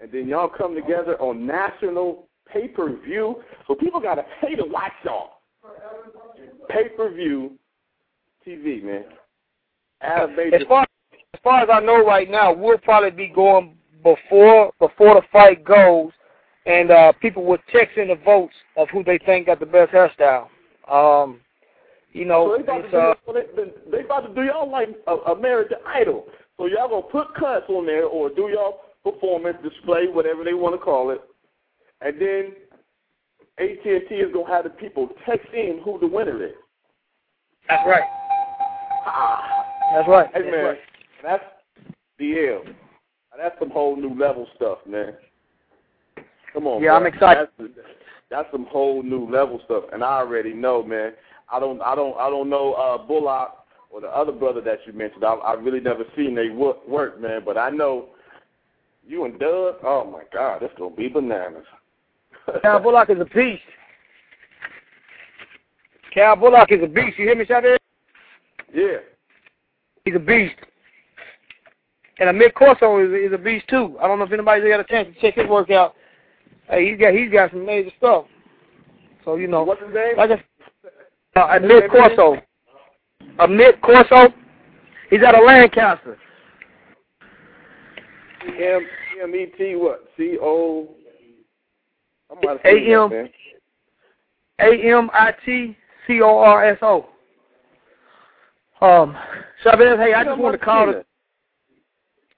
and 0.00 0.10
then 0.12 0.28
y'all 0.28 0.48
come 0.48 0.74
together 0.74 1.20
on 1.20 1.46
national 1.46 2.28
pay 2.52 2.68
per 2.68 2.96
view. 3.00 3.42
So 3.66 3.74
people 3.74 4.00
gotta 4.00 4.24
pay 4.40 4.54
to 4.56 4.64
watch 4.64 4.92
y'all. 5.04 5.40
Pay 6.68 6.88
per 6.96 7.12
view 7.12 7.52
TV, 8.46 8.82
man. 8.82 9.04
As 10.00 10.30
far 10.66 10.86
as 11.12 11.40
far 11.42 11.62
as 11.62 11.68
I 11.72 11.80
know 11.80 12.04
right 12.04 12.30
now, 12.30 12.52
we'll 12.52 12.78
probably 12.78 13.10
be 13.10 13.28
going 13.28 13.76
before 14.02 14.72
before 14.78 15.14
the 15.14 15.22
fight 15.30 15.64
goes, 15.64 16.10
and 16.66 16.90
uh, 16.90 17.12
people 17.20 17.44
will 17.44 17.58
text 17.72 17.98
in 17.98 18.08
the 18.08 18.16
votes 18.16 18.54
of 18.76 18.88
who 18.90 19.04
they 19.04 19.18
think 19.18 19.46
got 19.46 19.60
the 19.60 19.66
best 19.66 19.92
hairstyle. 19.92 20.48
Um, 20.90 21.40
you 22.12 22.24
know, 22.24 22.56
so 22.56 22.56
they, 22.56 22.62
about 22.62 22.94
uh, 22.94 23.14
do, 23.32 23.42
they, 23.56 23.98
they 23.98 24.04
about 24.04 24.26
to 24.26 24.34
do 24.34 24.42
y'all 24.42 24.70
like 24.70 24.88
uh, 25.06 25.16
American 25.32 25.78
Idol. 25.86 26.26
So 26.60 26.66
y'all 26.66 26.90
gonna 26.90 27.00
put 27.00 27.34
cuts 27.36 27.64
on 27.70 27.86
there 27.86 28.04
or 28.04 28.28
do 28.28 28.50
y'all 28.52 28.80
performance 29.02 29.56
display, 29.62 30.08
whatever 30.08 30.44
they 30.44 30.52
want 30.52 30.74
to 30.74 30.78
call 30.78 31.08
it, 31.08 31.22
and 32.02 32.20
then 32.20 32.52
AT&T 33.56 34.14
is 34.14 34.30
gonna 34.34 34.46
have 34.46 34.64
the 34.64 34.70
people 34.70 35.08
text 35.24 35.48
in 35.54 35.80
who 35.82 35.98
the 35.98 36.06
winner 36.06 36.44
is. 36.44 36.52
that's 37.66 37.82
right. 37.86 38.02
Ah. 39.06 39.64
That's 39.94 40.06
right. 40.06 40.28
Hey 40.34 40.42
That's 40.42 40.52
man, 40.52 40.64
right. 40.64 40.78
that's 41.22 41.44
DL. 42.20 42.74
That's 43.38 43.58
some 43.58 43.70
whole 43.70 43.96
new 43.96 44.14
level 44.14 44.46
stuff, 44.56 44.80
man. 44.86 45.14
Come 46.52 46.66
on. 46.66 46.82
Yeah. 46.82 46.92
I'm 46.92 47.06
excited. 47.06 47.48
That's, 47.58 47.72
that's 48.30 48.48
some 48.52 48.66
whole 48.66 49.02
new 49.02 49.30
level 49.30 49.62
stuff, 49.64 49.84
and 49.94 50.04
I 50.04 50.18
already 50.18 50.52
know, 50.52 50.82
man. 50.82 51.12
I 51.50 51.58
don't, 51.58 51.80
I 51.80 51.94
don't, 51.94 52.18
I 52.18 52.28
don't 52.28 52.50
know 52.50 52.74
uh, 52.74 52.98
Bullock 52.98 53.59
or 53.90 54.00
the 54.00 54.08
other 54.08 54.32
brother 54.32 54.60
that 54.60 54.78
you 54.86 54.92
mentioned. 54.92 55.24
I, 55.24 55.34
I 55.34 55.52
really 55.54 55.80
never 55.80 56.04
seen 56.16 56.34
they 56.34 56.48
work, 56.48 56.86
work, 56.88 57.20
man. 57.20 57.42
But 57.44 57.58
I 57.58 57.70
know 57.70 58.06
you 59.06 59.24
and 59.24 59.38
Doug. 59.38 59.76
Oh 59.82 60.08
my 60.10 60.22
God, 60.32 60.62
that's 60.62 60.74
gonna 60.78 60.94
be 60.94 61.08
bananas. 61.08 61.64
Cal 62.62 62.80
Bullock 62.80 63.10
is 63.10 63.20
a 63.20 63.24
beast. 63.24 63.62
Cal 66.14 66.36
Bullock 66.36 66.72
is 66.72 66.82
a 66.82 66.86
beast. 66.86 67.18
You 67.18 67.26
hear 67.26 67.36
me, 67.36 67.44
Shabir? 67.44 67.76
yeah. 68.72 68.98
He's 70.04 70.14
a 70.14 70.18
beast. 70.18 70.54
And 72.18 72.28
Amit 72.28 72.54
Corso 72.54 72.98
is, 73.04 73.12
is 73.12 73.32
a 73.32 73.38
beast 73.38 73.66
too. 73.68 73.96
I 74.00 74.06
don't 74.06 74.18
know 74.18 74.24
if 74.24 74.32
anybody's 74.32 74.68
got 74.68 74.80
a 74.80 74.84
chance 74.84 75.08
to 75.14 75.20
check 75.20 75.34
his 75.34 75.48
work 75.48 75.70
out. 75.70 75.94
Hey, 76.68 76.90
he's 76.90 76.98
got 76.98 77.12
he's 77.14 77.30
got 77.30 77.50
some 77.50 77.66
major 77.66 77.90
stuff. 77.98 78.26
So 79.24 79.36
you 79.36 79.48
know, 79.48 79.64
What's 79.64 79.82
his 79.82 79.94
name? 79.94 80.16
like 80.16 80.30
I, 80.30 81.40
uh, 81.40 81.58
Amit 81.58 81.90
Corso. 81.90 82.40
Amit 83.38 83.80
Corso. 83.82 84.32
He's 85.08 85.22
out 85.22 85.34
of 85.34 85.44
Lancaster. 85.44 86.18
M 88.42 88.86
M 89.22 89.34
E 89.34 89.46
T 89.56 89.76
what? 89.76 90.04
C 90.16 90.38
O. 90.40 90.88
I'm 92.30 92.38
about 92.38 92.54
to 92.54 92.60
say 92.62 92.86
that, 92.86 93.12
M. 93.12 93.28
A 94.60 94.96
M 94.96 95.10
I 95.12 95.32
T 95.44 95.76
C 96.06 96.20
O 96.22 96.38
R 96.38 96.64
S 96.64 96.78
O. 96.82 97.06
Um, 98.80 99.14
Shabazz, 99.64 99.98
hey, 100.02 100.14
I 100.14 100.24
just 100.24 100.38
wanted 100.38 100.58
to 100.58 100.64
call 100.64 100.86
to, 100.86 101.04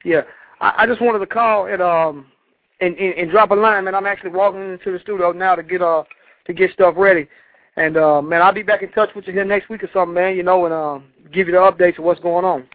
yeah, 0.05 0.23
I, 0.61 0.75
I 0.79 0.87
just 0.87 1.01
wanted 1.01 1.21
to 1.21 1.27
call 1.27 1.66
and 1.66 1.81
um 1.81 2.27
and, 2.81 2.97
and 2.97 3.14
and 3.14 3.31
drop 3.31 3.51
a 3.53 3.55
line, 3.55 3.85
man. 3.85 3.95
I'm 3.95 4.07
actually 4.07 4.31
walking 4.31 4.73
into 4.73 4.90
the 4.90 4.99
studio 4.99 5.31
now 5.31 5.55
to 5.55 5.62
get 5.62 5.83
uh 5.83 6.03
to 6.47 6.53
get 6.53 6.73
stuff 6.73 6.95
ready, 6.97 7.29
and 7.76 7.96
uh 7.96 8.22
man, 8.22 8.42
I'll 8.42 8.52
be 8.52 8.62
back 8.62 8.82
in 8.82 8.90
touch 8.92 9.11
with 9.14 9.26
you 9.26 9.32
here 9.32 9.44
next 9.44 9.68
week 9.68 9.82
or 9.82 9.90
something, 9.92 10.14
man. 10.14 10.37
You 10.37 10.42
know, 10.42 10.64
and 10.64 10.74
um 10.74 11.04
give 11.32 11.48
you 11.48 11.54
the 11.54 11.58
updates 11.58 11.98
of 11.98 12.04
what's 12.04 12.20
going 12.20 12.44
on. 12.44 12.68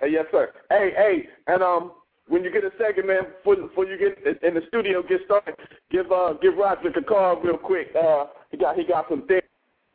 Hey, 0.00 0.10
yes, 0.12 0.26
sir. 0.30 0.52
Hey, 0.70 0.92
hey, 0.96 1.28
and 1.48 1.62
um, 1.62 1.92
when 2.28 2.44
you 2.44 2.52
get 2.52 2.62
a 2.62 2.70
second, 2.78 3.08
man, 3.08 3.22
before, 3.38 3.56
before 3.56 3.84
you 3.86 3.98
get 3.98 4.42
in 4.44 4.54
the 4.54 4.60
studio, 4.68 5.02
get 5.02 5.20
started, 5.24 5.54
give 5.90 6.12
uh, 6.12 6.34
give 6.40 6.56
Roderick 6.56 6.96
a 6.96 7.02
call 7.02 7.40
real 7.40 7.56
quick. 7.56 7.88
Uh, 7.96 8.26
he 8.50 8.56
got 8.56 8.76
he 8.76 8.84
got 8.84 9.06
some 9.08 9.26
things. 9.26 9.42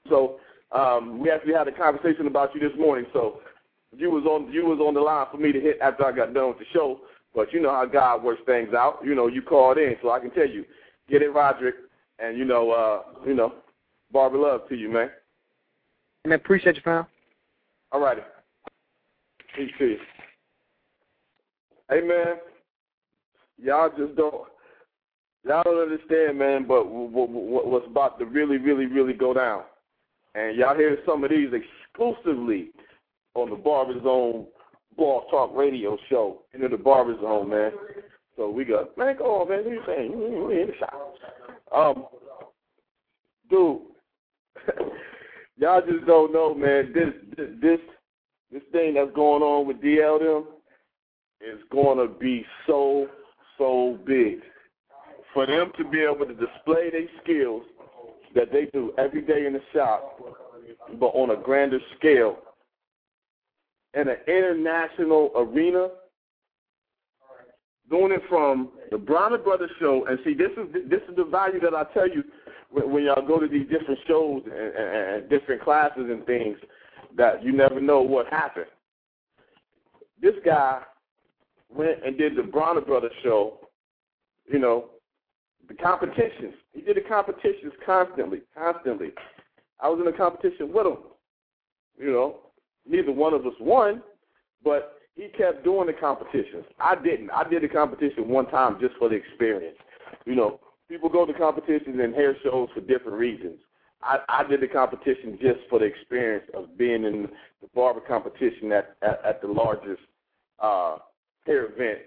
So 0.09 0.39
um, 0.71 1.19
we 1.19 1.31
actually 1.31 1.53
had 1.53 1.67
a 1.67 1.71
conversation 1.71 2.27
about 2.27 2.53
you 2.53 2.59
this 2.59 2.77
morning. 2.77 3.05
So 3.13 3.39
you 3.95 4.09
was 4.11 4.25
on 4.25 4.51
you 4.51 4.65
was 4.65 4.79
on 4.79 4.93
the 4.93 4.99
line 4.99 5.27
for 5.31 5.37
me 5.37 5.51
to 5.51 5.59
hit 5.59 5.77
after 5.81 6.05
I 6.05 6.11
got 6.11 6.33
done 6.33 6.49
with 6.49 6.59
the 6.59 6.65
show. 6.73 6.99
But 7.33 7.53
you 7.53 7.61
know 7.61 7.71
how 7.71 7.85
God 7.85 8.23
works 8.23 8.41
things 8.45 8.73
out. 8.73 8.99
You 9.05 9.15
know, 9.15 9.27
you 9.27 9.41
called 9.41 9.77
in, 9.77 9.95
so 10.01 10.11
I 10.11 10.19
can 10.19 10.31
tell 10.31 10.47
you, 10.47 10.65
get 11.09 11.21
it, 11.21 11.29
Roderick, 11.29 11.75
and 12.19 12.37
you 12.37 12.45
know, 12.45 12.71
uh, 12.71 13.25
you 13.25 13.33
know, 13.33 13.53
Barber 14.13 14.37
love 14.37 14.69
to 14.69 14.75
you, 14.75 14.89
man. 14.89 15.09
Man, 16.25 16.35
appreciate 16.35 16.75
you, 16.75 16.81
fam. 16.83 17.07
All 17.91 17.99
righty. 17.99 18.21
Peace 19.55 19.71
to 19.79 19.85
you. 19.85 19.97
Hey 21.89 22.01
man, 22.01 22.37
y'all 23.61 23.89
just 23.89 24.15
don't 24.15 24.47
y'all 25.45 25.63
don't 25.63 25.81
understand, 25.81 26.39
man. 26.39 26.65
But 26.67 26.87
what, 26.87 27.29
what, 27.29 27.67
what's 27.67 27.87
about 27.87 28.17
to 28.19 28.25
really, 28.25 28.57
really, 28.57 28.85
really 28.85 29.13
go 29.13 29.33
down, 29.33 29.63
and 30.33 30.55
y'all 30.57 30.75
hear 30.75 30.97
some 31.05 31.23
of 31.23 31.29
these 31.29 31.49
exclusively 31.51 32.69
on 33.35 33.49
the 33.49 33.55
Barber 33.55 34.01
Zone 34.01 34.45
Blog 34.95 35.23
Talk 35.29 35.51
Radio 35.55 35.97
Show 36.09 36.43
into 36.53 36.67
the 36.67 36.77
Barber 36.77 37.19
Zone, 37.19 37.49
man. 37.49 37.71
So 38.37 38.49
we 38.49 38.63
got 38.63 38.97
man, 38.97 39.17
go 39.17 39.41
on, 39.41 39.49
man. 39.49 39.63
What 39.63 39.73
you 39.73 39.81
saying? 39.85 40.11
You 40.11 40.49
in 40.51 40.67
the 40.67 40.73
shop? 40.79 41.15
Um, 41.75 42.05
dude, 43.49 43.81
y'all 45.57 45.81
just 45.81 46.05
don't 46.05 46.33
know, 46.33 46.53
man. 46.53 46.93
This 46.93 47.09
this 47.61 47.79
this 48.51 48.61
thing 48.71 48.95
that's 48.95 49.11
going 49.15 49.41
on 49.41 49.67
with 49.67 49.81
DLM 49.81 50.45
is 51.41 51.59
going 51.71 51.97
to 51.97 52.13
be 52.13 52.45
so 52.67 53.07
so 53.57 53.99
big 54.05 54.39
for 55.33 55.45
them 55.45 55.71
to 55.77 55.83
be 55.89 55.99
able 55.99 56.25
to 56.25 56.33
display 56.33 56.89
their 56.91 57.07
skills 57.23 57.63
that 58.35 58.51
they 58.51 58.65
do 58.73 58.93
every 58.97 59.21
day 59.21 59.45
in 59.45 59.53
the 59.53 59.61
shop, 59.73 60.19
but 60.99 61.07
on 61.07 61.31
a 61.31 61.35
grander 61.35 61.79
scale 61.97 62.37
in 63.93 64.07
an 64.07 64.17
international 64.27 65.31
arena. 65.35 65.89
Doing 67.89 68.13
it 68.13 68.21
from 68.29 68.69
the 68.91 68.97
Bronner 68.97 69.37
Brothers 69.37 69.69
show, 69.79 70.05
and 70.07 70.17
see, 70.23 70.33
this 70.33 70.51
is 70.51 70.89
this 70.89 71.01
is 71.09 71.15
the 71.17 71.25
value 71.25 71.59
that 71.59 71.75
I 71.75 71.83
tell 71.93 72.07
you 72.07 72.23
when, 72.73 73.03
y'all 73.03 73.25
go 73.25 73.39
to 73.39 73.47
these 73.47 73.67
different 73.69 73.99
shows 74.07 74.41
and, 74.45 74.53
and, 74.53 75.15
and 75.15 75.29
different 75.29 75.61
classes 75.61 76.07
and 76.09 76.25
things 76.25 76.57
that 77.15 77.43
you 77.43 77.51
never 77.51 77.79
know 77.79 78.01
what 78.01 78.27
happened. 78.27 78.65
This 80.21 80.33
guy 80.43 80.81
went 81.69 82.05
and 82.05 82.17
did 82.17 82.35
the 82.35 82.43
Bronner 82.43 82.81
Brothers 82.81 83.11
show, 83.23 83.59
you 84.51 84.59
know, 84.59 84.89
the 85.67 85.75
competitions. 85.75 86.53
He 86.73 86.81
did 86.81 86.97
the 86.97 87.01
competitions 87.01 87.73
constantly, 87.85 88.41
constantly. 88.57 89.11
I 89.79 89.89
was 89.89 89.99
in 90.01 90.11
a 90.11 90.17
competition 90.17 90.73
with 90.73 90.87
him. 90.87 90.97
You 91.97 92.11
know, 92.11 92.39
neither 92.89 93.11
one 93.11 93.33
of 93.33 93.45
us 93.45 93.53
won, 93.59 94.01
but 94.63 94.95
he 95.15 95.27
kept 95.37 95.63
doing 95.63 95.87
the 95.87 95.93
competitions. 95.93 96.65
I 96.79 96.95
didn't. 96.95 97.29
I 97.29 97.47
did 97.47 97.61
the 97.61 97.67
competition 97.67 98.27
one 98.29 98.47
time 98.47 98.77
just 98.81 98.95
for 98.97 99.09
the 99.09 99.15
experience. 99.15 99.77
You 100.25 100.35
know, 100.35 100.59
people 100.93 101.09
go 101.09 101.25
to 101.25 101.33
competitions 101.33 101.99
and 101.99 102.13
hair 102.13 102.35
shows 102.43 102.69
for 102.71 102.81
different 102.81 103.17
reasons. 103.17 103.57
I, 104.03 104.19
I 104.29 104.43
did 104.43 104.61
the 104.61 104.67
competition 104.67 105.39
just 105.41 105.61
for 105.67 105.79
the 105.79 105.85
experience 105.85 106.45
of 106.53 106.77
being 106.77 107.03
in 107.03 107.29
the 107.61 107.67
barber 107.73 107.99
competition 107.99 108.71
at 108.71 108.95
at, 109.01 109.19
at 109.25 109.41
the 109.41 109.47
largest 109.47 110.01
uh, 110.59 110.97
hair 111.47 111.65
event, 111.65 112.01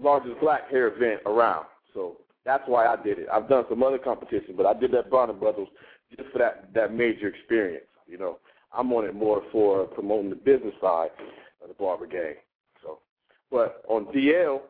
largest 0.00 0.40
black 0.40 0.68
hair 0.68 0.88
event 0.88 1.20
around. 1.26 1.66
So 1.94 2.16
that's 2.44 2.64
why 2.66 2.86
I 2.86 2.96
did 2.96 3.20
it. 3.20 3.28
I've 3.32 3.48
done 3.48 3.66
some 3.70 3.84
other 3.84 3.98
competitions, 3.98 4.54
but 4.56 4.66
I 4.66 4.74
did 4.74 4.90
that 4.92 5.08
Bronner 5.08 5.34
Brothers 5.34 5.68
just 6.16 6.28
for 6.30 6.38
that 6.38 6.74
that 6.74 6.92
major 6.92 7.28
experience. 7.28 7.86
You 8.08 8.18
know, 8.18 8.38
I'm 8.76 8.92
on 8.92 9.04
it 9.04 9.14
more 9.14 9.44
for 9.52 9.84
promoting 9.84 10.30
the 10.30 10.36
business 10.36 10.74
side 10.80 11.10
of 11.62 11.68
the 11.68 11.74
barber 11.74 12.08
game. 12.08 12.34
So, 12.82 12.98
but 13.48 13.84
on 13.86 14.06
DL, 14.06 14.60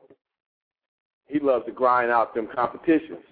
he 1.32 1.40
loves 1.40 1.64
to 1.66 1.72
grind 1.72 2.10
out 2.10 2.34
them 2.34 2.48
competitions 2.54 3.24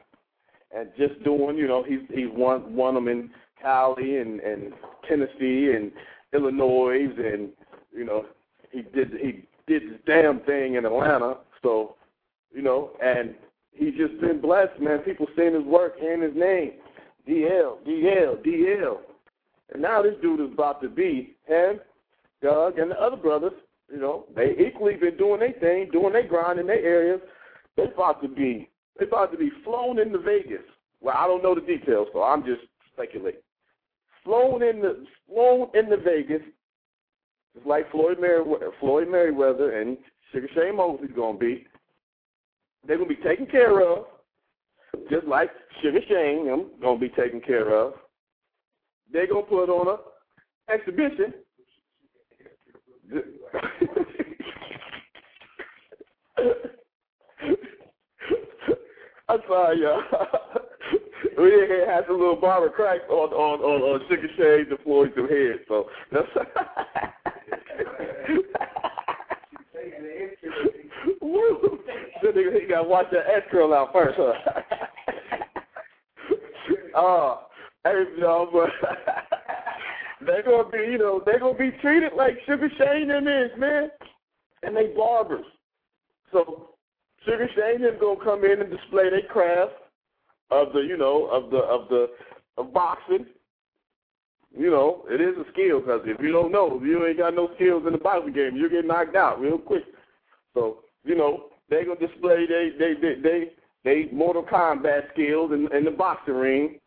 and 0.74 0.88
just 0.96 1.22
doing. 1.24 1.56
You 1.56 1.68
know, 1.68 1.82
he's 1.82 2.00
he's 2.12 2.30
won 2.32 2.74
won 2.74 2.94
them 2.94 3.08
in 3.08 3.30
Cali 3.60 4.18
and 4.18 4.40
and 4.40 4.72
Tennessee 5.08 5.72
and 5.74 5.92
Illinois 6.32 7.08
and 7.16 7.50
you 7.92 8.04
know 8.04 8.24
he 8.70 8.82
did 8.82 9.12
he 9.20 9.44
did 9.66 9.82
this 9.84 10.00
damn 10.06 10.40
thing 10.40 10.74
in 10.74 10.84
Atlanta. 10.84 11.38
So, 11.62 11.96
you 12.52 12.62
know, 12.62 12.90
and 13.02 13.34
he's 13.72 13.94
just 13.94 14.20
been 14.20 14.40
blessed, 14.40 14.80
man. 14.80 14.98
People 15.00 15.26
seeing 15.36 15.54
his 15.54 15.64
work, 15.64 15.98
hearing 15.98 16.22
his 16.22 16.34
name. 16.34 16.72
DL, 17.28 17.78
DL, 17.86 18.44
DL. 18.44 18.96
And 19.72 19.82
now 19.82 20.02
this 20.02 20.14
dude 20.20 20.40
is 20.40 20.52
about 20.52 20.82
to 20.82 20.88
be 20.88 21.36
him, 21.46 21.78
Doug, 22.42 22.78
and 22.78 22.90
the 22.90 23.00
other 23.00 23.16
brothers. 23.16 23.52
You 23.92 24.00
know, 24.00 24.24
they 24.34 24.54
equally 24.58 24.94
been 24.94 25.16
doing 25.16 25.40
their 25.40 25.52
thing, 25.52 25.90
doing 25.92 26.12
their 26.12 26.26
grind 26.26 26.58
in 26.58 26.66
their 26.66 26.84
areas. 26.84 27.20
They 27.80 27.92
about 27.92 28.20
to 28.22 28.28
be, 28.28 28.68
they 28.98 29.06
about 29.06 29.32
to 29.32 29.38
be 29.38 29.50
flown 29.64 29.98
into 29.98 30.18
Vegas. 30.18 30.62
Well, 31.00 31.16
I 31.16 31.26
don't 31.26 31.42
know 31.42 31.54
the 31.54 31.62
details, 31.62 32.08
so 32.12 32.22
I'm 32.22 32.44
just 32.44 32.60
speculating. 32.92 33.40
Flown 34.22 34.62
into, 34.62 35.04
flown 35.26 35.68
into 35.74 35.96
Vegas, 35.96 36.42
just 37.54 37.66
like 37.66 37.90
Floyd 37.90 38.18
Mayweather, 38.18 38.70
Floyd 38.80 39.08
Mayweather 39.08 39.80
and 39.80 39.96
Sugar 40.30 40.48
Shane 40.54 40.76
Mosley's 40.76 41.10
gonna 41.16 41.38
be. 41.38 41.66
They're 42.86 42.98
gonna 42.98 43.08
be 43.08 43.16
taken 43.16 43.46
care 43.46 43.80
of, 43.80 44.04
just 45.10 45.26
like 45.26 45.50
Sugar 45.82 46.00
Shane 46.06 46.44
them 46.46 46.66
gonna 46.82 46.98
be 46.98 47.08
taken 47.08 47.40
care 47.40 47.74
of. 47.74 47.94
They're 49.10 49.26
gonna 49.26 49.42
put 49.42 49.70
on 49.70 49.88
a 49.88 50.72
exhibition. 50.72 51.32
I'm 59.30 59.38
sorry, 59.46 59.80
y'all. 59.80 60.02
we 61.38 61.52
had 61.86 62.04
some 62.08 62.18
little 62.18 62.34
barber 62.34 62.68
crack 62.68 63.02
on 63.08 63.32
on 63.32 63.60
on, 63.60 63.80
on 63.80 64.00
Sugar 64.08 64.26
Shane 64.36 64.66
and 64.68 64.78
Floyd 64.82 65.12
some 65.14 65.28
head, 65.28 65.60
so 65.68 65.86
that's. 66.10 66.26
Woo! 71.22 71.78
You 72.24 72.66
gotta 72.68 72.88
watch 72.88 73.06
that 73.12 73.26
S 73.28 73.42
curl 73.52 73.72
out 73.72 73.92
first, 73.92 74.18
huh? 74.18 74.32
oh, 76.96 77.46
hey, 77.84 78.04
know, 78.18 78.48
but 78.52 78.70
they're 80.26 80.42
gonna 80.42 80.68
be, 80.70 80.90
you 80.90 80.98
know, 80.98 81.22
they're 81.24 81.38
gonna 81.38 81.56
be 81.56 81.70
treated 81.80 82.14
like 82.16 82.36
Sugar 82.46 82.68
Shane 82.76 83.12
and 83.12 83.28
is, 83.28 83.56
man, 83.56 83.90
and 84.64 84.76
they 84.76 84.88
barbers. 84.88 85.46
So 86.32 86.70
Sugar 87.24 87.48
Shane 87.54 87.84
is 87.84 88.00
gonna 88.00 88.22
come 88.24 88.44
in 88.44 88.60
and 88.60 88.70
display 88.70 89.10
their 89.10 89.22
craft 89.22 89.72
of 90.50 90.72
the, 90.72 90.80
you 90.80 90.96
know, 90.96 91.26
of 91.26 91.50
the 91.50 91.58
of 91.58 91.88
the 91.88 92.10
of 92.56 92.72
boxing. 92.72 93.26
You 94.56 94.70
know, 94.70 95.04
it 95.08 95.20
is 95.20 95.36
a 95.36 95.48
skill 95.52 95.80
because 95.80 96.00
if 96.06 96.20
you 96.20 96.32
don't 96.32 96.50
know, 96.50 96.76
if 96.76 96.82
you 96.82 97.06
ain't 97.06 97.18
got 97.18 97.34
no 97.34 97.50
skills 97.54 97.84
in 97.86 97.92
the 97.92 97.98
boxing 97.98 98.32
game, 98.32 98.56
you 98.56 98.68
get 98.68 98.84
knocked 98.84 99.14
out 99.14 99.40
real 99.40 99.58
quick. 99.58 99.84
So 100.54 100.78
you 101.04 101.14
know, 101.14 101.46
they 101.68 101.84
gonna 101.84 102.00
display 102.00 102.46
they 102.46 102.70
they 102.78 102.94
they 102.94 103.20
they, 103.20 103.50
they 103.84 104.12
Mortal 104.12 104.42
Kombat 104.42 105.12
skills 105.12 105.52
in, 105.52 105.68
in 105.76 105.84
the 105.84 105.90
boxing 105.90 106.34
ring. 106.34 106.78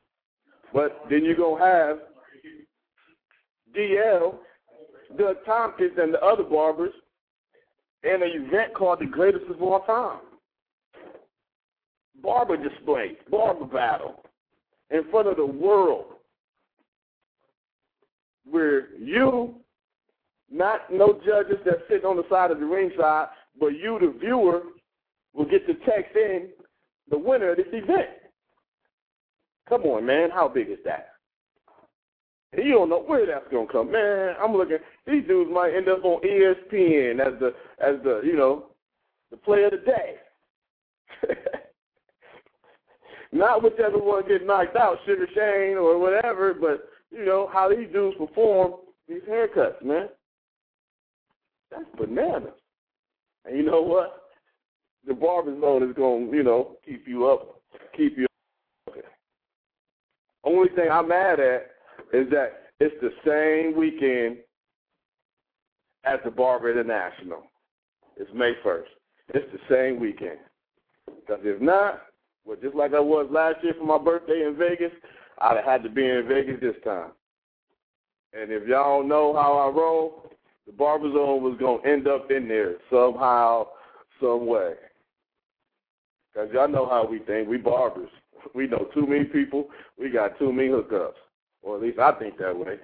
But 0.73 1.05
then 1.09 1.23
you're 1.23 1.36
gonna 1.36 1.63
have 1.63 1.97
DL, 3.77 4.36
Doug 5.17 5.38
Tompkins, 5.45 5.93
and 5.97 6.13
the 6.13 6.21
other 6.21 6.43
barbers 6.43 6.93
in 8.04 8.22
an 8.22 8.32
event 8.34 8.74
called 8.74 8.99
the 8.99 9.06
Greatest 9.06 9.45
of 9.49 9.62
All 9.62 9.82
Time. 9.82 10.20
Barber 12.22 12.58
display, 12.58 13.18
barber 13.30 13.66
battle 13.66 14.24
in 14.91 15.04
front 15.10 15.28
of 15.28 15.38
the 15.38 15.45
world. 15.45 16.06
Where 18.45 18.93
you, 18.95 19.56
not 20.51 20.91
no 20.91 21.20
judges 21.26 21.58
that 21.66 21.86
sit 21.89 22.06
on 22.06 22.18
the 22.18 22.24
side 22.30 22.51
of 22.51 22.60
the 22.60 22.66
ringside, 22.66 23.28
but 23.60 23.68
you, 23.68 23.97
the 23.99 24.14
viewer, 24.20 24.64
will 25.34 25.45
get 25.45 25.66
to 25.68 25.74
text 25.86 26.16
in 26.16 26.49
the 27.10 27.18
winner 27.18 27.51
of 27.51 27.58
this 27.58 27.68
event. 27.72 28.10
Come 29.68 29.84
on, 29.84 30.06
man. 30.06 30.30
How 30.30 30.47
big 30.47 30.70
is 30.70 30.78
that? 30.86 31.12
And 32.56 32.66
you 32.66 32.74
don't 32.74 32.89
know 32.89 33.01
where 33.01 33.26
that's 33.26 33.47
gonna 33.51 33.68
come. 33.72 33.91
Man, 33.91 34.36
I'm 34.41 34.54
looking 34.54 34.78
these 35.08 35.26
dudes 35.28 35.49
might 35.51 35.76
end 35.76 35.89
up 35.89 36.04
on 36.04 36.22
ESPN 36.22 37.20
as 37.20 37.39
the 37.39 37.54
as 37.80 37.95
the, 38.04 38.22
you 38.24 38.38
know, 38.38 38.68
the 39.32 39.38
player 39.38 39.66
of 39.66 39.72
the 39.72 39.78
day. 39.78 40.16
Not 43.32 43.64
whichever 43.64 43.97
one 43.97 44.28
get 44.28 44.45
knocked 44.45 44.76
out, 44.76 44.97
Sugar 45.06 45.28
Shane 45.34 45.78
or 45.78 45.97
whatever, 45.97 46.54
but 46.54 46.89
you 47.12 47.26
know, 47.26 47.49
how 47.51 47.70
these 47.70 47.91
dudes 47.91 48.18
perform 48.18 48.74
these 49.10 49.22
haircuts, 49.28 49.84
man. 49.84 50.10
That's 51.72 51.86
bananas. 51.97 52.54
And 53.45 53.58
you 53.58 53.64
know 53.64 53.82
what? 53.82 54.30
The 55.08 55.16
barber 55.16 55.60
zone 55.60 55.89
is 55.89 55.95
gonna, 55.95 56.32
you 56.32 56.43
know, 56.43 56.78
keep 56.86 57.08
you 57.08 57.28
up, 57.28 57.60
keep 57.97 58.16
you 58.16 58.26
up. 58.26 58.95
Only 60.43 60.70
thing 60.76 60.89
I'm 60.91 61.08
mad 61.08 61.39
at 61.39 61.72
is 62.14 62.30
that 62.30 62.70
it's 62.80 62.95
the 63.01 63.11
same 63.26 63.78
weekend 63.78 64.38
as 66.05 66.20
the 66.24 66.32
Barber 66.32 66.72
International. 66.72 67.43
It's 68.18 68.30
May 68.34 68.53
1st. 68.64 68.84
It's 69.34 69.51
the 69.51 69.74
same 69.74 69.99
weekend. 69.99 70.38
Because 71.05 71.41
if 71.43 71.61
not, 71.61 72.03
well, 72.45 72.57
just 72.61 72.76
like 72.76 72.93
I 72.93 72.99
was 72.99 73.28
last 73.32 73.64
year 73.64 73.74
for 73.78 73.86
my 73.86 73.97
birthday 73.97 74.45
in 74.45 74.55
Vegas, 74.57 74.91
I'd 75.39 75.57
have 75.57 75.66
had 75.66 75.84
to 75.84 75.89
be 75.89 76.05
in 76.05 76.28
Vegas 76.28 76.59
this 76.61 76.76
time. 76.84 77.11
And 78.34 78.51
if 78.51 78.68
y'all 78.68 79.03
know 79.03 79.34
how 79.34 79.57
I 79.57 79.76
roll, 79.76 80.30
the 80.66 80.74
Barber 80.74 81.11
Zone 81.11 81.43
was 81.43 81.57
going 81.59 81.82
to 81.82 81.89
end 81.89 82.07
up 82.07 82.30
in 82.32 82.47
there 82.47 82.76
somehow, 82.89 83.68
some 84.20 84.45
way. 84.45 84.74
Because 86.34 86.49
y'all 86.53 86.68
know 86.68 86.88
how 86.88 87.05
we 87.05 87.20
think. 87.20 87.47
We 87.47 87.57
barbers. 87.57 88.09
We 88.53 88.68
know 88.68 88.89
too 88.93 89.05
many 89.07 89.26
people. 89.26 89.70
We 89.97 90.09
got 90.09 90.38
too 90.38 90.51
many 90.51 90.70
hookups. 90.70 91.14
Or 91.64 91.78
at 91.78 91.82
least 91.82 91.99
I 91.99 92.11
think 92.14 92.38
that 92.38 92.57
way. 92.57 92.78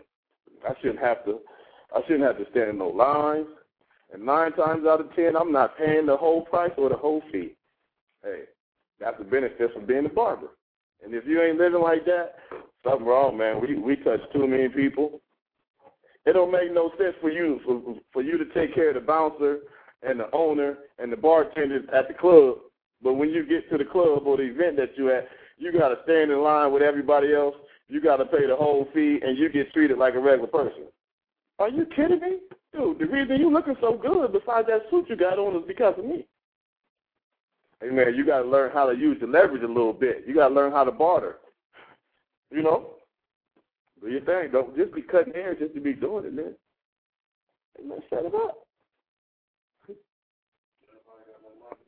I 0.68 0.74
shouldn't 0.82 1.00
have 1.00 1.24
to 1.26 1.40
I 1.96 2.02
shouldn't 2.04 2.24
have 2.24 2.38
to 2.38 2.50
stand 2.52 2.70
in 2.70 2.78
no 2.78 2.90
lines. 2.90 3.48
And 4.14 4.26
nine 4.26 4.54
times 4.54 4.88
out 4.88 5.02
of 5.02 5.14
ten 5.16 5.36
I'm 5.36 5.52
not 5.52 5.78
paying 5.78 6.06
the 6.06 6.18
whole 6.18 6.42
price 6.42 6.72
or 6.78 6.90
the 6.90 6.98
whole 6.98 7.22
fee. 7.32 7.56
Hey, 8.24 8.44
that's 9.00 9.18
the 9.18 9.24
benefit 9.24 9.74
from 9.74 9.86
being 9.86 10.06
a 10.06 10.10
barber. 10.10 10.48
And 11.04 11.14
if 11.14 11.26
you 11.26 11.42
ain't 11.42 11.58
living 11.58 11.82
like 11.82 12.06
that, 12.06 12.36
something 12.84 13.06
wrong, 13.06 13.38
man. 13.38 13.62
We 13.62 13.76
we 13.76 13.96
touch 13.98 14.22
too 14.34 14.48
many 14.48 14.70
people. 14.70 15.22
It 16.26 16.34
don't 16.34 16.52
make 16.52 16.74
no 16.74 16.92
sense 16.98 17.16
for 17.22 17.30
you 17.30 17.60
for 17.66 17.96
for 18.12 18.22
you 18.22 18.38
to 18.38 18.46
take 18.54 18.76
care 18.76 18.90
of 18.90 18.96
the 18.96 19.02
bouncer 19.02 19.60
and 20.04 20.20
the 20.20 20.30
owner 20.34 20.78
and 20.98 21.12
the 21.12 21.18
bartenders 21.18 21.86
at 21.94 22.08
the 22.08 22.14
club, 22.14 22.58
but 23.02 23.14
when 23.14 23.30
you 23.30 23.46
get 23.46 23.70
to 23.70 23.78
the 23.78 23.86
club 23.86 24.24
or 24.26 24.38
the 24.38 24.44
event 24.44 24.78
that 24.78 24.98
you 24.98 25.12
at, 25.12 25.28
you 25.58 25.72
gotta 25.72 25.98
stand 26.04 26.32
in 26.32 26.42
line 26.42 26.72
with 26.72 26.82
everybody 26.82 27.34
else. 27.34 27.56
You 27.90 28.00
gotta 28.00 28.26
pay 28.26 28.46
the 28.46 28.56
whole 28.56 28.88
fee, 28.94 29.20
and 29.24 29.38
you 29.38 29.50
get 29.50 29.74
treated 29.74 29.98
like 29.98 30.14
a 30.14 30.20
regular 30.20 30.48
person. 30.48 30.86
Are 31.58 31.70
you 31.70 31.86
kidding 31.96 32.20
me, 32.20 32.38
dude? 32.72 33.00
The 33.00 33.06
reason 33.06 33.38
you 33.38 33.52
looking 33.52 33.76
so 33.82 33.98
good, 33.98 34.32
besides 34.32 34.68
that 34.68 34.84
suit 34.90 35.10
you 35.10 35.18
got 35.18 35.40
on, 35.40 35.60
is 35.60 35.68
because 35.68 35.96
of 35.98 36.06
me. 36.06 36.26
Hey 37.82 37.90
man, 37.90 38.14
you 38.16 38.26
gotta 38.26 38.48
learn 38.48 38.72
how 38.72 38.86
to 38.92 38.98
use 38.98 39.18
the 39.20 39.28
leverage 39.28 39.64
a 39.64 39.68
little 39.68 39.94
bit. 39.94 40.24
You 40.28 40.36
gotta 40.36 40.54
learn 40.54 40.72
how 40.72 40.84
to 40.84 40.92
barter. 40.92 41.38
You 42.52 42.62
know, 42.62 42.92
do 44.02 44.10
your 44.10 44.22
thing. 44.22 44.52
Don't 44.52 44.76
just 44.78 44.94
be 44.94 45.02
cutting 45.02 45.34
hair 45.34 45.56
just 45.56 45.74
to 45.74 45.82
be 45.82 45.94
doing 45.94 46.26
it, 46.26 46.34
man. 46.34 46.56
Hey 47.78 47.88
man, 47.88 48.00
shut 48.10 48.26
it 48.26 48.36
up. 48.36 48.68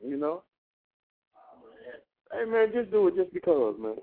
You 0.04 0.16
know. 0.16 0.42
Hey 2.32 2.44
man, 2.44 2.72
just 2.74 2.90
do 2.90 3.08
it 3.08 3.16
just 3.16 3.32
because, 3.32 3.76
man. 3.78 3.96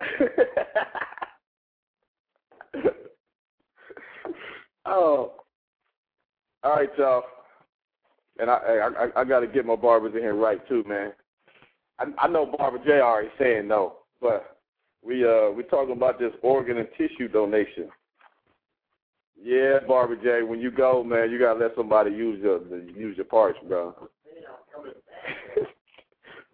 oh, 4.86 5.32
all 6.62 6.72
right, 6.72 6.90
y'all. 6.98 7.22
And 8.38 8.50
I, 8.50 8.54
I, 8.54 9.20
I 9.20 9.24
got 9.24 9.40
to 9.40 9.46
get 9.46 9.66
my 9.66 9.76
barbers 9.76 10.14
in 10.14 10.20
here 10.20 10.34
right 10.34 10.66
too, 10.68 10.84
man. 10.86 11.12
I, 11.98 12.04
I 12.18 12.28
know 12.28 12.46
Barber 12.46 12.78
J 12.84 13.00
already 13.00 13.30
saying 13.38 13.68
no, 13.68 13.96
but 14.20 14.58
we 15.04 15.24
uh 15.24 15.50
we 15.50 15.62
talking 15.64 15.96
about 15.96 16.18
this 16.18 16.32
organ 16.42 16.78
and 16.78 16.88
tissue 16.96 17.28
donation. 17.28 17.88
Yeah, 19.40 19.78
Barber 19.86 20.16
J, 20.16 20.42
when 20.42 20.60
you 20.60 20.70
go, 20.70 21.04
man, 21.04 21.30
you 21.30 21.38
gotta 21.38 21.60
let 21.60 21.74
somebody 21.76 22.10
use 22.10 22.40
your 22.42 22.60
use 22.76 23.16
your 23.16 23.26
parts, 23.26 23.58
bro. 23.66 23.94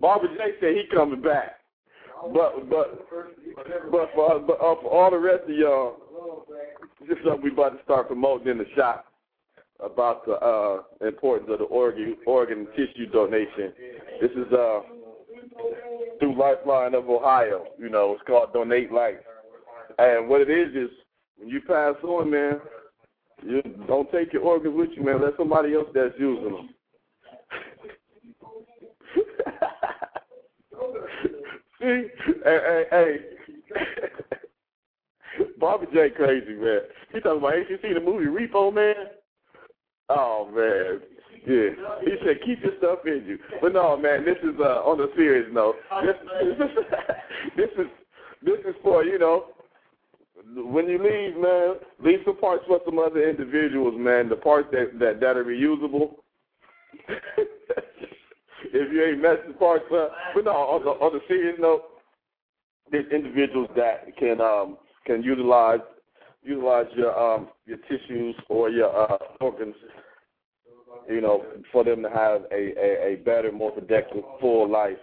Barber 0.00 0.28
J 0.28 0.52
said 0.60 0.74
he 0.74 0.84
coming 0.94 1.22
back, 1.22 1.60
but 2.32 2.70
but 2.70 3.10
but 3.90 4.10
for 4.14 4.40
but 4.40 4.54
uh, 4.54 4.74
for 4.80 4.90
all 4.90 5.10
the 5.10 5.18
rest 5.18 5.44
of 5.44 5.56
y'all, 5.56 5.96
this 7.00 7.18
is 7.18 7.24
something 7.24 7.42
we 7.42 7.50
about 7.52 7.76
to 7.76 7.82
start 7.84 8.06
promoting 8.08 8.48
in 8.48 8.58
the 8.58 8.66
shop 8.76 9.06
about 9.84 10.24
the 10.24 10.34
uh, 10.34 10.82
importance 11.06 11.50
of 11.52 11.58
the 11.58 11.64
organ 11.64 12.16
organ 12.26 12.66
tissue 12.76 13.06
donation. 13.10 13.72
This 14.20 14.30
is 14.32 14.52
uh 14.52 14.80
through 16.18 16.38
Lifeline 16.38 16.94
of 16.94 17.08
Ohio. 17.08 17.64
You 17.78 17.88
know, 17.88 18.12
it's 18.12 18.22
called 18.26 18.52
Donate 18.52 18.92
Life. 18.92 19.16
And 19.98 20.28
what 20.28 20.40
it 20.40 20.50
is 20.50 20.74
is 20.74 20.90
when 21.36 21.48
you 21.48 21.60
pass 21.60 21.94
on, 22.02 22.30
man, 22.30 22.60
You 23.46 23.62
don't 23.86 24.10
take 24.10 24.32
your 24.32 24.42
organs 24.42 24.74
with 24.76 24.90
you, 24.96 25.04
man. 25.04 25.20
Let 25.20 25.36
somebody 25.36 25.74
else 25.74 25.88
that's 25.94 26.14
using 26.18 26.44
them. 26.52 26.68
Hey, 31.84 32.04
hey, 32.44 32.84
hey. 32.90 33.16
Barber 35.60 35.84
J 35.92 36.08
crazy 36.16 36.54
man. 36.54 36.80
He 37.12 37.20
talking 37.20 37.38
about 37.38 37.56
ain't 37.56 37.68
you 37.68 37.78
seen 37.82 37.92
the 37.92 38.00
movie 38.00 38.24
Repo 38.24 38.72
Man? 38.72 38.94
Oh 40.08 40.48
man. 40.54 41.00
Yeah. 41.46 41.74
He 42.00 42.12
said 42.24 42.40
keep 42.42 42.62
your 42.62 42.72
stuff 42.78 43.00
in 43.04 43.26
you. 43.26 43.38
But 43.60 43.74
no 43.74 43.98
man, 43.98 44.24
this 44.24 44.38
is 44.42 44.58
uh 44.58 44.80
on 44.80 44.98
a 44.98 45.08
serious 45.14 45.46
note. 45.52 45.74
This, 46.06 46.16
this 47.56 47.68
is 47.78 47.86
this 48.42 48.60
is 48.66 48.74
for, 48.82 49.04
you 49.04 49.18
know, 49.18 49.48
when 50.54 50.88
you 50.88 50.96
leave, 50.96 51.36
man, 51.36 51.74
leave 52.02 52.20
some 52.24 52.38
parts 52.38 52.64
for 52.66 52.80
some 52.86 52.98
other 52.98 53.28
individuals, 53.28 53.94
man. 53.98 54.30
The 54.30 54.36
parts 54.36 54.68
that 54.72 54.98
that, 55.00 55.20
that 55.20 55.36
are 55.36 55.44
reusable. 55.44 56.14
if 58.72 58.92
you 58.92 59.04
ain't 59.04 59.22
messing 59.22 59.54
parts 59.58 59.84
up, 59.94 60.12
but 60.34 60.44
no, 60.44 60.52
on 60.52 60.84
the 60.84 60.90
on 60.90 61.12
the 61.12 61.20
serious 61.28 61.56
note, 61.58 61.82
there's 62.90 63.10
individuals 63.12 63.68
that 63.76 64.16
can 64.16 64.40
um 64.40 64.78
can 65.06 65.22
utilize 65.22 65.80
utilize 66.42 66.86
your 66.96 67.18
um 67.18 67.48
your 67.66 67.78
tissues 67.88 68.34
or 68.48 68.70
your 68.70 69.12
uh, 69.12 69.18
organs, 69.40 69.74
you 71.08 71.20
know, 71.20 71.44
for 71.72 71.84
them 71.84 72.02
to 72.02 72.10
have 72.10 72.42
a, 72.52 72.72
a, 72.78 73.12
a 73.12 73.16
better, 73.24 73.50
more 73.50 73.72
productive, 73.72 74.22
full 74.40 74.70
life. 74.70 74.98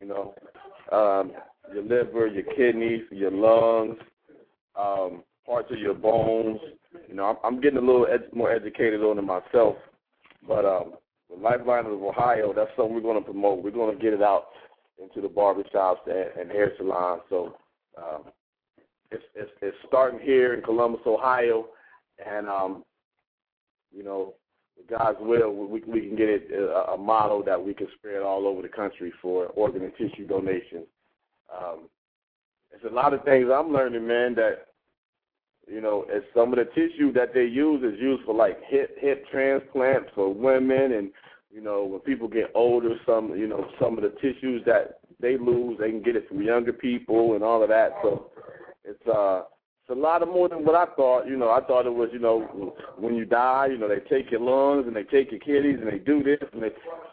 You 0.00 0.08
know, 0.08 0.34
um, 0.92 1.32
your 1.72 1.82
liver, 1.82 2.26
your 2.26 2.44
kidneys, 2.56 3.02
your 3.10 3.30
lungs, 3.30 3.98
um, 4.78 5.22
parts 5.44 5.70
of 5.70 5.78
your 5.78 5.94
bones. 5.94 6.58
You 7.08 7.14
know, 7.14 7.24
I'm, 7.24 7.36
I'm 7.44 7.60
getting 7.60 7.78
a 7.78 7.82
little 7.82 8.06
ed- 8.06 8.32
more 8.32 8.50
educated 8.50 9.02
on 9.02 9.18
it 9.18 9.22
myself, 9.22 9.76
but 10.46 10.64
um, 10.64 10.94
the 11.30 11.40
Lifeline 11.40 11.86
of 11.86 12.02
Ohio, 12.02 12.52
that's 12.54 12.70
something 12.76 12.94
we're 12.94 13.00
going 13.00 13.18
to 13.18 13.24
promote. 13.24 13.62
We're 13.62 13.70
going 13.70 13.96
to 13.96 14.02
get 14.02 14.12
it 14.12 14.22
out 14.22 14.48
into 15.00 15.20
the 15.20 15.28
barbershops 15.28 16.06
and, 16.06 16.40
and 16.40 16.50
hair 16.50 16.72
salons. 16.76 17.22
So 17.28 17.56
um, 17.96 18.24
it's, 19.10 19.22
it's, 19.34 19.50
it's 19.62 19.76
starting 19.86 20.20
here 20.20 20.54
in 20.54 20.62
Columbus, 20.62 21.00
Ohio, 21.06 21.66
and 22.24 22.48
um, 22.48 22.84
you 23.92 24.02
know, 24.02 24.34
God's 24.88 25.18
will, 25.20 25.52
we, 25.52 25.82
we 25.86 26.00
can 26.00 26.16
get 26.16 26.28
it 26.28 26.50
a, 26.52 26.92
a 26.92 26.96
model 26.96 27.42
that 27.44 27.62
we 27.62 27.74
can 27.74 27.86
spread 27.98 28.22
all 28.22 28.46
over 28.46 28.62
the 28.62 28.68
country 28.68 29.12
for 29.20 29.46
organ 29.46 29.82
and 29.82 29.92
tissue 29.96 30.26
donations. 30.26 30.86
Um, 31.54 31.88
there's 32.70 32.90
a 32.90 32.94
lot 32.94 33.12
of 33.12 33.24
things 33.24 33.46
I'm 33.52 33.72
learning, 33.72 34.06
man, 34.06 34.34
that 34.36 34.68
you 35.70 35.80
know, 35.80 36.04
as 36.14 36.22
some 36.34 36.52
of 36.52 36.58
the 36.58 36.64
tissue 36.74 37.12
that 37.12 37.32
they 37.32 37.44
use 37.44 37.82
is 37.82 37.98
used 38.00 38.24
for 38.24 38.34
like 38.34 38.58
hip 38.66 38.96
hip 38.98 39.24
transplants 39.30 40.10
for 40.14 40.32
women 40.32 40.92
and 40.92 41.10
you 41.52 41.60
know, 41.60 41.84
when 41.84 42.00
people 42.00 42.28
get 42.28 42.52
older, 42.54 42.94
some 43.06 43.36
you 43.36 43.46
know, 43.46 43.66
some 43.80 43.96
of 43.98 44.02
the 44.02 44.10
tissues 44.20 44.62
that 44.66 45.00
they 45.20 45.36
lose, 45.36 45.78
they 45.78 45.90
can 45.90 46.02
get 46.02 46.16
it 46.16 46.28
from 46.28 46.42
younger 46.42 46.72
people 46.72 47.34
and 47.34 47.42
all 47.42 47.62
of 47.62 47.68
that. 47.68 47.90
So 48.02 48.30
it's 48.84 49.06
uh 49.06 49.42
a 49.90 49.94
lot 49.94 50.22
of 50.22 50.28
more 50.28 50.48
than 50.48 50.64
what 50.64 50.74
I 50.74 50.86
thought. 50.94 51.26
You 51.26 51.36
know, 51.36 51.50
I 51.50 51.60
thought 51.60 51.86
it 51.86 51.94
was, 51.94 52.08
you 52.12 52.18
know, 52.18 52.74
when 52.96 53.14
you 53.14 53.24
die, 53.24 53.68
you 53.70 53.78
know, 53.78 53.88
they 53.88 54.00
take 54.08 54.30
your 54.30 54.40
lungs 54.40 54.86
and 54.86 54.94
they 54.94 55.02
take 55.04 55.30
your 55.30 55.40
kidneys 55.40 55.78
and 55.80 55.90
they 55.90 55.98
do 55.98 56.22
this 56.22 56.38
and 56.52 56.62
they, 56.62 56.70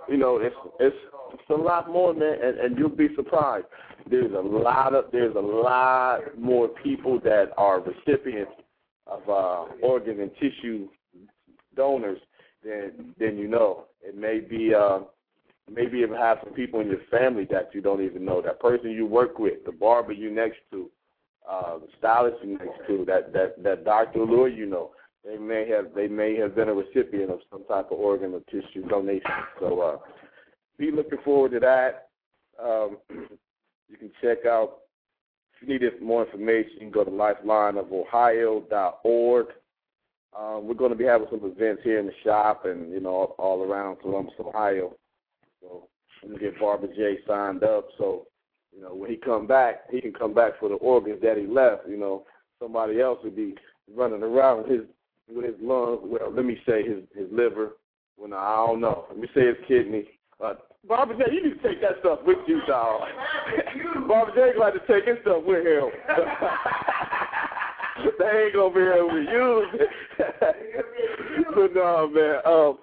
you 0.09 0.17
know, 0.17 0.37
it's 0.37 0.55
it's 0.79 0.95
it's 1.33 1.49
a 1.49 1.53
lot 1.53 1.89
more, 1.91 2.13
man, 2.13 2.37
and, 2.41 2.59
and 2.59 2.77
you'll 2.77 2.89
be 2.89 3.09
surprised. 3.15 3.65
There's 4.09 4.31
a 4.31 4.39
lot 4.39 4.93
of 4.93 5.05
there's 5.11 5.35
a 5.35 5.39
lot 5.39 6.37
more 6.37 6.67
people 6.67 7.19
that 7.21 7.51
are 7.57 7.81
recipients 7.81 8.53
of 9.05 9.21
uh, 9.27 9.65
organ 9.81 10.21
and 10.21 10.31
tissue 10.35 10.87
donors 11.75 12.19
than 12.63 13.13
than 13.19 13.37
you 13.37 13.47
know. 13.47 13.85
It 14.01 14.17
may 14.17 14.39
be 14.39 14.73
uh, 14.73 14.99
maybe 15.71 15.99
even 15.99 16.15
have 16.15 16.39
some 16.43 16.53
people 16.53 16.79
in 16.79 16.87
your 16.87 17.01
family 17.11 17.45
that 17.51 17.69
you 17.73 17.81
don't 17.81 18.03
even 18.03 18.23
know. 18.23 18.41
That 18.41 18.59
person 18.59 18.91
you 18.91 19.05
work 19.05 19.39
with, 19.39 19.65
the 19.65 19.71
barber 19.71 20.13
you 20.13 20.31
next 20.33 20.59
to, 20.71 20.89
uh, 21.49 21.79
stylist 21.97 22.37
you 22.43 22.57
next 22.57 22.85
to, 22.87 23.05
that 23.05 23.31
that 23.33 23.63
that 23.63 23.85
doctor 23.85 24.19
lure 24.19 24.49
you 24.49 24.65
know. 24.65 24.91
They 25.25 25.37
may 25.37 25.67
have 25.69 25.93
they 25.95 26.07
may 26.07 26.35
have 26.35 26.55
been 26.55 26.69
a 26.69 26.73
recipient 26.73 27.31
of 27.31 27.39
some 27.51 27.65
type 27.65 27.91
of 27.91 27.99
organ 27.99 28.33
or 28.33 28.41
tissue 28.51 28.87
donation. 28.87 29.31
So 29.59 29.81
uh, 29.81 29.97
be 30.77 30.91
looking 30.91 31.19
forward 31.23 31.51
to 31.51 31.59
that. 31.59 32.09
Um, 32.63 32.97
you 33.89 33.97
can 33.97 34.11
check 34.21 34.45
out 34.45 34.79
if 35.61 35.67
you 35.67 35.79
need 35.79 36.01
more 36.01 36.25
information, 36.25 36.71
you 36.73 36.79
can 36.79 36.89
go 36.91 37.03
to 37.03 37.11
lifelineofohio.org. 37.11 39.47
Um, 40.37 40.67
we're 40.67 40.75
going 40.75 40.91
to 40.91 40.97
be 40.97 41.05
having 41.05 41.27
some 41.31 41.39
events 41.43 41.81
here 41.83 41.99
in 41.99 42.05
the 42.05 42.13
shop 42.23 42.65
and, 42.65 42.91
you 42.91 42.99
know, 42.99 43.33
all 43.39 43.63
around 43.63 43.99
Columbus, 44.01 44.35
Ohio. 44.39 44.95
So 45.61 45.87
to 46.21 46.37
get 46.37 46.59
Barber 46.59 46.85
J 46.87 47.17
signed 47.27 47.63
up. 47.63 47.87
So, 47.97 48.27
you 48.77 48.83
know, 48.83 48.93
when 48.93 49.09
he 49.09 49.17
come 49.17 49.47
back, 49.47 49.89
he 49.89 49.99
can 49.99 50.13
come 50.13 50.35
back 50.35 50.59
for 50.59 50.69
the 50.69 50.75
organs 50.75 51.19
that 51.23 51.37
he 51.37 51.47
left. 51.47 51.87
You 51.89 51.97
know, 51.97 52.25
somebody 52.61 53.01
else 53.01 53.17
would 53.23 53.35
be 53.35 53.55
running 53.95 54.21
around 54.21 54.63
with 54.63 54.71
his 54.71 54.81
with 55.33 55.45
his 55.45 55.55
lungs. 55.59 56.01
Well, 56.03 56.31
let 56.31 56.45
me 56.45 56.59
say 56.67 56.83
his 56.83 56.99
his 57.15 57.25
liver. 57.31 57.77
Well, 58.17 58.29
no, 58.29 58.37
I 58.37 58.67
don't 58.67 58.81
know. 58.81 59.05
Let 59.09 59.17
me 59.17 59.27
say 59.33 59.47
his 59.47 59.57
kidney. 59.67 60.05
Uh, 60.43 60.53
Barber 60.87 61.15
J, 61.15 61.23
you 61.33 61.43
need 61.43 61.59
to 61.61 61.67
take 61.67 61.81
that 61.81 61.97
stuff 62.01 62.19
with 62.23 62.37
you, 62.47 62.61
dog. 62.67 63.01
Barber 64.07 64.31
J 64.35 64.53
glad 64.55 64.71
to 64.71 64.79
take 64.87 65.05
his 65.07 65.17
stuff 65.23 65.43
with 65.43 65.65
him. 65.65 65.89
they 68.19 68.43
ain't 68.45 68.53
gonna 68.53 68.75
be 68.75 68.81
able 68.81 69.09
to 69.09 69.21
use 69.21 69.69
it. 69.73 69.89
but 71.55 71.73
no, 71.73 72.07
man. 72.13 72.41
Um, 72.45 72.77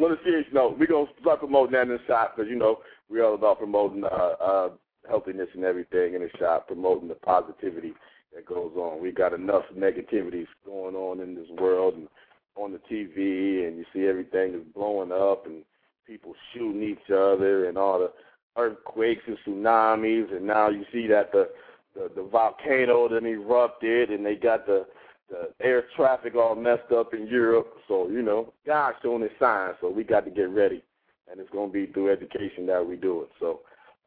on 0.00 0.12
a 0.12 0.16
serious 0.22 0.46
note, 0.52 0.78
we're 0.78 0.86
gonna 0.86 1.08
start 1.20 1.40
promoting 1.40 1.72
that 1.72 1.82
in 1.82 1.88
the 1.88 1.98
shop 2.06 2.36
because 2.36 2.48
you 2.48 2.56
know 2.56 2.78
we're 3.08 3.24
all 3.24 3.34
about 3.34 3.58
promoting 3.58 4.04
uh, 4.04 4.06
uh, 4.06 4.68
healthiness 5.08 5.48
and 5.54 5.64
everything 5.64 6.14
in 6.14 6.20
the 6.20 6.30
shop, 6.38 6.68
promoting 6.68 7.08
the 7.08 7.14
positivity 7.14 7.94
that 8.34 8.46
goes 8.46 8.72
on. 8.76 9.02
We 9.02 9.12
got 9.12 9.32
enough 9.32 9.64
negativities 9.76 10.46
going 10.64 10.94
on 10.94 11.20
in 11.20 11.34
this 11.34 11.48
world 11.58 11.94
and 11.94 12.08
on 12.56 12.72
the 12.72 12.80
TV, 12.90 13.66
and 13.66 13.78
you 13.78 13.84
see 13.92 14.06
everything 14.06 14.54
is 14.54 14.62
blowing 14.74 15.12
up 15.12 15.46
and 15.46 15.62
people 16.06 16.34
shooting 16.52 16.82
each 16.82 17.10
other 17.10 17.68
and 17.68 17.78
all 17.78 17.98
the 17.98 18.10
earthquakes 18.56 19.22
and 19.26 19.38
tsunamis, 19.46 20.34
and 20.34 20.46
now 20.46 20.68
you 20.68 20.84
see 20.92 21.06
that 21.06 21.32
the 21.32 21.48
the, 21.94 22.10
the 22.14 22.22
volcano 22.22 23.08
that 23.08 23.24
erupted, 23.24 24.10
and 24.10 24.24
they 24.24 24.34
got 24.34 24.66
the 24.66 24.86
the 25.30 25.50
air 25.60 25.84
traffic 25.94 26.34
all 26.34 26.54
messed 26.54 26.90
up 26.90 27.12
in 27.12 27.26
Europe. 27.26 27.74
So 27.86 28.08
you 28.08 28.22
know, 28.22 28.52
God's 28.66 28.96
showing 29.02 29.22
His 29.22 29.30
signs, 29.38 29.76
so 29.80 29.90
we 29.90 30.04
got 30.04 30.24
to 30.24 30.30
get 30.30 30.48
ready, 30.48 30.82
and 31.30 31.40
it's 31.40 31.50
going 31.50 31.70
to 31.70 31.72
be 31.72 31.92
through 31.92 32.12
education 32.12 32.66
that 32.66 32.86
we 32.86 32.96
do 32.96 33.22
it. 33.22 33.28
So 33.40 33.60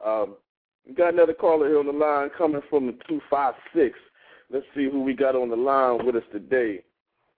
um, 0.04 0.36
we 0.86 0.94
got 0.94 1.14
another 1.14 1.34
caller 1.34 1.68
here 1.68 1.78
on 1.78 1.86
the 1.86 1.92
line 1.92 2.30
coming 2.36 2.62
from 2.68 2.86
the 2.86 2.96
two 3.08 3.20
five 3.30 3.54
six. 3.74 3.98
Let's 4.50 4.66
see 4.74 4.84
who 4.90 5.02
we 5.02 5.14
got 5.14 5.34
on 5.34 5.48
the 5.48 5.56
line 5.56 6.04
with 6.04 6.16
us 6.16 6.24
today. 6.32 6.82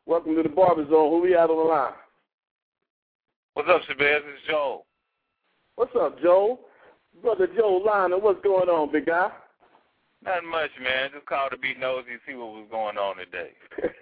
Welcome 0.07 0.35
to 0.37 0.43
the 0.43 0.49
Barber 0.49 0.85
Zone. 0.89 1.11
Who 1.11 1.21
we 1.21 1.33
have 1.33 1.51
on 1.51 1.57
the 1.57 1.73
line? 1.73 1.93
What's 3.55 3.69
up, 3.69 3.83
Shabazz? 3.83 4.19
It's 4.19 4.47
Joe. 4.49 4.85
What's 5.77 5.95
up, 5.97 6.21
Joe? 6.21 6.59
Brother 7.23 7.49
Joe 7.57 7.81
Liner, 7.85 8.19
what's 8.19 8.43
going 8.43 8.69
on, 8.69 8.91
big 8.91 9.07
guy? 9.07 9.31
Not 10.25 10.45
much, 10.45 10.71
man. 10.83 11.11
Just 11.15 11.27
called 11.27 11.53
to 11.53 11.59
be 11.59 11.75
nosy 11.79 12.13
and 12.13 12.21
see 12.27 12.35
what 12.35 12.53
was 12.53 12.67
going 12.71 12.97
on 12.97 13.17
today. 13.17 13.51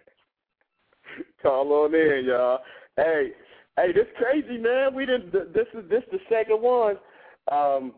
Call 1.42 1.72
on 1.72 1.94
in, 1.94 2.24
y'all. 2.26 2.60
Hey, 2.96 3.32
hey, 3.76 3.92
this 3.92 4.06
crazy, 4.16 4.58
man. 4.58 4.94
We 4.94 5.06
didn't. 5.06 5.32
This 5.32 5.66
is 5.74 5.88
this 5.88 6.02
the 6.10 6.18
second 6.28 6.60
one. 6.60 6.96
Um, 7.50 7.94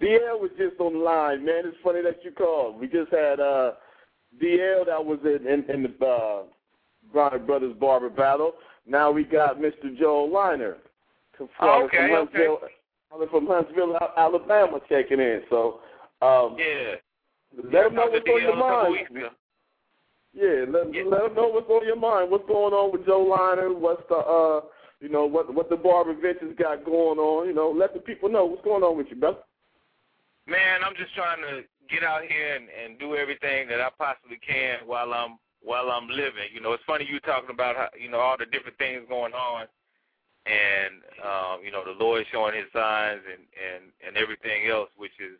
DL 0.00 0.40
was 0.40 0.50
just 0.58 0.78
on 0.80 0.94
the 0.94 0.98
line, 0.98 1.44
man. 1.44 1.62
It's 1.64 1.76
funny 1.82 2.02
that 2.02 2.24
you 2.24 2.30
called. 2.32 2.78
We 2.80 2.86
just 2.86 3.10
had 3.10 3.40
uh, 3.40 3.72
DL 4.42 4.86
that 4.86 5.04
was 5.04 5.18
in 5.24 5.46
in, 5.46 5.70
in 5.70 5.82
the 5.98 6.06
uh, 6.06 6.42
Bronner 7.12 7.38
Brothers 7.38 7.74
Barber 7.78 8.10
battle. 8.10 8.52
Now 8.86 9.10
we 9.10 9.24
got 9.24 9.58
Mr. 9.58 9.96
Joel 9.98 10.30
Liner. 10.30 10.76
Oh, 11.60 11.84
okay, 11.84 11.96
from 11.96 12.10
Huntsville, 12.10 12.60
okay. 13.14 13.30
from 13.30 13.46
Huntsville, 13.46 13.98
Alabama, 14.16 14.80
checking 14.88 15.18
in. 15.18 15.42
So, 15.50 15.80
um, 16.22 16.56
Yeah. 16.58 16.94
let 17.56 17.84
them 17.84 17.94
know 17.94 18.06
what's 18.06 18.28
on 18.28 18.42
your 18.42 18.56
mind. 18.56 19.08
Yeah, 20.32 20.64
let, 20.68 20.94
Yeah. 20.94 21.02
let 21.04 21.22
them 21.22 21.34
know 21.34 21.48
what's 21.48 21.68
on 21.68 21.84
your 21.86 21.96
mind. 21.96 22.30
What's 22.30 22.46
going 22.46 22.72
on 22.72 22.92
with 22.92 23.06
Joe 23.06 23.22
Liner? 23.22 23.72
What's 23.72 24.06
the 24.08 24.16
uh, 24.16 24.60
you 25.04 25.10
know, 25.10 25.26
what 25.26 25.52
what 25.52 25.68
the 25.68 25.76
Barber 25.76 26.14
Vintage 26.14 26.56
got 26.56 26.82
going 26.82 27.18
on? 27.18 27.46
You 27.46 27.52
know, 27.52 27.68
let 27.68 27.92
the 27.92 28.00
people 28.00 28.30
know 28.30 28.46
what's 28.46 28.64
going 28.64 28.82
on 28.82 28.96
with 28.96 29.08
you, 29.10 29.16
brother. 29.16 29.44
Man, 30.46 30.80
I'm 30.80 30.96
just 30.96 31.14
trying 31.14 31.42
to 31.44 31.60
get 31.92 32.02
out 32.02 32.22
here 32.24 32.56
and, 32.56 32.68
and 32.72 32.98
do 32.98 33.14
everything 33.14 33.68
that 33.68 33.82
I 33.84 33.90
possibly 33.98 34.40
can 34.40 34.80
while 34.86 35.12
I'm 35.12 35.36
while 35.60 35.92
I'm 35.92 36.08
living. 36.08 36.48
You 36.56 36.62
know, 36.62 36.72
it's 36.72 36.88
funny 36.88 37.04
you 37.04 37.20
talking 37.20 37.52
about 37.52 37.76
how 37.76 37.88
you 38.00 38.08
know 38.08 38.16
all 38.16 38.40
the 38.40 38.48
different 38.48 38.78
things 38.78 39.04
going 39.06 39.36
on, 39.36 39.68
and 40.48 41.04
um, 41.20 41.60
you 41.60 41.70
know 41.70 41.84
the 41.84 42.02
Lord 42.02 42.24
showing 42.32 42.56
His 42.56 42.72
signs 42.72 43.20
and 43.28 43.44
and 43.44 43.92
and 44.08 44.16
everything 44.16 44.72
else, 44.72 44.88
which 44.96 45.20
is 45.20 45.36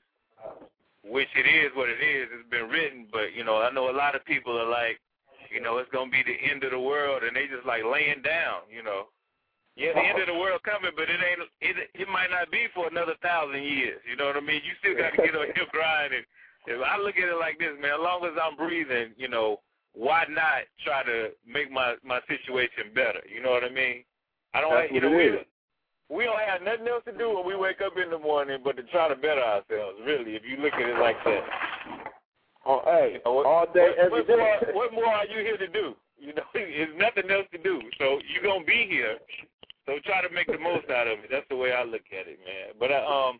which 1.09 1.33
it 1.41 1.49
is 1.49 1.73
what 1.73 1.89
it 1.89 2.05
is. 2.05 2.29
It's 2.37 2.51
been 2.53 2.69
written, 2.69 3.09
but 3.11 3.33
you 3.33 3.45
know 3.45 3.65
I 3.65 3.73
know 3.73 3.89
a 3.89 3.97
lot 3.97 4.13
of 4.15 4.29
people 4.29 4.53
are 4.61 4.69
like, 4.69 5.01
you 5.49 5.65
know, 5.65 5.79
it's 5.79 5.89
gonna 5.89 6.13
be 6.13 6.21
the 6.21 6.53
end 6.53 6.65
of 6.65 6.73
the 6.73 6.81
world, 6.81 7.25
and 7.25 7.33
they 7.35 7.49
just 7.49 7.65
like 7.65 7.81
laying 7.81 8.21
down, 8.21 8.69
you 8.69 8.85
know. 8.85 9.09
Yeah, 9.77 9.91
the 9.91 10.07
end 10.07 10.15
uh-huh. 10.15 10.23
of 10.23 10.29
the 10.31 10.39
world 10.39 10.63
coming, 10.63 10.95
but 10.95 11.11
it 11.11 11.19
ain't. 11.19 11.43
It 11.59 11.91
it 11.99 12.09
might 12.09 12.31
not 12.31 12.51
be 12.51 12.71
for 12.75 12.87
another 12.87 13.19
thousand 13.23 13.63
years. 13.63 13.99
You 14.07 14.15
know 14.15 14.31
what 14.31 14.39
I 14.39 14.45
mean? 14.45 14.63
You 14.63 14.75
still 14.79 14.95
got 14.95 15.11
to 15.11 15.19
get 15.19 15.35
on 15.35 15.51
your 15.59 15.67
grind. 15.75 16.15
And 16.15 16.23
if 16.71 16.79
I 16.79 16.95
look 16.97 17.19
at 17.19 17.27
it 17.27 17.39
like 17.43 17.59
this, 17.59 17.75
man, 17.83 17.99
as 17.99 18.03
long 18.03 18.23
as 18.23 18.39
I'm 18.39 18.55
breathing, 18.55 19.19
you 19.19 19.27
know, 19.27 19.59
why 19.95 20.31
not 20.31 20.71
try 20.87 21.03
to 21.03 21.35
make 21.43 21.75
my 21.75 21.99
my 22.07 22.23
situation 22.31 22.95
better? 22.95 23.19
You 23.27 23.43
know 23.43 23.51
what 23.51 23.67
I 23.67 23.71
mean? 23.71 24.07
I 24.55 24.63
don't. 24.63 24.71
That's 24.71 24.95
you 24.95 25.03
know, 25.03 25.11
we, 25.11 25.43
we 26.07 26.23
don't 26.23 26.39
have 26.47 26.63
nothing 26.63 26.87
else 26.87 27.03
to 27.11 27.15
do 27.19 27.35
when 27.35 27.43
we 27.43 27.59
wake 27.59 27.83
up 27.83 27.99
in 27.99 28.11
the 28.15 28.19
morning 28.19 28.63
but 28.63 28.77
to 28.79 28.87
try 28.95 29.09
to 29.11 29.19
better 29.19 29.43
ourselves. 29.43 29.99
Really, 30.07 30.39
if 30.39 30.47
you 30.47 30.63
look 30.63 30.75
at 30.75 30.87
it 30.87 31.03
like 31.03 31.19
that. 31.27 31.43
Oh, 32.67 32.81
hey, 32.87 33.19
you 33.19 33.21
know, 33.25 33.35
what, 33.35 33.47
all 33.47 33.67
day, 33.75 33.91
what, 33.91 33.99
every 33.99 34.21
what 34.23 34.27
day. 34.27 34.37
More, 34.37 34.75
what 34.75 34.93
more 34.93 35.11
are 35.11 35.27
you 35.27 35.43
here 35.43 35.59
to 35.59 35.69
do? 35.69 35.95
You 36.19 36.33
know, 36.35 36.43
there's 36.55 36.97
nothing 36.97 37.31
else 37.31 37.47
to 37.53 37.59
do. 37.59 37.81
So 37.99 38.19
you're 38.33 38.43
gonna 38.43 38.65
be 38.65 38.87
here. 38.89 39.19
So 39.87 39.93
try 40.05 40.27
to 40.27 40.33
make 40.35 40.47
the 40.47 40.59
most 40.59 40.89
out 40.89 41.07
of 41.07 41.19
it. 41.21 41.29
That's 41.31 41.47
the 41.51 41.57
way 41.57 41.73
I 41.73 41.85
look 41.85 42.09
at 42.11 42.27
it, 42.27 42.39
man. 42.41 42.75
But 42.81 42.91
uh, 42.91 43.05
um, 43.05 43.39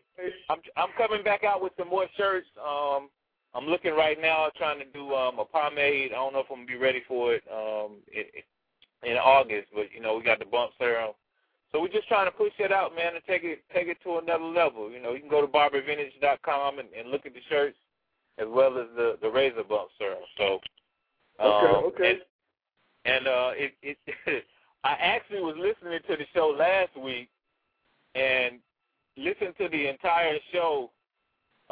I'm 0.49 0.59
I'm 0.77 0.89
coming 0.97 1.23
back 1.23 1.43
out 1.43 1.61
with 1.61 1.73
some 1.77 1.89
more 1.89 2.05
shirts. 2.17 2.47
Um, 2.59 3.09
I'm 3.55 3.65
looking 3.65 3.95
right 3.95 4.19
now, 4.21 4.49
trying 4.55 4.79
to 4.79 4.85
do 4.85 5.13
um 5.13 5.39
a 5.39 5.45
pomade. 5.45 6.11
I 6.11 6.15
don't 6.15 6.33
know 6.33 6.39
if 6.39 6.47
I'm 6.51 6.57
gonna 6.57 6.67
be 6.67 6.77
ready 6.77 7.01
for 7.07 7.33
it 7.33 7.43
um 7.51 7.97
it, 8.07 8.45
in 9.03 9.17
August, 9.17 9.67
but 9.73 9.85
you 9.93 10.01
know 10.01 10.17
we 10.17 10.23
got 10.23 10.39
the 10.39 10.45
bump 10.45 10.71
serum. 10.77 11.13
So 11.71 11.81
we're 11.81 11.89
just 11.89 12.07
trying 12.07 12.27
to 12.27 12.31
push 12.31 12.53
it 12.59 12.71
out, 12.71 12.95
man, 12.95 13.15
and 13.15 13.23
take 13.25 13.43
it 13.43 13.63
take 13.73 13.87
it 13.87 13.97
to 14.03 14.17
another 14.17 14.45
level. 14.45 14.91
You 14.91 15.01
know, 15.01 15.13
you 15.13 15.19
can 15.19 15.29
go 15.29 15.41
to 15.41 15.47
barbervintage.com 15.47 16.79
and, 16.79 16.87
and 16.97 17.09
look 17.09 17.25
at 17.25 17.33
the 17.33 17.41
shirts 17.49 17.77
as 18.37 18.47
well 18.47 18.77
as 18.77 18.85
the 18.95 19.17
the 19.21 19.29
razor 19.29 19.63
bump 19.63 19.89
serum. 19.97 20.19
So 20.37 20.59
um, 21.39 21.51
Okay, 21.51 21.73
okay. 21.87 22.09
And, 22.11 23.15
and 23.15 23.27
uh, 23.27 23.51
it 23.55 23.73
it 23.81 23.97
I 24.85 24.93
actually 25.01 25.41
was 25.41 25.55
listening 25.57 25.99
to 26.07 26.15
the 26.15 26.25
show 26.35 26.55
last 26.55 26.95
week 26.95 27.27
and 28.13 28.59
listened 29.17 29.55
to 29.57 29.67
the 29.67 29.87
entire 29.87 30.37
show 30.53 30.91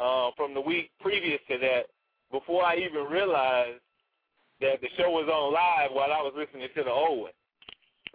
uh, 0.00 0.30
from 0.36 0.52
the 0.52 0.60
week 0.60 0.90
previous 1.00 1.38
to 1.48 1.56
that 1.58 1.82
before 2.32 2.64
I 2.64 2.74
even 2.74 3.04
realized 3.04 3.78
that 4.60 4.80
the 4.80 4.88
show 4.96 5.10
was 5.10 5.28
on 5.32 5.52
live 5.54 5.92
while 5.92 6.10
I 6.10 6.22
was 6.22 6.32
listening 6.36 6.66
to 6.74 6.82
the 6.82 6.90
old 6.90 7.20
one. 7.20 7.30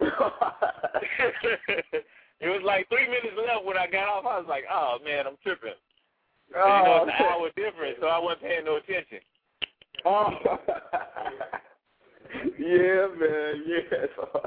it 2.40 2.48
was 2.48 2.60
like 2.62 2.86
three 2.90 3.06
minutes 3.06 3.38
left 3.38 3.64
when 3.64 3.78
I 3.78 3.86
got 3.86 4.06
off. 4.06 4.26
I 4.26 4.36
was 4.36 4.48
like, 4.50 4.64
oh, 4.70 4.98
man, 5.02 5.26
I'm 5.26 5.38
tripping. 5.42 5.70
So, 6.52 6.58
you 6.58 6.64
know, 6.64 7.00
oh, 7.00 7.08
it's 7.08 7.16
an 7.18 7.26
hour 7.26 7.48
difference, 7.56 7.96
so 8.02 8.08
I 8.08 8.18
wasn't 8.18 8.42
paying 8.42 8.66
no 8.66 8.76
attention. 8.76 9.20
oh. 10.04 10.28
yeah, 12.58 13.06
man. 13.18 13.64
Yeah. 13.66 14.40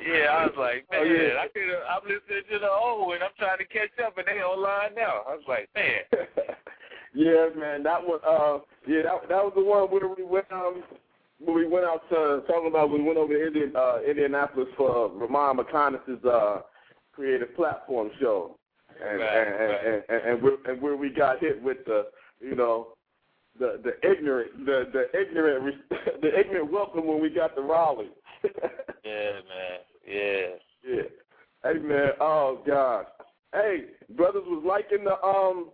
Yeah, 0.00 0.26
I 0.30 0.46
was 0.46 0.54
like, 0.58 0.86
man, 0.90 1.00
Oh, 1.00 1.04
yeah. 1.04 1.40
I 1.40 1.48
could 1.48 1.62
I'm 1.88 2.02
listening 2.04 2.44
to 2.52 2.58
the 2.58 2.70
old 2.70 3.14
and 3.14 3.22
I'm 3.22 3.30
trying 3.38 3.58
to 3.58 3.64
catch 3.64 3.92
up 4.04 4.18
and 4.18 4.26
they 4.26 4.42
online 4.42 4.94
now. 4.94 5.22
I 5.28 5.34
was 5.34 5.44
like, 5.48 5.68
man. 5.74 6.02
yeah, 7.14 7.48
man. 7.56 7.82
That 7.82 8.02
was 8.02 8.20
uh, 8.26 8.64
yeah, 8.90 9.02
that 9.02 9.28
that 9.28 9.42
was 9.44 9.52
the 9.56 9.64
one 9.64 9.90
where 9.90 10.08
we 10.08 10.22
went 10.24 10.46
um, 10.52 10.82
when 11.38 11.56
we 11.56 11.66
went 11.66 11.84
out 11.86 12.02
to 12.10 12.42
talking 12.46 12.68
about 12.68 12.90
we 12.90 13.02
went 13.02 13.18
over 13.18 13.32
to 13.34 13.46
Indian, 13.46 13.72
uh, 13.76 13.98
Indianapolis 14.06 14.68
for 14.76 15.10
Ramon 15.10 15.58
McConis's 15.58 16.24
uh, 16.24 16.60
creative 17.12 17.54
platform 17.56 18.10
show, 18.20 18.56
and 19.02 19.20
Right, 19.20 19.36
and, 19.36 19.54
right. 19.54 19.86
and 19.86 20.02
and 20.08 20.30
and 20.32 20.42
where, 20.42 20.56
and 20.66 20.80
where 20.82 20.96
we 20.96 21.10
got 21.10 21.40
hit 21.40 21.62
with 21.62 21.78
the 21.86 22.06
you 22.40 22.54
know. 22.54 22.88
The 23.58 23.80
the 23.82 24.06
ignorant 24.06 24.66
the 24.66 24.84
the 24.92 25.18
ignorant 25.18 25.76
the 26.20 26.38
ignorant 26.38 26.70
welcome 26.70 27.06
when 27.06 27.22
we 27.22 27.30
got 27.30 27.56
to 27.56 27.62
Raleigh. 27.62 28.10
Yeah, 29.06 29.38
man. 29.46 29.78
Yeah. 30.06 30.46
Yeah. 30.86 31.02
Hey 31.64 31.78
man, 31.80 32.10
oh 32.20 32.62
God. 32.66 33.06
Hey, 33.52 33.86
brothers 34.16 34.44
was 34.46 34.62
liking 34.66 35.04
the 35.04 35.20
um. 35.22 35.70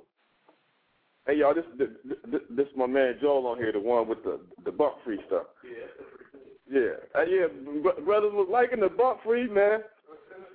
Hey 1.26 1.38
y'all, 1.38 1.54
this 1.54 1.64
this 1.78 1.88
this, 2.30 2.40
this 2.50 2.66
my 2.76 2.86
man 2.86 3.16
Joel 3.20 3.46
on 3.46 3.58
here, 3.58 3.72
the 3.72 3.80
one 3.80 4.08
with 4.08 4.22
the 4.24 4.40
the 4.64 4.72
bump 4.72 4.96
free 5.04 5.20
stuff. 5.26 5.46
Yeah. 5.64 6.80
Yeah. 6.80 6.92
Uh, 7.14 7.24
yeah, 7.24 7.46
br- 7.82 8.00
brothers 8.02 8.32
was 8.32 8.48
liking 8.50 8.80
the 8.80 8.88
bump 8.88 9.20
free 9.24 9.48
man. 9.48 9.80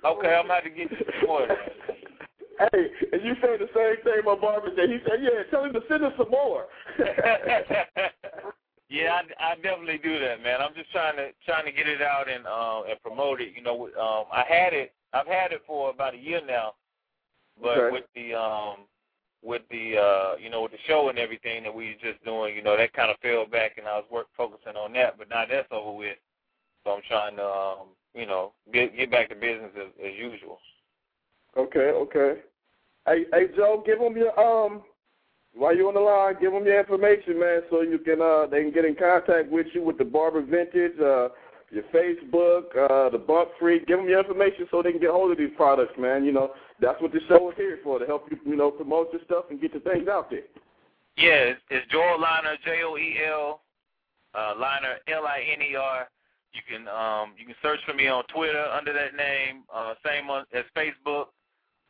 Okay, 0.04 0.34
I'm 0.34 0.46
about 0.46 0.64
to 0.64 0.70
get 0.70 0.90
you 0.90 0.96
some 0.98 1.28
more. 1.28 1.48
Hey, 2.58 2.90
and 3.12 3.22
you 3.22 3.34
say 3.40 3.56
the 3.56 3.68
same 3.74 4.02
thing 4.02 4.24
my 4.24 4.34
barber 4.34 4.70
said. 4.74 4.88
He 4.88 4.98
said, 5.04 5.22
"Yeah, 5.22 5.44
tell 5.50 5.64
him 5.64 5.72
to 5.74 5.80
send 5.88 6.04
us 6.04 6.12
some 6.18 6.30
more." 6.30 6.66
yeah, 8.88 9.20
I, 9.40 9.52
I 9.52 9.54
definitely 9.56 9.98
do 10.02 10.18
that, 10.18 10.42
man. 10.42 10.60
I'm 10.60 10.74
just 10.74 10.90
trying 10.90 11.16
to 11.16 11.28
trying 11.44 11.66
to 11.66 11.72
get 11.72 11.86
it 11.88 12.00
out 12.00 12.28
and 12.28 12.46
uh, 12.46 12.82
and 12.90 13.00
promote 13.02 13.40
it. 13.40 13.52
You 13.54 13.62
know, 13.62 13.84
um, 14.00 14.26
I 14.32 14.44
had 14.48 14.72
it. 14.72 14.94
I've 15.12 15.26
had 15.26 15.52
it 15.52 15.62
for 15.66 15.90
about 15.90 16.14
a 16.14 16.18
year 16.18 16.40
now, 16.46 16.74
but 17.62 17.78
Okay. 17.78 17.92
with 17.92 18.04
the 18.14 18.34
um, 18.34 18.86
with 19.42 19.62
the 19.70 19.96
uh, 19.98 20.36
you 20.40 20.48
know 20.50 20.62
with 20.62 20.72
the 20.72 20.78
show 20.86 21.08
and 21.10 21.18
everything 21.18 21.64
that 21.64 21.74
we 21.74 21.88
were 21.88 22.12
just 22.12 22.24
doing, 22.24 22.56
you 22.56 22.62
know, 22.62 22.76
that 22.76 22.92
kind 22.94 23.10
of 23.10 23.18
fell 23.20 23.46
back, 23.46 23.78
and 23.78 23.86
I 23.86 23.96
was 23.96 24.04
work 24.10 24.26
focusing 24.36 24.76
on 24.76 24.92
that. 24.94 25.18
But 25.18 25.28
now 25.28 25.44
that's 25.48 25.68
over 25.70 25.96
with, 25.96 26.16
so 26.84 26.92
I'm 26.92 27.02
trying 27.08 27.36
to 27.36 27.44
um, 27.44 27.86
you 28.14 28.26
know 28.26 28.52
get 28.72 28.96
get 28.96 29.10
back 29.10 29.28
to 29.28 29.34
business 29.34 29.70
as, 29.76 29.92
as 30.02 30.12
usual. 30.16 30.58
Okay, 31.56 31.90
okay. 31.90 32.40
Hey, 33.06 33.24
hey, 33.32 33.46
Joe, 33.56 33.82
give 33.84 33.98
them 33.98 34.16
your 34.16 34.38
um. 34.38 34.82
While 35.54 35.76
you're 35.76 35.88
on 35.88 35.94
the 35.94 36.00
line, 36.00 36.36
give 36.40 36.52
them 36.52 36.64
your 36.64 36.78
information, 36.78 37.40
man, 37.40 37.62
so 37.70 37.82
you 37.82 37.98
can 37.98 38.20
uh 38.20 38.46
they 38.46 38.62
can 38.62 38.72
get 38.72 38.84
in 38.84 38.94
contact 38.94 39.50
with 39.50 39.66
you 39.74 39.82
with 39.82 39.98
the 39.98 40.04
Barber 40.04 40.42
Vintage, 40.42 40.98
uh, 41.00 41.28
your 41.70 41.84
Facebook, 41.92 42.70
uh, 42.76 43.10
the 43.10 43.18
Bump 43.18 43.50
Free. 43.58 43.80
Give 43.86 43.98
them 43.98 44.08
your 44.08 44.20
information 44.20 44.66
so 44.70 44.82
they 44.82 44.92
can 44.92 45.00
get 45.00 45.10
hold 45.10 45.32
of 45.32 45.38
these 45.38 45.50
products, 45.56 45.94
man. 45.98 46.24
You 46.24 46.32
know 46.32 46.52
that's 46.80 47.00
what 47.02 47.12
the 47.12 47.20
show 47.28 47.50
is 47.50 47.56
here 47.56 47.78
for 47.82 47.98
to 47.98 48.06
help 48.06 48.26
you, 48.30 48.38
you 48.44 48.56
know, 48.56 48.70
promote 48.70 49.12
your 49.12 49.22
stuff 49.24 49.46
and 49.50 49.60
get 49.60 49.72
your 49.72 49.82
things 49.82 50.08
out 50.08 50.30
there. 50.30 50.46
Yeah, 51.16 51.54
it's, 51.70 51.90
Joel 51.90 52.20
Liner, 52.20 52.56
J 52.64 52.82
O 52.84 52.96
E 52.96 53.16
L, 53.26 53.60
uh, 54.34 54.54
Liner, 54.58 54.96
L 55.08 55.26
I 55.26 55.42
N 55.52 55.62
E 55.62 55.74
R. 55.74 56.08
You 56.52 56.62
can 56.68 56.88
um 56.88 57.34
you 57.36 57.46
can 57.46 57.56
search 57.62 57.80
for 57.84 57.94
me 57.94 58.06
on 58.06 58.22
Twitter 58.32 58.64
under 58.64 58.92
that 58.92 59.14
name, 59.16 59.64
uh, 59.74 59.94
same 60.06 60.28
as 60.52 60.64
Facebook, 60.76 61.26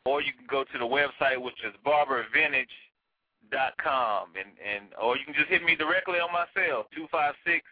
or 0.05 0.21
you 0.21 0.33
can 0.33 0.47
go 0.49 0.63
to 0.63 0.77
the 0.77 0.85
website 0.85 1.39
which 1.39 1.55
is 1.65 1.73
barbervintage 1.85 2.73
dot 3.51 3.73
com 3.81 4.29
and 4.37 4.49
and 4.59 4.93
or 5.01 5.17
you 5.17 5.25
can 5.25 5.33
just 5.33 5.49
hit 5.49 5.63
me 5.63 5.75
directly 5.75 6.19
on 6.19 6.31
my 6.31 6.45
cell 6.53 6.85
two 6.95 7.07
five 7.11 7.35
six 7.45 7.65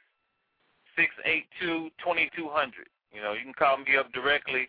six 0.95 1.11
eight 1.25 1.45
two 1.59 1.89
twenty 2.03 2.29
two 2.35 2.49
hundred. 2.49 2.87
You 3.13 3.21
know, 3.21 3.33
you 3.33 3.43
can 3.43 3.53
call 3.53 3.77
me 3.77 3.95
up 3.97 4.11
directly 4.13 4.67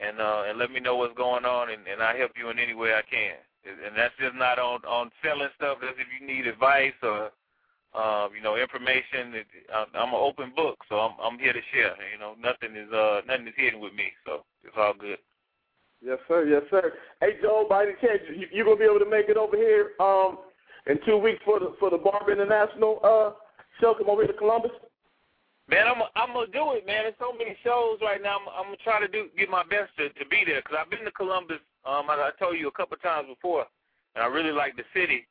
and 0.00 0.20
uh 0.20 0.44
and 0.48 0.58
let 0.58 0.70
me 0.70 0.80
know 0.80 0.96
what's 0.96 1.16
going 1.16 1.44
on 1.44 1.70
and, 1.70 1.86
and 1.86 2.02
I 2.02 2.16
help 2.16 2.32
you 2.36 2.50
in 2.50 2.58
any 2.58 2.74
way 2.74 2.94
I 2.94 3.02
can. 3.02 3.36
And 3.64 3.96
that's 3.96 4.14
just 4.18 4.34
not 4.34 4.58
on 4.58 4.80
on 4.84 5.10
selling 5.22 5.48
stuff. 5.56 5.78
That's 5.80 5.94
if 5.98 6.08
you 6.20 6.26
need 6.26 6.46
advice 6.46 6.98
or 7.02 7.30
um, 7.94 8.30
you 8.34 8.42
know 8.42 8.56
information. 8.56 9.34
I'm 9.74 9.86
I'm 9.94 10.08
an 10.08 10.20
open 10.20 10.52
book, 10.56 10.78
so 10.88 10.96
I'm 10.96 11.12
I'm 11.22 11.38
here 11.38 11.52
to 11.52 11.60
share. 11.72 11.94
You 12.12 12.18
know, 12.18 12.34
nothing 12.40 12.76
is 12.76 12.92
uh 12.92 13.20
nothing 13.26 13.46
is 13.46 13.54
hidden 13.56 13.80
with 13.80 13.94
me, 13.94 14.10
so 14.26 14.44
it's 14.64 14.76
all 14.76 14.94
good. 14.98 15.18
Yes, 16.04 16.18
sir. 16.26 16.44
Yes, 16.46 16.62
sir. 16.70 16.92
Hey, 17.20 17.38
Joe, 17.40 17.66
by 17.68 17.84
any 17.84 17.92
chance, 18.00 18.20
you, 18.28 18.46
you 18.50 18.64
gonna 18.64 18.76
be 18.76 18.84
able 18.84 18.98
to 18.98 19.08
make 19.08 19.28
it 19.28 19.36
over 19.36 19.56
here 19.56 19.92
um 20.00 20.38
in 20.86 20.98
two 21.06 21.16
weeks 21.16 21.40
for 21.44 21.60
the 21.60 21.74
for 21.78 21.90
the 21.90 21.98
Barber 21.98 22.32
International 22.32 22.98
uh 23.04 23.30
show? 23.80 23.94
Come 23.94 24.10
over 24.10 24.22
here 24.22 24.32
to 24.32 24.38
Columbus. 24.38 24.72
Man, 25.68 25.86
I'm 25.86 26.02
I'm 26.16 26.34
gonna 26.34 26.50
do 26.50 26.72
it, 26.72 26.86
man. 26.86 27.04
There's 27.04 27.14
so 27.20 27.32
many 27.32 27.56
shows 27.62 27.98
right 28.02 28.20
now. 28.20 28.38
I'm, 28.38 28.48
I'm 28.50 28.64
gonna 28.66 28.82
try 28.82 28.98
to 29.00 29.06
do 29.06 29.28
get 29.38 29.48
my 29.48 29.62
best 29.62 29.94
to 29.98 30.08
to 30.10 30.26
be 30.28 30.42
there 30.44 30.60
because 30.60 30.76
I've 30.78 30.90
been 30.90 31.04
to 31.04 31.12
Columbus. 31.12 31.62
Um, 31.86 32.10
as 32.10 32.18
I 32.18 32.30
told 32.38 32.58
you 32.58 32.68
a 32.68 32.72
couple 32.72 32.96
times 32.98 33.28
before, 33.28 33.66
and 34.14 34.24
I 34.24 34.26
really 34.26 34.52
like 34.52 34.76
the 34.76 34.84
city. 34.94 35.26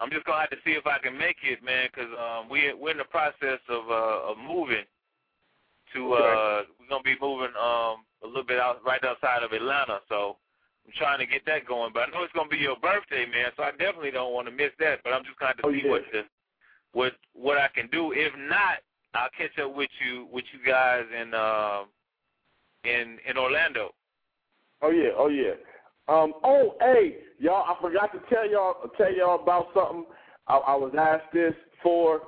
I'm 0.00 0.10
just 0.10 0.26
gonna 0.26 0.40
have 0.40 0.50
to 0.50 0.60
see 0.64 0.72
if 0.72 0.86
I 0.86 0.98
can 0.98 1.16
make 1.16 1.36
it, 1.44 1.62
man, 1.64 1.88
because 1.88 2.10
um, 2.20 2.50
we 2.50 2.74
we're 2.74 2.90
in 2.90 2.98
the 2.98 3.08
process 3.08 3.60
of 3.68 3.88
uh, 3.88 4.30
of 4.30 4.36
moving 4.36 4.84
to 5.94 6.12
uh, 6.14 6.62
we're 6.78 6.88
gonna 6.88 7.02
be 7.02 7.16
moving 7.20 7.52
um 7.56 8.04
a 8.22 8.26
little 8.26 8.44
bit 8.44 8.58
out 8.58 8.84
right 8.84 9.02
outside 9.04 9.42
of 9.42 9.52
Atlanta, 9.52 10.00
so 10.08 10.36
I'm 10.86 10.92
trying 10.96 11.18
to 11.18 11.26
get 11.26 11.44
that 11.46 11.66
going. 11.66 11.92
But 11.92 12.08
I 12.08 12.12
know 12.12 12.22
it's 12.24 12.32
gonna 12.32 12.48
be 12.48 12.56
your 12.58 12.76
birthday, 12.76 13.26
man, 13.26 13.50
so 13.56 13.62
I 13.62 13.70
definitely 13.72 14.10
don't 14.10 14.32
want 14.32 14.46
to 14.48 14.52
miss 14.54 14.72
that. 14.78 15.00
But 15.04 15.12
I'm 15.12 15.24
just 15.24 15.36
have 15.40 15.56
to 15.58 15.66
Oh, 15.66 15.72
see 15.72 15.82
yeah. 15.84 15.90
what 15.90 16.02
the 16.12 16.22
what 16.92 17.12
what 17.34 17.58
I 17.58 17.68
can 17.68 17.88
do. 17.88 18.12
If 18.12 18.32
not, 18.48 18.78
I'll 19.14 19.30
catch 19.36 19.58
up 19.58 19.74
with 19.74 19.90
you 20.04 20.26
with 20.30 20.44
you 20.52 20.60
guys 20.64 21.04
in 21.20 21.34
uh, 21.34 21.84
in 22.84 23.18
in 23.28 23.36
Orlando. 23.38 23.90
Oh 24.82 24.90
yeah, 24.90 25.10
oh 25.16 25.28
yeah. 25.28 25.52
Um, 26.08 26.34
oh 26.44 26.74
hey, 26.80 27.18
y'all, 27.38 27.64
I 27.68 27.80
forgot 27.80 28.12
to 28.12 28.20
tell 28.28 28.48
y'all 28.50 28.90
tell 28.96 29.12
y'all 29.14 29.40
about 29.40 29.68
something. 29.74 30.04
I, 30.48 30.56
I 30.56 30.74
was 30.74 30.92
asked 30.98 31.32
this 31.32 31.54
for 31.82 32.22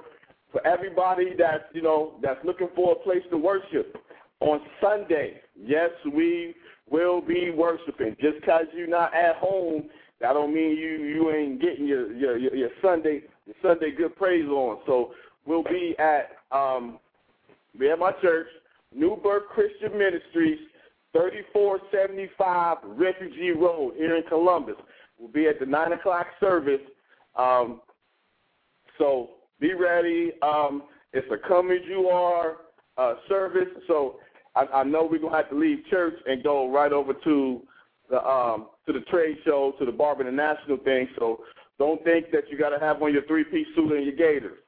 for 0.52 0.64
everybody 0.66 1.34
that's 1.36 1.64
you 1.72 1.82
know 1.82 2.18
that's 2.22 2.42
looking 2.44 2.68
for 2.76 2.92
a 2.92 2.96
place 2.96 3.22
to 3.30 3.36
worship 3.36 3.96
on 4.40 4.60
Sunday. 4.80 5.40
Yes, 5.60 5.90
we 6.12 6.54
will 6.90 7.20
be 7.20 7.50
worshiping. 7.50 8.16
Just 8.20 8.40
because 8.40 8.66
you're 8.76 8.86
not 8.86 9.14
at 9.14 9.36
home, 9.36 9.88
that 10.20 10.32
don't 10.34 10.54
mean 10.54 10.76
you 10.76 11.04
you 11.04 11.30
ain't 11.30 11.60
getting 11.60 11.86
your 11.86 12.12
your 12.12 12.38
your, 12.38 12.70
Sunday 12.82 13.22
your 13.46 13.56
Sunday 13.62 13.92
good 13.96 14.16
praise 14.16 14.48
on. 14.48 14.78
So 14.86 15.12
we'll 15.46 15.64
be 15.64 15.94
at 15.98 16.30
um 16.56 16.98
Be 17.78 17.90
at 17.90 17.98
my 17.98 18.12
church, 18.22 18.48
New 18.94 19.16
Birth 19.22 19.44
Christian 19.54 19.98
Ministries, 19.98 20.58
3475 21.12 22.78
Refugee 22.84 23.50
Road 23.52 23.94
here 23.96 24.16
in 24.16 24.22
Columbus. 24.24 24.76
We'll 25.18 25.30
be 25.30 25.48
at 25.48 25.60
the 25.60 25.66
9 25.66 25.92
o'clock 25.92 26.26
service. 26.40 26.80
Um, 27.36 27.80
so 28.98 29.30
be 29.60 29.74
ready. 29.74 30.32
Um, 30.42 30.84
it's 31.12 31.26
a 31.32 31.48
come 31.48 31.70
as 31.70 31.80
you 31.88 32.08
are 32.08 32.58
uh, 32.98 33.14
service. 33.28 33.68
So 33.88 34.16
I, 34.54 34.66
I 34.66 34.84
know 34.84 35.08
we're 35.10 35.18
gonna 35.18 35.36
have 35.36 35.50
to 35.50 35.58
leave 35.58 35.84
church 35.90 36.14
and 36.26 36.42
go 36.42 36.70
right 36.70 36.92
over 36.92 37.12
to 37.12 37.62
the 38.10 38.24
um, 38.24 38.68
to 38.86 38.92
the 38.92 39.00
trade 39.10 39.36
show, 39.44 39.74
to 39.78 39.84
the 39.84 39.92
Barber 39.92 40.22
International 40.22 40.76
thing. 40.78 41.08
So 41.18 41.40
don't 41.78 42.02
think 42.04 42.30
that 42.32 42.44
you 42.50 42.58
got 42.58 42.70
to 42.70 42.78
have 42.78 43.02
on 43.02 43.12
your 43.12 43.24
three 43.26 43.44
piece 43.44 43.66
suit 43.74 43.92
and 43.92 44.04
your 44.04 44.14
gaiters. 44.14 44.58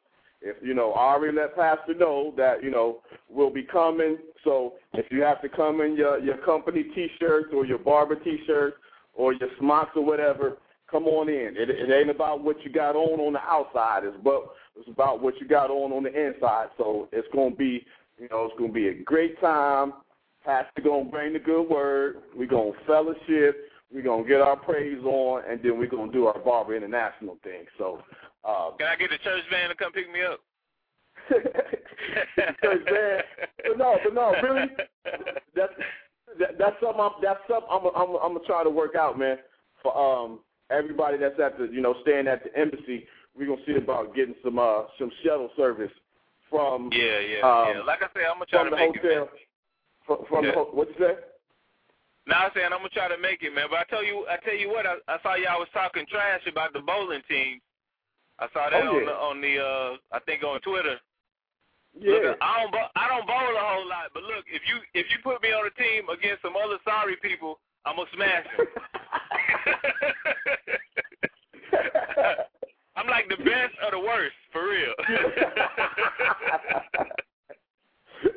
If 0.42 0.56
you 0.62 0.74
know, 0.74 0.92
I 0.92 1.14
already 1.14 1.36
let 1.36 1.56
Pastor 1.56 1.94
know 1.94 2.34
that 2.36 2.62
you 2.62 2.70
know 2.70 2.98
we'll 3.28 3.50
be 3.50 3.62
coming. 3.62 4.18
So 4.44 4.74
if 4.94 5.06
you 5.10 5.22
have 5.22 5.40
to 5.42 5.48
come 5.48 5.80
in 5.80 5.96
your 5.96 6.18
your 6.18 6.38
company 6.38 6.84
T-shirts 6.94 7.48
or 7.52 7.64
your 7.64 7.78
barber 7.78 8.16
T-shirts 8.16 8.76
or 9.14 9.32
your 9.32 9.48
smocks 9.58 9.92
or 9.96 10.04
whatever, 10.04 10.58
come 10.90 11.06
on 11.06 11.28
in. 11.28 11.54
It, 11.56 11.70
it 11.70 11.90
ain't 11.90 12.10
about 12.10 12.42
what 12.42 12.62
you 12.64 12.70
got 12.70 12.96
on 12.96 13.20
on 13.20 13.32
the 13.32 13.40
outside. 13.40 14.04
It's 14.04 14.16
about 14.16 14.50
it's 14.76 14.88
about 14.88 15.22
what 15.22 15.34
you 15.40 15.48
got 15.48 15.70
on 15.70 15.92
on 15.92 16.02
the 16.02 16.26
inside. 16.26 16.68
So 16.76 17.08
it's 17.12 17.28
gonna 17.32 17.54
be 17.54 17.84
you 18.18 18.28
know 18.30 18.46
it's 18.46 18.58
gonna 18.58 18.72
be 18.72 18.88
a 18.88 19.02
great 19.02 19.40
time. 19.40 19.92
Pastor 20.44 20.82
gonna 20.82 21.04
bring 21.10 21.32
the 21.32 21.38
good 21.38 21.68
word. 21.68 22.18
We're 22.36 22.46
gonna 22.46 22.72
fellowship. 22.86 23.68
We're 23.92 24.02
gonna 24.02 24.26
get 24.26 24.40
our 24.40 24.56
praise 24.56 25.02
on, 25.04 25.42
and 25.48 25.60
then 25.62 25.78
we're 25.78 25.88
gonna 25.88 26.12
do 26.12 26.26
our 26.26 26.38
Barber 26.38 26.76
International 26.76 27.38
thing. 27.42 27.64
So, 27.78 28.00
uh, 28.44 28.70
can 28.78 28.88
I 28.88 28.96
get 28.96 29.10
the 29.10 29.18
church 29.18 29.42
van 29.50 29.70
to 29.70 29.74
come 29.74 29.92
pick 29.92 30.10
me 30.10 30.20
up? 30.22 30.40
church 31.28 32.82
van, 32.90 33.22
but 33.66 33.78
no, 33.78 33.96
but 34.04 34.14
no, 34.14 34.34
really, 34.42 34.68
that's 35.54 35.72
that, 36.38 36.58
that's 36.58 36.76
something. 36.80 37.00
I'm, 37.00 37.12
that's 37.22 37.40
something 37.48 37.68
I'm, 37.70 37.86
I'm, 37.86 38.16
I'm 38.22 38.34
gonna 38.34 38.46
try 38.46 38.62
to 38.62 38.70
work 38.70 38.94
out, 38.94 39.18
man. 39.18 39.38
For 39.82 39.96
um 39.96 40.40
everybody 40.70 41.18
that's 41.18 41.38
at 41.40 41.58
the, 41.58 41.66
you 41.72 41.80
know, 41.80 41.94
staying 42.02 42.28
at 42.28 42.42
the 42.44 42.56
embassy, 42.58 43.06
we're 43.36 43.46
gonna 43.46 43.62
see 43.66 43.76
about 43.76 44.14
getting 44.14 44.34
some 44.44 44.58
uh 44.58 44.82
some 44.98 45.10
shuttle 45.24 45.50
service 45.56 45.92
from 46.50 46.90
yeah, 46.92 47.18
yeah, 47.20 47.40
um, 47.42 47.66
yeah. 47.76 47.82
Like 47.84 48.02
I 48.02 48.08
said, 48.14 48.24
I'm 48.30 48.38
gonna 48.38 48.46
try 48.46 48.64
to 48.64 48.70
the 48.70 48.76
make 48.76 48.96
hotel. 48.96 49.10
it. 49.10 49.16
Man. 49.16 49.26
From, 50.06 50.18
from 50.28 50.44
Yeah. 50.44 50.50
the 50.52 50.56
ho- 50.56 50.70
what 50.72 50.88
you 50.88 50.94
say? 50.98 51.14
Now 52.26 52.46
I'm 52.46 52.50
saying 52.54 52.66
I'm 52.72 52.78
gonna 52.82 52.90
try 52.90 53.08
to 53.08 53.18
make 53.18 53.42
it, 53.42 53.54
man. 53.54 53.66
But 53.70 53.80
I 53.80 53.84
tell 53.90 54.02
you, 54.04 54.26
I 54.30 54.36
tell 54.42 54.54
you 54.54 54.68
what, 54.68 54.86
I, 54.86 54.96
I 55.08 55.18
saw 55.22 55.34
y'all 55.34 55.58
was 55.60 55.68
talking 55.72 56.06
trash 56.10 56.42
about 56.46 56.72
the 56.72 56.80
bowling 56.80 57.22
team. 57.28 57.60
I 58.38 58.48
saw 58.52 58.68
that 58.70 58.82
Oh, 58.82 58.96
on 58.98 59.04
the 59.06 59.12
on 59.12 59.40
the 59.40 59.54
uh 59.58 59.96
I 60.14 60.20
think 60.26 60.42
on 60.42 60.60
Twitter. 60.60 60.98
Yeah. 61.98 62.12
Look, 62.12 62.38
I 62.42 62.60
don't 62.62 62.74
I 62.94 63.08
don't 63.08 63.26
bowl 63.26 63.36
a 63.56 63.64
whole 63.64 63.88
lot, 63.88 64.10
but 64.12 64.22
look, 64.22 64.44
if 64.46 64.62
you 64.68 64.76
if 64.94 65.06
you 65.10 65.18
put 65.24 65.40
me 65.42 65.48
on 65.52 65.66
a 65.66 65.70
team 65.80 66.08
against 66.10 66.42
some 66.42 66.54
other 66.56 66.78
sorry 66.84 67.16
people, 67.22 67.58
I'm 67.86 67.96
gonna 67.96 68.10
smash 68.14 68.44
them. 68.56 68.66
I'm 72.96 73.06
like 73.08 73.28
the 73.28 73.36
best 73.36 73.74
or 73.84 73.90
the 73.92 74.00
worst, 74.00 74.34
for 74.56 74.68
real. 74.70 74.94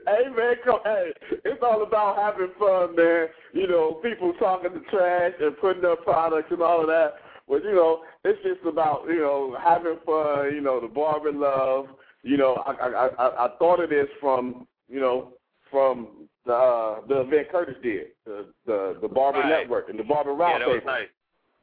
hey 0.08 0.30
man, 0.36 0.56
come, 0.66 0.80
hey, 0.84 1.12
it's 1.46 1.64
all 1.64 1.84
about 1.84 2.18
having 2.18 2.50
fun, 2.60 2.96
man. 2.96 3.28
You 3.54 3.68
know, 3.68 4.00
people 4.04 4.34
talking 4.40 4.74
the 4.74 4.82
trash 4.92 5.34
and 5.40 5.58
putting 5.60 5.86
up 5.86 6.04
products 6.04 6.52
and 6.52 6.62
all 6.62 6.82
of 6.82 6.88
that. 6.88 7.14
But 7.48 7.64
you 7.64 7.74
know, 7.74 8.02
it's 8.24 8.42
just 8.44 8.66
about 8.68 9.06
you 9.08 9.20
know 9.20 9.58
having 9.64 9.98
fun. 10.06 10.54
You 10.54 10.62
know, 10.62 10.80
the 10.82 10.88
barber 10.88 11.32
love. 11.32 11.88
You 12.24 12.38
know, 12.38 12.56
I 12.66 12.72
I 12.74 13.08
I, 13.08 13.46
I 13.46 13.50
thought 13.58 13.82
of 13.84 13.90
this 13.90 14.08
from 14.20 14.68
you 14.90 15.00
know 15.00 15.34
from 15.72 16.28
the 16.46 16.54
uh, 16.54 17.02
the 17.08 17.22
event 17.22 17.50
Curtis 17.52 17.76
did, 17.82 18.08
the 18.26 18.48
the 18.66 18.98
the 19.02 19.08
Barber 19.08 19.40
Right. 19.40 19.50
Network 19.62 19.90
and 19.90 19.98
the 19.98 20.04
Barber 20.04 20.32
yeah, 20.32 20.60
that 20.60 20.68
was 20.68 20.82
Roundtable. 20.82 20.86
nice. 20.86 21.08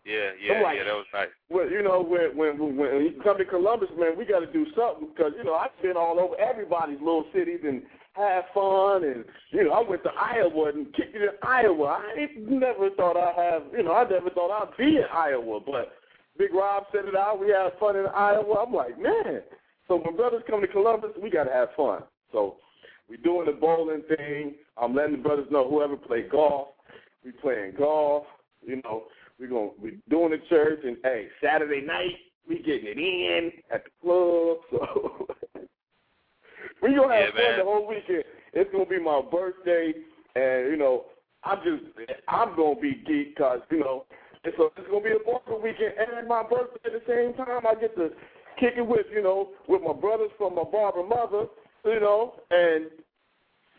Yeah, 0.07 0.31
yeah, 0.41 0.63
like- 0.63 0.77
yeah, 0.79 0.85
that 0.85 0.95
was 0.95 1.07
nice. 1.13 1.29
Well, 1.51 1.69
you 1.69 1.83
know, 1.83 2.01
when 2.01 2.37
when 2.37 2.59
when 2.59 2.77
when 2.77 3.03
you 3.03 3.21
come 3.25 3.39
to 3.39 3.45
Columbus, 3.45 3.89
man, 3.99 4.17
we 4.17 4.25
got 4.25 4.41
to 4.41 4.47
do 4.53 4.65
something 4.77 5.09
because 5.09 5.33
you 5.37 5.43
know 5.43 5.55
I've 5.55 5.75
been 5.83 5.97
all 5.97 6.21
over 6.21 6.39
everybody's 6.41 7.01
little 7.01 7.25
cities 7.35 7.61
and 7.65 7.83
had 8.13 8.45
fun, 8.55 9.03
and 9.03 9.25
you 9.51 9.65
know 9.65 9.73
I 9.73 9.83
went 9.83 10.05
to 10.05 10.11
Iowa 10.11 10.69
and 10.69 10.95
kicked 10.95 11.17
it 11.17 11.23
in 11.23 11.31
Iowa. 11.43 12.01
I 12.07 12.29
never 12.39 12.91
thought 12.91 13.17
I'd 13.17 13.35
have, 13.35 13.63
you 13.77 13.83
know, 13.83 13.93
I 13.93 14.09
never 14.09 14.31
thought 14.31 14.51
I'd 14.51 14.77
be 14.77 14.97
in 14.97 15.05
Iowa, 15.13 15.59
but 15.61 15.93
Big 16.39 16.55
Rob 16.55 16.85
said 16.93 17.07
it 17.07 17.17
out. 17.17 17.41
We 17.41 17.49
had 17.49 17.73
fun 17.81 17.97
in 17.97 18.07
Iowa. 18.07 18.65
I'm 18.67 18.73
like, 18.73 18.99
man. 19.01 19.43
So 19.89 19.97
when 19.97 20.17
brothers 20.17 20.43
come 20.49 20.61
to 20.61 20.69
Columbus, 20.69 21.11
we 21.21 21.31
got 21.31 21.45
to 21.45 21.53
have 21.53 21.69
fun. 21.77 22.03
So 22.33 22.57
we 23.09 23.17
doing 23.17 23.47
the 23.47 23.53
bowling 23.53 24.03
thing. 24.17 24.55
I'm 24.77 24.95
letting 24.95 25.17
the 25.17 25.23
brothers 25.23 25.47
know 25.51 25.69
whoever 25.69 25.97
play 25.97 26.23
golf, 26.31 26.69
we 27.25 27.33
playing 27.33 27.75
golf. 27.79 28.25
You 28.65 28.81
know, 28.85 29.05
we 29.39 29.47
gonna 29.47 29.71
we 29.81 29.99
doing 30.09 30.31
the 30.31 30.41
church, 30.49 30.81
and 30.85 30.97
hey, 31.03 31.29
Saturday 31.43 31.81
night 31.81 32.17
we 32.49 32.59
getting 32.63 32.87
it 32.87 32.99
in 32.99 33.53
at 33.73 33.85
the 33.85 33.91
club. 34.03 34.59
So 36.81 36.89
we 36.89 36.95
gonna 36.95 37.15
have 37.15 37.35
Yeah, 37.35 37.41
fun 37.41 37.51
man. 37.51 37.59
the 37.59 37.65
whole 37.65 37.89
weekend. 37.89 38.25
It's 38.53 38.71
gonna 38.73 38.87
be 38.87 39.01
my 39.01 39.23
birthday, 39.31 39.93
and 40.35 40.71
you 40.71 40.77
know, 40.77 41.07
I'm 41.45 41.59
just 41.65 41.85
I'm 42.29 42.57
gonna 42.57 42.81
be 42.81 43.03
geek 43.07 43.37
because 43.37 43.61
you 43.71 43.81
know 43.81 44.05
it's 44.45 44.59
a, 44.59 44.67
it's 44.77 44.89
gonna 44.91 45.05
be 45.05 45.13
a 45.13 45.25
barber 45.25 45.61
weekend 45.61 45.95
and 45.99 46.29
my 46.29 46.43
birthday 46.43 46.81
at 46.87 46.93
the 46.93 47.03
same 47.09 47.35
time. 47.35 47.67
I 47.67 47.75
get 47.75 47.97
to 47.97 48.11
kick 48.61 48.75
it 48.77 48.87
with 48.87 49.07
you 49.13 49.23
know 49.23 49.51
with 49.69 49.83
my 49.83 49.93
brothers 49.93 50.31
from 50.39 50.55
my 50.55 50.65
barber 50.65 51.03
mother, 51.03 51.47
you 51.85 52.01
know, 52.01 52.35
and 52.51 52.87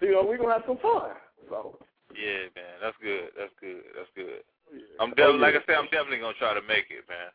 you 0.01 0.12
know 0.12 0.24
we're 0.26 0.38
gonna 0.38 0.53
have 0.53 0.68
some 0.68 0.78
fun. 0.80 1.12
So 1.49 1.78
Yeah, 2.16 2.49
man, 2.55 2.82
that's 2.82 2.97
good. 3.01 3.30
That's 3.38 3.53
good. 3.62 3.84
That's 3.95 4.10
good. 4.16 4.41
I'm 4.99 5.13
Oh, 5.18 5.36
yeah. 5.36 5.41
like 5.41 5.55
I 5.55 5.59
said, 5.65 5.76
I'm 5.76 5.86
definitely 5.86 6.20
gonna 6.20 6.34
try 6.39 6.53
to 6.53 6.61
make 6.61 6.86
it, 6.89 7.07
man. 7.07 7.30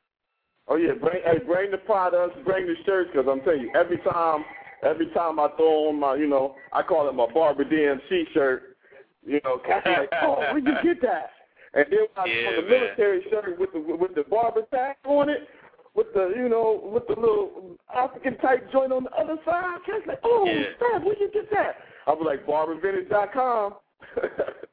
Oh 0.69 0.77
yeah, 0.77 0.93
bring 0.93 1.23
hey, 1.25 1.39
bring 1.45 1.71
the 1.71 1.79
products, 1.79 2.37
bring 2.45 2.67
the 2.67 2.75
shirts, 2.87 3.11
because 3.13 3.29
I'm 3.31 3.41
telling 3.43 3.63
you, 3.63 3.73
every 3.75 3.99
time, 3.99 4.45
every 4.83 5.07
time 5.11 5.41
I 5.41 5.49
throw 5.57 5.89
on 5.89 5.99
my, 5.99 6.15
you 6.15 6.29
know, 6.29 6.55
I 6.73 6.83
call 6.83 7.09
it 7.09 7.15
my 7.15 7.27
Barber 7.33 7.65
DMC 7.65 8.33
shirt. 8.33 8.77
You 9.25 9.41
know, 9.45 9.59
cats 9.67 9.87
like, 9.87 10.11
oh, 10.23 10.47
where'd 10.51 10.65
you 10.65 10.75
get 10.83 11.03
that? 11.03 11.31
And 11.75 11.87
then 11.91 12.07
when 12.15 12.25
I 12.25 12.27
Yeah, 12.29 12.57
the 12.57 12.63
man. 12.63 12.71
military 12.71 13.25
shirt 13.31 13.59
with 13.59 13.73
the 13.73 13.81
with 13.81 14.15
the 14.15 14.25
barber 14.25 14.63
tag 14.71 14.97
on 15.05 15.29
it, 15.29 15.49
with 15.95 16.13
the 16.15 16.33
you 16.37 16.49
know 16.49 16.81
with 16.93 17.07
the 17.09 17.21
little 17.21 17.77
African 17.95 18.37
type 18.39 18.71
joint 18.73 18.93
on 18.93 19.05
the 19.05 19.11
other 19.13 19.37
side, 19.45 19.79
cats 19.87 20.05
like, 20.07 20.21
oh, 20.25 20.45
Yeah. 20.47 20.65
snap, 20.79 21.05
where'd 21.05 21.19
you 21.19 21.31
get 21.33 21.51
that? 21.51 21.77
I 22.07 22.11
was 22.13 22.25
like, 22.27 22.47
barbervintage.com. 22.47 23.75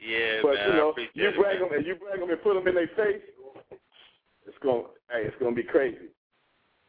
Yeah, 0.00 0.40
But 0.42 0.54
man, 0.54 0.68
you 0.68 0.74
know, 0.74 0.94
you 1.14 1.28
it, 1.28 1.36
bring 1.36 1.58
them 1.60 1.68
and 1.72 1.86
you 1.86 1.94
bring 1.96 2.20
them 2.20 2.30
and 2.30 2.42
put 2.42 2.54
them 2.54 2.68
in 2.68 2.74
their 2.74 2.88
face. 2.88 3.22
It's 4.46 4.56
gonna, 4.62 4.82
hey, 5.10 5.24
it's 5.24 5.36
going 5.40 5.54
to 5.54 5.62
be 5.62 5.66
crazy. 5.66 6.12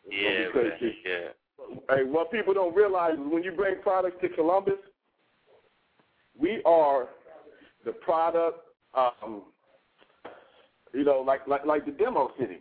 It's 0.05 0.11
Yeah, 0.11 0.51
gonna 0.51 0.63
be 0.63 0.69
man. 0.69 0.77
crazy. 0.79 0.95
Yeah. 1.05 1.95
Hey, 1.95 2.03
what 2.03 2.31
people 2.31 2.53
don't 2.53 2.75
realize 2.75 3.13
is 3.13 3.19
when 3.19 3.43
you 3.43 3.51
bring 3.51 3.81
products 3.81 4.17
to 4.21 4.29
Columbus, 4.29 4.79
we 6.37 6.61
are 6.65 7.07
the 7.85 7.93
product. 7.93 8.59
Um, 8.93 9.43
you 10.93 11.03
know, 11.03 11.21
like 11.25 11.47
like 11.47 11.65
like 11.65 11.85
the 11.85 11.91
demo 11.91 12.31
city. 12.39 12.59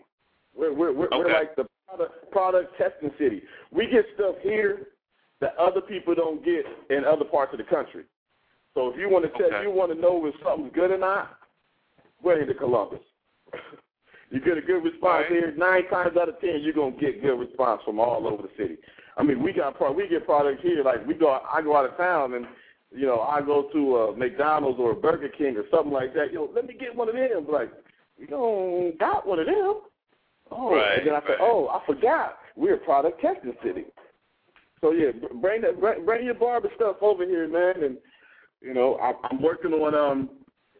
We're 0.57 0.73
we're 0.73 0.93
we're, 0.93 1.09
we're 1.11 1.33
like 1.33 1.55
the 1.57 1.67
product 1.87 2.31
product 2.31 2.73
testing 2.79 3.11
city. 3.19 3.43
We 3.71 3.87
get 3.87 4.05
stuff 4.15 4.37
here 4.43 4.89
that 5.41 5.57
other 5.57 5.81
people 5.81 6.15
don't 6.15 6.45
get 6.45 6.65
in 6.91 7.05
other 7.05 7.25
parts 7.25 7.53
of 7.53 7.59
the 7.59 7.65
country. 7.65 8.05
So 8.77 8.91
if 8.93 8.99
you 9.01 9.09
want 9.09 9.25
to 9.25 9.31
tell, 9.39 9.47
Okay. 9.49 9.63
you 9.63 9.71
want 9.71 9.91
to 9.91 9.99
know 9.99 10.25
if 10.27 10.35
something's 10.45 10.73
good 10.75 10.91
or 10.91 10.99
not, 10.99 11.39
go 12.23 12.31
into 12.33 12.53
Columbus. 12.53 13.01
you 14.31 14.39
get 14.41 14.59
a 14.59 14.61
good 14.61 14.85
response 14.85 15.25
Right. 15.31 15.33
here. 15.33 15.55
Nine 15.57 15.89
times 15.89 16.17
out 16.19 16.29
of 16.29 16.39
ten, 16.41 16.61
you're 16.61 16.75
gonna 16.75 16.95
get 16.95 17.23
good 17.23 17.41
response 17.41 17.83
from 17.85 17.99
all 17.99 18.27
over 18.29 18.43
the 18.43 18.51
city. 18.59 18.77
I 19.17 19.23
mean, 19.23 19.43
we 19.43 19.55
got 19.55 19.77
pro- 19.77 19.93
we 19.93 20.07
get 20.09 20.27
products 20.27 20.61
here. 20.63 20.85
Like 20.85 21.07
we 21.07 21.15
go, 21.15 21.41
I 21.51 21.63
go 21.63 21.75
out 21.75 21.87
of 21.87 21.97
town 21.97 22.35
and 22.35 22.47
you 22.95 23.07
know 23.07 23.21
I 23.23 23.41
go 23.41 23.63
to 23.73 23.97
a 23.97 24.17
McDonald's 24.17 24.79
or 24.79 24.91
a 24.91 24.95
Burger 24.95 25.31
King 25.31 25.57
or 25.57 25.65
something 25.71 25.93
like 25.93 26.13
that. 26.13 26.31
Yo, 26.31 26.51
let 26.55 26.67
me 26.67 26.75
get 26.75 26.95
one 26.95 27.09
of 27.09 27.15
them. 27.15 27.47
Like 27.51 27.73
you 28.19 28.27
don't 28.27 28.99
got 28.99 29.27
one 29.27 29.39
of 29.39 29.47
them. 29.47 29.81
Oh, 30.51 30.75
Right, 30.77 30.99
and 30.99 31.07
then 31.09 31.15
I 31.15 31.21
said, 31.27 31.39
oh, 31.41 31.67
I 31.69 31.85
forgot. 31.87 32.39
We're 32.57 32.75
a 32.75 32.79
product 32.79 33.21
testing 33.23 33.55
city. 33.65 33.87
So 34.83 34.93
yeah, 34.93 35.11
bring 35.41 35.63
that, 35.63 35.81
bring 36.05 36.25
your 36.27 36.35
barber 36.35 36.69
stuff 36.77 36.97
over 37.01 37.25
here, 37.25 37.49
man. 37.49 37.83
And 37.83 37.97
you 38.61 38.75
know, 38.75 38.99
I'm 38.99 39.43
working 39.43 39.73
on 39.73 39.95
um. 39.95 40.31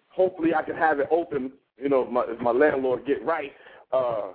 Hopefully, 0.09 0.55
I 0.55 0.63
can 0.63 0.77
have 0.77 0.99
it 0.99 1.09
open. 1.11 1.53
You 1.77 1.91
know, 1.91 2.03
if 2.03 2.11
my, 2.11 2.25
if 2.27 2.41
my 2.41 2.53
landlord 2.53 3.07
get 3.07 3.25
right. 3.25 3.53
Uh, 3.93 4.33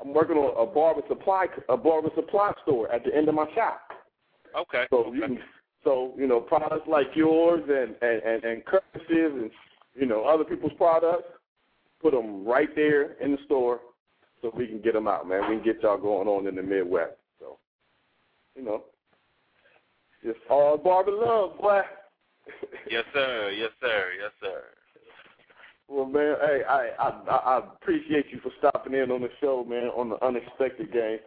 I'm 0.00 0.12
working 0.12 0.36
on 0.36 0.68
a 0.68 0.70
barber 0.70 1.02
supply 1.08 1.46
a 1.68 1.76
barber 1.76 2.10
supply 2.14 2.52
store 2.62 2.90
at 2.92 3.04
the 3.04 3.14
end 3.14 3.28
of 3.28 3.34
my 3.34 3.46
shop. 3.54 3.80
Okay. 4.56 4.86
So 4.90 5.12
you 5.12 5.22
can, 5.22 5.38
so 5.82 6.14
you 6.16 6.26
know, 6.26 6.40
products 6.40 6.86
like 6.86 7.08
yours 7.14 7.62
and 7.68 7.94
and 8.02 8.22
and, 8.22 8.44
and 8.44 8.64
Curtis's 8.64 9.06
and 9.08 9.50
you 9.94 10.06
know 10.06 10.24
other 10.24 10.44
people's 10.44 10.72
products, 10.76 11.28
put 12.02 12.12
them 12.12 12.44
right 12.44 12.68
there 12.74 13.12
in 13.14 13.32
the 13.32 13.38
store, 13.46 13.80
so 14.44 14.52
we 14.54 14.66
can 14.66 14.80
get 14.82 14.92
them 14.92 15.08
out, 15.08 15.26
man. 15.26 15.48
We 15.48 15.56
can 15.56 15.64
get 15.64 15.82
y'all 15.82 15.96
going 15.96 16.28
on 16.28 16.46
in 16.46 16.54
the 16.56 16.62
Midwest. 16.62 17.14
So, 17.40 17.58
you 18.54 18.62
know, 18.62 18.84
Just 20.22 20.38
all 20.50 20.76
barber 20.76 21.12
love, 21.12 21.58
boy. 21.58 21.80
Yes, 22.90 23.04
sir. 23.12 23.50
Yes, 23.56 23.70
sir. 23.80 24.10
Yes, 24.20 24.32
sir. 24.40 24.62
Well, 25.88 26.06
man, 26.06 26.36
hey, 26.40 26.62
I, 26.68 26.90
I 26.98 27.08
I 27.08 27.58
appreciate 27.58 28.26
you 28.30 28.40
for 28.40 28.50
stopping 28.58 28.94
in 28.94 29.10
on 29.10 29.20
the 29.20 29.28
show, 29.40 29.64
man, 29.68 29.88
on 29.88 30.08
the 30.08 30.24
unexpected 30.24 30.92
game. 30.92 31.18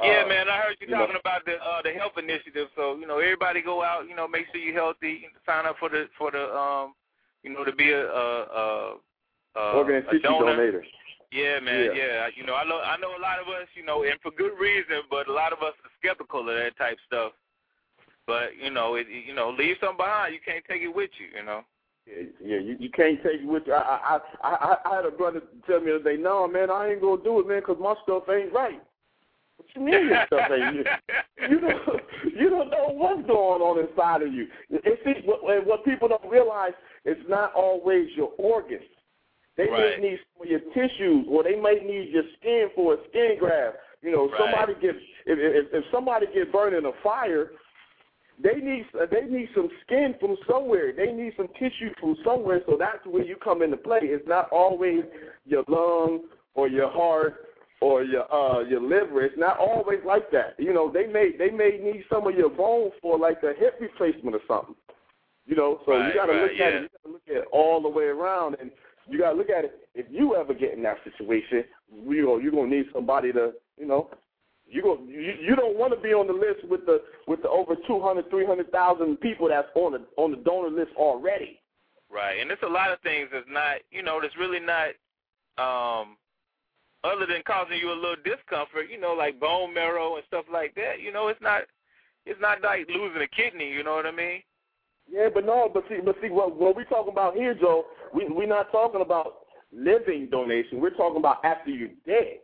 Yeah, 0.00 0.22
uh, 0.24 0.28
man, 0.28 0.48
I 0.48 0.58
heard 0.58 0.76
you, 0.80 0.88
you 0.88 0.94
talking 0.94 1.14
know, 1.14 1.20
about 1.20 1.44
the 1.44 1.54
uh 1.54 1.82
the 1.82 1.92
health 1.92 2.16
initiative. 2.16 2.68
So, 2.74 2.96
you 2.96 3.06
know, 3.06 3.18
everybody 3.18 3.62
go 3.62 3.82
out, 3.82 4.08
you 4.08 4.16
know, 4.16 4.28
make 4.28 4.46
sure 4.52 4.60
you're 4.60 4.74
healthy, 4.74 5.28
sign 5.44 5.66
up 5.66 5.76
for 5.78 5.88
the 5.88 6.06
for 6.18 6.30
the 6.30 6.52
um 6.56 6.94
you 7.42 7.52
know, 7.52 7.64
to 7.64 7.72
be 7.72 7.92
a 7.92 8.04
a 8.06 8.96
a, 9.56 9.60
Organ 9.72 9.96
and 9.96 10.06
a 10.06 10.10
tissue 10.10 10.22
donor. 10.22 10.56
donators. 10.56 10.88
Yeah, 11.32 11.60
man. 11.60 11.84
Yeah. 11.84 11.92
Yeah. 11.92 12.26
You 12.36 12.44
know, 12.44 12.54
I 12.54 12.64
know. 12.64 12.80
I 12.80 12.96
know 12.98 13.16
a 13.16 13.22
lot 13.22 13.40
of 13.40 13.48
us. 13.48 13.68
You 13.74 13.84
know, 13.84 14.04
and 14.04 14.14
for 14.22 14.30
good 14.32 14.52
reason. 14.60 15.04
But 15.10 15.28
a 15.28 15.32
lot 15.32 15.52
of 15.52 15.60
us 15.60 15.74
are 15.84 15.90
skeptical 15.98 16.40
of 16.40 16.46
that 16.46 16.76
type 16.76 16.98
stuff. 17.06 17.32
But 18.26 18.56
you 18.62 18.70
know, 18.70 18.96
it, 18.96 19.06
you 19.08 19.34
know, 19.34 19.50
leave 19.50 19.76
something 19.80 19.98
behind. 19.98 20.34
You 20.34 20.40
can't 20.44 20.64
take 20.68 20.82
it 20.82 20.88
with 20.94 21.10
you. 21.18 21.38
You 21.38 21.44
know. 21.44 21.60
Yeah, 22.06 22.58
you, 22.60 22.76
you 22.78 22.90
can't 22.90 23.20
take 23.22 23.40
it 23.40 23.46
with 23.46 23.64
you. 23.66 23.72
I, 23.72 24.18
I 24.42 24.48
I 24.48 24.76
I 24.84 24.96
had 24.96 25.06
a 25.06 25.10
brother 25.10 25.42
tell 25.66 25.80
me 25.80 25.86
the 25.90 25.96
other 25.96 26.16
day, 26.16 26.22
no, 26.22 26.46
man, 26.46 26.70
I 26.70 26.90
ain't 26.90 27.00
gonna 27.00 27.22
do 27.22 27.40
it, 27.40 27.48
man, 27.48 27.62
'cause 27.62 27.78
my 27.80 27.94
stuff 28.04 28.24
ain't 28.28 28.52
right. 28.52 28.80
What 29.56 29.68
you 29.74 29.80
mean 29.82 30.06
your 30.08 30.24
stuff 30.26 30.50
ain't? 30.52 30.86
You, 31.38 31.48
you 31.50 31.60
don't 31.60 32.00
you 32.36 32.48
don't 32.50 32.70
know 32.70 32.88
what's 32.90 33.26
going 33.26 33.60
on 33.60 33.78
inside 33.86 34.22
of 34.22 34.32
you. 34.32 34.46
And 34.70 34.80
see, 35.04 35.14
what, 35.24 35.40
and 35.54 35.66
what 35.66 35.84
people 35.84 36.08
don't 36.08 36.24
realize, 36.30 36.72
it's 37.04 37.20
not 37.28 37.52
always 37.54 38.08
your 38.16 38.32
organs. 38.38 38.82
They 39.56 39.66
Right. 39.68 40.00
may 40.00 40.10
need 40.10 40.20
some 40.32 40.42
of 40.46 40.50
your 40.50 40.60
tissues, 40.74 41.26
or 41.28 41.42
they 41.42 41.56
may 41.56 41.74
need 41.84 42.10
your 42.10 42.24
skin 42.38 42.70
for 42.74 42.94
a 42.94 42.96
skin 43.10 43.36
graft. 43.38 43.76
You 44.02 44.12
know, 44.12 44.28
Right. 44.28 44.38
somebody 44.38 44.74
gets 44.80 44.98
if, 45.26 45.38
if 45.38 45.74
if 45.74 45.84
somebody 45.90 46.26
gets 46.32 46.50
burned 46.52 46.76
in 46.76 46.86
a 46.86 46.92
fire, 47.02 47.50
they 48.42 48.56
need 48.56 48.84
they 49.10 49.22
need 49.22 49.48
some 49.54 49.68
skin 49.84 50.14
from 50.20 50.36
somewhere. 50.48 50.92
They 50.92 51.12
need 51.12 51.32
some 51.36 51.48
tissue 51.58 51.90
from 51.98 52.16
somewhere. 52.24 52.60
So 52.66 52.76
that's 52.78 53.04
where 53.06 53.24
you 53.24 53.36
come 53.42 53.62
into 53.62 53.76
play. 53.76 54.00
It's 54.02 54.26
not 54.28 54.50
always 54.50 55.04
your 55.46 55.64
lung 55.68 56.24
or 56.54 56.68
your 56.68 56.90
heart 56.90 57.46
or 57.80 58.04
your 58.04 58.30
uh 58.32 58.60
your 58.60 58.82
liver. 58.82 59.24
It's 59.24 59.38
not 59.38 59.58
always 59.58 60.00
like 60.04 60.30
that. 60.32 60.54
You 60.58 60.74
know, 60.74 60.90
they 60.92 61.06
may 61.06 61.30
they 61.36 61.50
may 61.50 61.78
need 61.82 62.04
some 62.10 62.26
of 62.26 62.34
your 62.34 62.50
bone 62.50 62.90
for 63.00 63.18
like 63.18 63.42
a 63.42 63.58
hip 63.58 63.78
replacement 63.80 64.36
or 64.36 64.40
something. 64.46 64.74
You 65.46 65.56
know, 65.56 65.80
so 65.86 65.92
Right, 65.92 66.08
you 66.08 66.14
got 66.14 66.26
to 66.26 66.32
right, 66.32 66.42
look 66.42 66.60
at 66.60 66.72
it. 66.74 66.82
You 66.82 66.88
got 66.88 67.04
to 67.04 67.12
look 67.12 67.22
at 67.28 67.36
it 67.36 67.44
all 67.52 67.80
the 67.80 67.88
way 67.88 68.04
around, 68.04 68.56
and 68.60 68.70
you 69.08 69.20
got 69.20 69.30
to 69.30 69.36
look 69.36 69.48
at 69.48 69.64
it. 69.64 69.88
If 69.94 70.06
you 70.10 70.34
ever 70.34 70.52
get 70.52 70.74
in 70.74 70.82
that 70.82 70.96
situation, 71.04 71.64
you 72.08 72.26
know, 72.26 72.38
you're 72.38 72.50
gonna 72.50 72.66
need 72.68 72.86
somebody 72.92 73.32
to, 73.32 73.52
you 73.78 73.86
know, 73.86 74.10
you 74.68 74.82
go 74.82 74.98
you, 75.06 75.34
you 75.40 75.56
don't 75.56 75.78
want 75.78 75.94
to 75.94 76.00
be 76.00 76.12
on 76.12 76.26
the 76.26 76.32
list 76.32 76.68
with 76.68 76.84
the 76.86 77.02
with 77.26 77.42
the 77.42 77.48
over 77.48 77.74
two 77.86 78.00
hundred, 78.00 78.28
three 78.30 78.46
hundred 78.46 78.70
thousand 78.72 79.16
people 79.20 79.48
that's 79.48 79.68
on 79.74 79.92
the 79.92 80.02
on 80.16 80.30
the 80.32 80.38
donor 80.38 80.70
list 80.70 80.90
already. 80.96 81.60
Right. 82.10 82.40
And 82.40 82.50
there's 82.50 82.60
a 82.62 82.68
lot 82.68 82.92
of 82.92 83.00
things 83.00 83.28
that's 83.32 83.46
not. 83.48 83.78
You 83.90 84.02
know, 84.02 84.20
that's 84.20 84.36
really 84.36 84.60
not. 84.60 84.90
Um. 85.58 86.16
Other 87.04 87.26
than 87.26 87.42
causing 87.46 87.78
you 87.78 87.92
a 87.92 87.94
little 87.94 88.16
discomfort, 88.24 88.90
you 88.90 88.98
know, 88.98 89.12
like 89.12 89.38
bone 89.38 89.72
marrow 89.72 90.16
and 90.16 90.24
stuff 90.26 90.44
like 90.52 90.74
that. 90.74 91.00
You 91.00 91.12
know, 91.12 91.28
it's 91.28 91.40
not. 91.40 91.62
It's 92.24 92.40
not 92.40 92.62
like 92.62 92.88
losing 92.88 93.22
a 93.22 93.28
kidney. 93.28 93.70
You 93.70 93.84
know 93.84 93.94
what 93.94 94.06
I 94.06 94.10
mean? 94.10 94.42
Yeah, 95.08 95.28
but 95.32 95.46
no, 95.46 95.70
but 95.72 95.84
see, 95.88 95.98
but 96.04 96.16
see, 96.20 96.30
what 96.30 96.56
what 96.56 96.76
we 96.76 96.84
talking 96.84 97.12
about 97.12 97.36
here, 97.36 97.54
Joe? 97.54 97.84
We 98.12 98.26
we're 98.28 98.48
not 98.48 98.72
talking 98.72 99.02
about 99.02 99.34
living 99.72 100.28
donation. 100.30 100.80
We're 100.80 100.90
talking 100.90 101.18
about 101.18 101.44
after 101.44 101.70
you're 101.70 101.90
dead. 102.04 102.38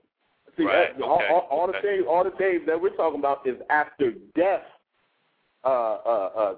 See, 0.56 0.64
Right, 0.64 0.96
that- 0.98 1.02
all, 1.04 1.16
okay, 1.16 1.28
all, 1.28 1.48
all 1.50 1.66
the 1.66 1.78
okay. 1.78 1.96
things, 1.96 2.04
all 2.08 2.24
the 2.24 2.30
things 2.32 2.62
that 2.66 2.80
we're 2.80 2.94
talking 2.96 3.18
about 3.20 3.46
is 3.46 3.56
after 3.70 4.12
death. 4.34 4.62
Uh, 5.64 5.68
uh, 6.04 6.30
uh, 6.36 6.54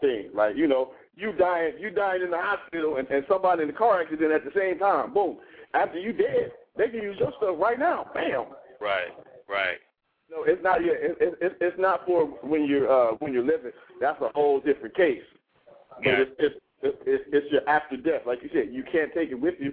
thing 0.00 0.30
like 0.32 0.54
you 0.56 0.68
know, 0.68 0.92
you 1.16 1.32
dying, 1.32 1.72
you 1.80 1.90
dying 1.90 2.22
in 2.22 2.30
the 2.30 2.38
hospital, 2.38 2.98
and, 2.98 3.08
and 3.08 3.24
somebody 3.28 3.62
in 3.62 3.66
the 3.68 3.74
car 3.74 4.00
accident 4.00 4.30
at 4.30 4.44
the 4.44 4.52
same 4.54 4.78
time. 4.78 5.12
Boom. 5.12 5.38
After 5.74 5.98
you 5.98 6.12
dead, 6.12 6.52
they 6.76 6.86
can 6.88 7.02
use 7.02 7.16
your 7.18 7.32
stuff 7.38 7.56
right 7.58 7.78
now. 7.80 8.06
Bam. 8.14 8.44
Right. 8.80 9.10
Right. 9.48 9.78
No, 10.30 10.44
it's 10.44 10.62
not. 10.62 10.84
Yeah, 10.84 10.92
it, 10.92 11.16
it, 11.20 11.38
it, 11.40 11.56
it's 11.60 11.76
not 11.80 12.06
for 12.06 12.26
when 12.26 12.64
you're 12.64 12.88
uh, 12.88 13.16
when 13.18 13.32
you're 13.32 13.44
living. 13.44 13.72
That's 14.00 14.20
a 14.22 14.28
whole 14.28 14.60
different 14.60 14.94
case. 14.94 15.22
But 15.96 16.06
Yeah. 16.06 16.20
it's, 16.20 16.30
it's 16.38 16.54
it's 17.06 17.24
it's 17.32 17.52
your 17.52 17.68
after 17.68 17.96
death. 17.96 18.22
Like 18.24 18.40
you 18.44 18.50
said, 18.52 18.68
you 18.72 18.84
can't 18.84 19.12
take 19.12 19.30
it 19.30 19.34
with 19.40 19.54
you. 19.58 19.72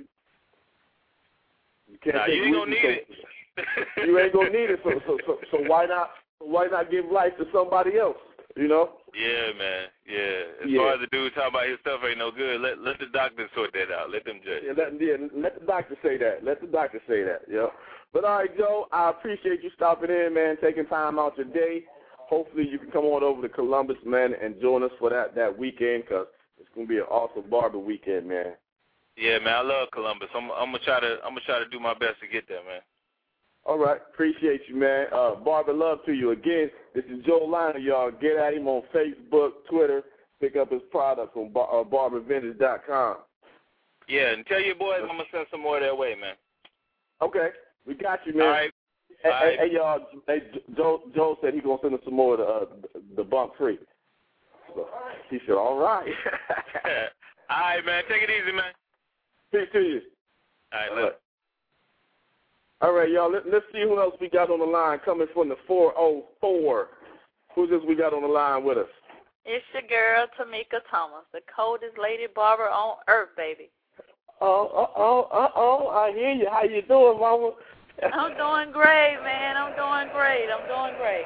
You 1.88 1.98
can't 2.04 2.16
Nah, 2.16 2.26
take 2.26 2.36
you 2.36 2.42
it 2.42 2.46
ain't 2.48 2.56
with 2.56 2.60
gonna 2.62 2.72
you. 2.72 2.82
need 2.82 3.06
so 3.08 3.14
it. 3.14 3.26
You 4.06 4.20
ain't 4.20 4.34
gonna 4.34 4.50
need 4.50 4.70
it. 4.70 4.80
So 4.84 4.92
so 5.06 5.18
so, 5.26 5.38
so 5.52 5.58
why 5.68 5.86
not? 5.86 6.12
Why 6.40 6.68
not 6.68 6.90
give 6.90 7.06
life 7.06 7.34
to 7.38 7.46
somebody 7.54 7.98
else? 7.98 8.18
You 8.58 8.68
know? 8.68 8.98
Yeah, 9.14 9.54
man. 9.58 9.88
Yeah. 10.06 10.66
As 10.66 10.70
Yeah. 10.70 10.80
far 10.80 10.94
as 10.96 11.00
the 11.00 11.08
dude 11.08 11.34
talking 11.36 11.50
about 11.56 11.68
his 11.70 11.80
stuff 11.82 12.02
ain't 12.08 12.18
no 12.18 12.32
good, 12.32 12.60
let 12.62 12.80
let 12.80 13.00
the 13.00 13.06
doctor 13.08 13.48
sort 13.56 13.72
that 13.74 13.92
out. 13.92 14.10
Let 14.10 14.26
them 14.26 14.40
judge. 14.44 14.64
Yeah, 14.66 14.74
let, 14.76 15.00
yeah, 15.00 15.16
let 15.34 15.60
the 15.60 15.66
doctor 15.66 15.96
say 16.04 16.18
that. 16.18 16.44
Let 16.44 16.62
the 16.62 16.68
doctor 16.68 17.02
say 17.08 17.24
that. 17.24 17.44
Yeah. 17.50 17.68
But 18.14 18.26
all 18.26 18.40
right, 18.40 18.58
Joe, 18.58 18.88
I 18.92 19.10
appreciate 19.12 19.64
you 19.64 19.70
stopping 19.76 20.10
in, 20.10 20.34
man, 20.34 20.58
taking 20.62 20.86
time 20.88 21.18
out 21.20 21.38
your 21.38 21.46
day. 21.48 21.84
Hopefully, 22.28 22.68
you 22.68 22.80
can 22.80 22.92
come 22.92 23.06
on 23.06 23.24
over 23.24 23.42
to 23.42 23.50
Columbus, 23.50 23.98
man, 24.06 24.34
and 24.42 24.60
join 24.62 24.84
us 24.84 24.92
for 25.00 25.10
that 25.10 25.36
that 25.36 25.58
weekend 25.58 26.08
'cause 26.08 26.28
it's 26.60 26.70
gonna 26.76 26.88
be 26.88 26.98
an 26.98 27.04
awesome 27.04 27.50
barber 27.50 27.78
weekend, 27.78 28.28
man. 28.28 28.56
Yeah, 29.16 29.40
man. 29.40 29.54
I 29.54 29.62
love 29.62 29.92
Columbus. 29.92 30.30
I'm 30.34 30.52
I'm 30.52 30.72
gonna 30.72 30.80
try 30.80 31.00
to 31.00 31.20
I'm 31.24 31.32
gonna 31.36 31.42
try 31.46 31.60
to 31.60 31.68
do 31.70 31.80
my 31.80 31.94
best 31.94 32.20
to 32.22 32.28
get 32.28 32.48
there, 32.48 32.64
man. 32.64 32.82
All 33.66 33.78
right, 33.78 34.00
appreciate 34.12 34.62
you, 34.68 34.76
man. 34.76 35.08
Uh, 35.14 35.36
barber 35.36 35.74
love 35.74 36.00
to 36.06 36.14
you 36.14 36.32
again. 36.32 36.72
This 36.96 37.06
is 37.06 37.24
Joe 37.26 37.46
Liner, 37.48 37.78
y'all. 37.78 38.12
Get 38.12 38.38
at 38.38 38.54
him 38.54 38.68
on 38.68 38.82
Facebook, 38.94 39.52
Twitter. 39.70 40.04
Pick 40.40 40.56
up 40.56 40.72
his 40.72 40.82
products 40.90 41.34
on 41.36 41.52
bar, 41.52 41.70
uh, 41.72 41.84
barbervintage.com. 41.84 43.18
Yeah, 44.08 44.34
and 44.34 44.46
tell 44.48 44.60
your 44.60 44.76
boys 44.76 45.00
I'm 45.02 45.10
gonna 45.10 45.24
send 45.32 45.46
some 45.52 45.62
more 45.62 45.80
their 45.80 45.96
way, 45.96 46.16
man. 46.20 46.34
Okay, 47.22 47.50
we 47.86 47.94
got 47.94 48.20
you, 48.26 48.34
man. 48.34 48.48
All 48.48 48.54
right. 48.54 48.72
Hey, 49.24 49.30
All 49.30 49.40
hey, 49.40 49.58
hey, 49.60 49.74
y'all. 49.74 50.00
Hey, 50.26 50.40
Joe, 50.76 51.02
Joe 51.14 51.38
said 51.42 51.54
he 51.54 51.62
gonna 51.62 51.78
send 51.84 51.94
us 51.94 52.00
some 52.04 52.16
more 52.16 52.34
of 52.34 52.40
the 52.40 52.46
uh, 52.46 53.00
the 53.16 53.24
bump 53.24 53.54
free. 53.60 53.78
So 54.76 54.88
he 55.30 55.40
said, 55.46 55.54
"All 55.54 55.78
right." 55.78 56.08
All 57.50 57.60
right, 57.60 57.86
man. 57.86 58.04
Take 58.10 58.24
it 58.24 58.30
easy, 58.32 58.52
man. 58.52 58.74
Peace 59.52 59.68
to 59.74 59.80
you. 59.80 60.02
All 60.74 60.80
right, 60.80 60.90
All 60.90 61.04
right. 61.04 61.14
All 62.82 62.94
right, 62.94 63.10
y'all. 63.10 63.32
Let, 63.32 63.48
let's 63.48 63.66
see 63.72 63.82
who 63.82 64.00
else 64.00 64.16
we 64.20 64.30
got 64.30 64.50
on 64.50 64.60
the 64.60 64.66
line 64.66 65.00
coming 65.06 65.28
from 65.34 65.50
the 65.50 65.56
404. 65.68 66.88
Who's 67.54 67.70
this 67.70 67.82
we 67.88 67.96
got 67.96 68.14
on 68.14 68.22
the 68.24 68.28
line 68.28 68.64
with 68.64 68.78
us? 68.78 68.88
It's 69.46 69.66
your 69.74 69.84
girl, 69.84 70.28
Tomeka 70.40 70.80
Thomas, 70.90 71.26
the 71.34 71.42
coldest 71.54 71.98
lady 72.02 72.26
barber 72.34 72.70
on 72.70 72.98
earth, 73.08 73.30
baby. 73.36 73.70
Oh, 74.40 74.68
uh 74.68 75.00
oh, 75.00 75.28
uh 75.32 75.50
oh. 75.56 75.88
I 75.90 76.12
hear 76.12 76.32
you. 76.32 76.48
How 76.52 76.64
you 76.64 76.82
doing, 76.84 77.20
Mama? 77.20 77.52
I'm 78.14 78.36
doing 78.38 78.72
great, 78.74 79.18
man. 79.24 79.58
I'm 79.58 79.76
doing 79.76 80.12
great. 80.16 80.48
I'm 80.50 80.68
doing 80.68 81.00
great. 81.00 81.26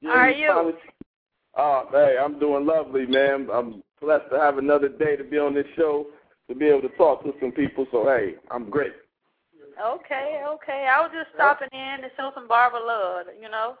Yeah, 0.00 0.10
How 0.10 0.16
are 0.18 0.30
you 0.30 0.42
you? 0.42 0.48
finally- 0.48 0.74
Oh, 1.60 1.88
hey, 1.90 2.16
I'm 2.22 2.38
doing 2.38 2.66
lovely, 2.66 3.06
man. 3.06 3.48
I'm 3.52 3.82
blessed 4.00 4.30
to 4.30 4.38
have 4.38 4.58
another 4.58 4.88
day 4.88 5.16
to 5.16 5.24
be 5.24 5.38
on 5.38 5.54
this 5.54 5.66
show, 5.76 6.06
to 6.48 6.54
be 6.54 6.66
able 6.66 6.82
to 6.82 6.96
talk 6.96 7.24
to 7.24 7.32
some 7.40 7.50
people. 7.50 7.84
So, 7.90 8.04
hey, 8.04 8.34
I'm 8.50 8.70
great. 8.70 8.92
Okay, 9.80 10.42
okay. 10.46 10.88
I 10.90 11.00
was 11.00 11.10
just 11.14 11.34
stopping 11.34 11.68
in 11.72 12.02
to 12.02 12.08
show 12.16 12.30
some 12.34 12.48
barber 12.48 12.78
love, 12.84 13.26
you 13.40 13.48
know. 13.48 13.76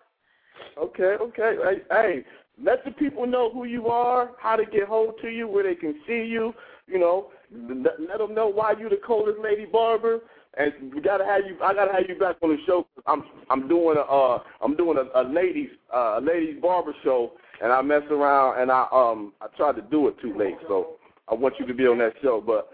Okay, 0.76 1.16
okay. 1.20 1.56
Hey, 1.62 1.82
hey, 1.90 2.24
let 2.62 2.84
the 2.84 2.92
people 2.92 3.26
know 3.26 3.50
who 3.50 3.64
you 3.64 3.88
are, 3.88 4.30
how 4.40 4.56
to 4.56 4.64
get 4.64 4.84
hold 4.84 5.14
to 5.22 5.28
you, 5.28 5.48
where 5.48 5.64
they 5.64 5.74
can 5.74 5.94
see 6.06 6.24
you. 6.24 6.52
You 6.86 6.98
know, 6.98 7.28
let, 7.52 8.00
let 8.00 8.18
them 8.18 8.34
know 8.34 8.48
why 8.48 8.74
you 8.78 8.88
the 8.88 9.00
coldest 9.04 9.38
lady 9.42 9.66
barber. 9.66 10.20
And 10.56 10.92
we 10.94 11.00
gotta 11.00 11.24
have 11.24 11.42
you. 11.46 11.56
I 11.62 11.74
gotta 11.74 11.92
have 11.92 12.08
you 12.08 12.18
back 12.18 12.36
on 12.42 12.50
the 12.50 12.56
show. 12.66 12.86
I'm 13.06 13.24
I'm 13.50 13.68
doing 13.68 13.96
a 13.96 14.00
uh 14.00 14.42
I'm 14.62 14.76
doing 14.76 14.98
a, 14.98 15.20
a 15.20 15.22
ladies 15.22 15.68
uh, 15.94 16.18
a 16.18 16.20
ladies 16.20 16.60
barber 16.60 16.94
show, 17.04 17.32
and 17.62 17.72
I 17.72 17.82
mess 17.82 18.02
around 18.10 18.60
and 18.60 18.70
I 18.70 18.86
um 18.90 19.34
I 19.40 19.48
tried 19.56 19.76
to 19.76 19.82
do 19.82 20.08
it 20.08 20.16
too 20.20 20.36
late. 20.36 20.56
So 20.66 20.96
I 21.28 21.34
want 21.34 21.54
you 21.60 21.66
to 21.66 21.74
be 21.74 21.86
on 21.86 21.98
that 21.98 22.14
show. 22.22 22.42
But 22.44 22.70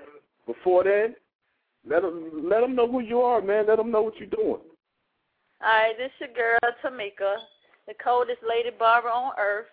before 0.47 0.85
then, 0.85 1.16
let 1.87 2.03
them 2.03 2.49
let 2.49 2.61
them 2.61 2.74
know 2.74 2.91
who 2.91 3.01
you 3.01 3.20
are, 3.20 3.41
man. 3.41 3.66
Let 3.66 3.76
them 3.76 3.91
know 3.91 4.03
what 4.03 4.16
you're 4.16 4.28
doing. 4.28 4.61
All 5.62 5.70
right, 5.70 5.97
this 5.97 6.11
your 6.20 6.32
girl, 6.35 6.59
Tomeka, 6.82 7.37
the 7.87 7.95
coldest 8.03 8.41
lady 8.47 8.70
barber 8.76 9.09
on 9.09 9.32
earth. 9.39 9.66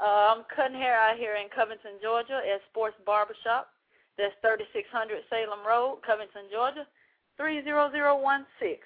Uh, 0.00 0.32
I'm 0.34 0.44
cutting 0.54 0.78
hair 0.78 0.96
out 0.96 1.18
here 1.18 1.36
in 1.36 1.52
Covington, 1.54 2.00
Georgia 2.02 2.40
at 2.40 2.64
Sports 2.70 2.96
Barbershop. 3.04 3.68
That's 4.16 4.34
3600 4.42 5.22
Salem 5.28 5.60
Road, 5.66 6.00
Covington, 6.04 6.48
Georgia, 6.50 6.84
30016. 7.36 8.80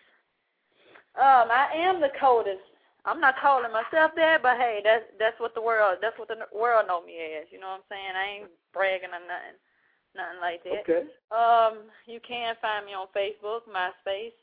Um, 1.15 1.47
I 1.51 1.71
am 1.75 2.01
the 2.01 2.11
coldest. 2.19 2.62
I'm 3.05 3.21
not 3.21 3.39
calling 3.39 3.71
myself 3.71 4.12
that, 4.17 4.43
but 4.43 4.57
hey, 4.57 4.81
that's 4.83 5.05
that's 5.19 5.39
what 5.39 5.55
the 5.55 5.62
world 5.62 5.99
that's 6.01 6.19
what 6.19 6.29
the 6.29 6.49
world 6.51 6.89
know 6.89 7.05
me 7.05 7.21
as. 7.39 7.47
You 7.53 7.61
know 7.61 7.77
what 7.77 7.85
I'm 7.85 7.91
saying? 7.93 8.15
I 8.17 8.25
ain't 8.41 8.51
bragging 8.73 9.12
or 9.12 9.23
nothing, 9.23 9.61
nothing 10.17 10.41
like 10.41 10.62
that. 10.65 10.83
Okay. 10.87 11.03
Um, 11.31 11.91
you 12.07 12.21
can 12.27 12.55
find 12.62 12.87
me 12.87 12.95
on 12.95 13.07
Facebook, 13.15 13.67
MySpace, 13.69 14.35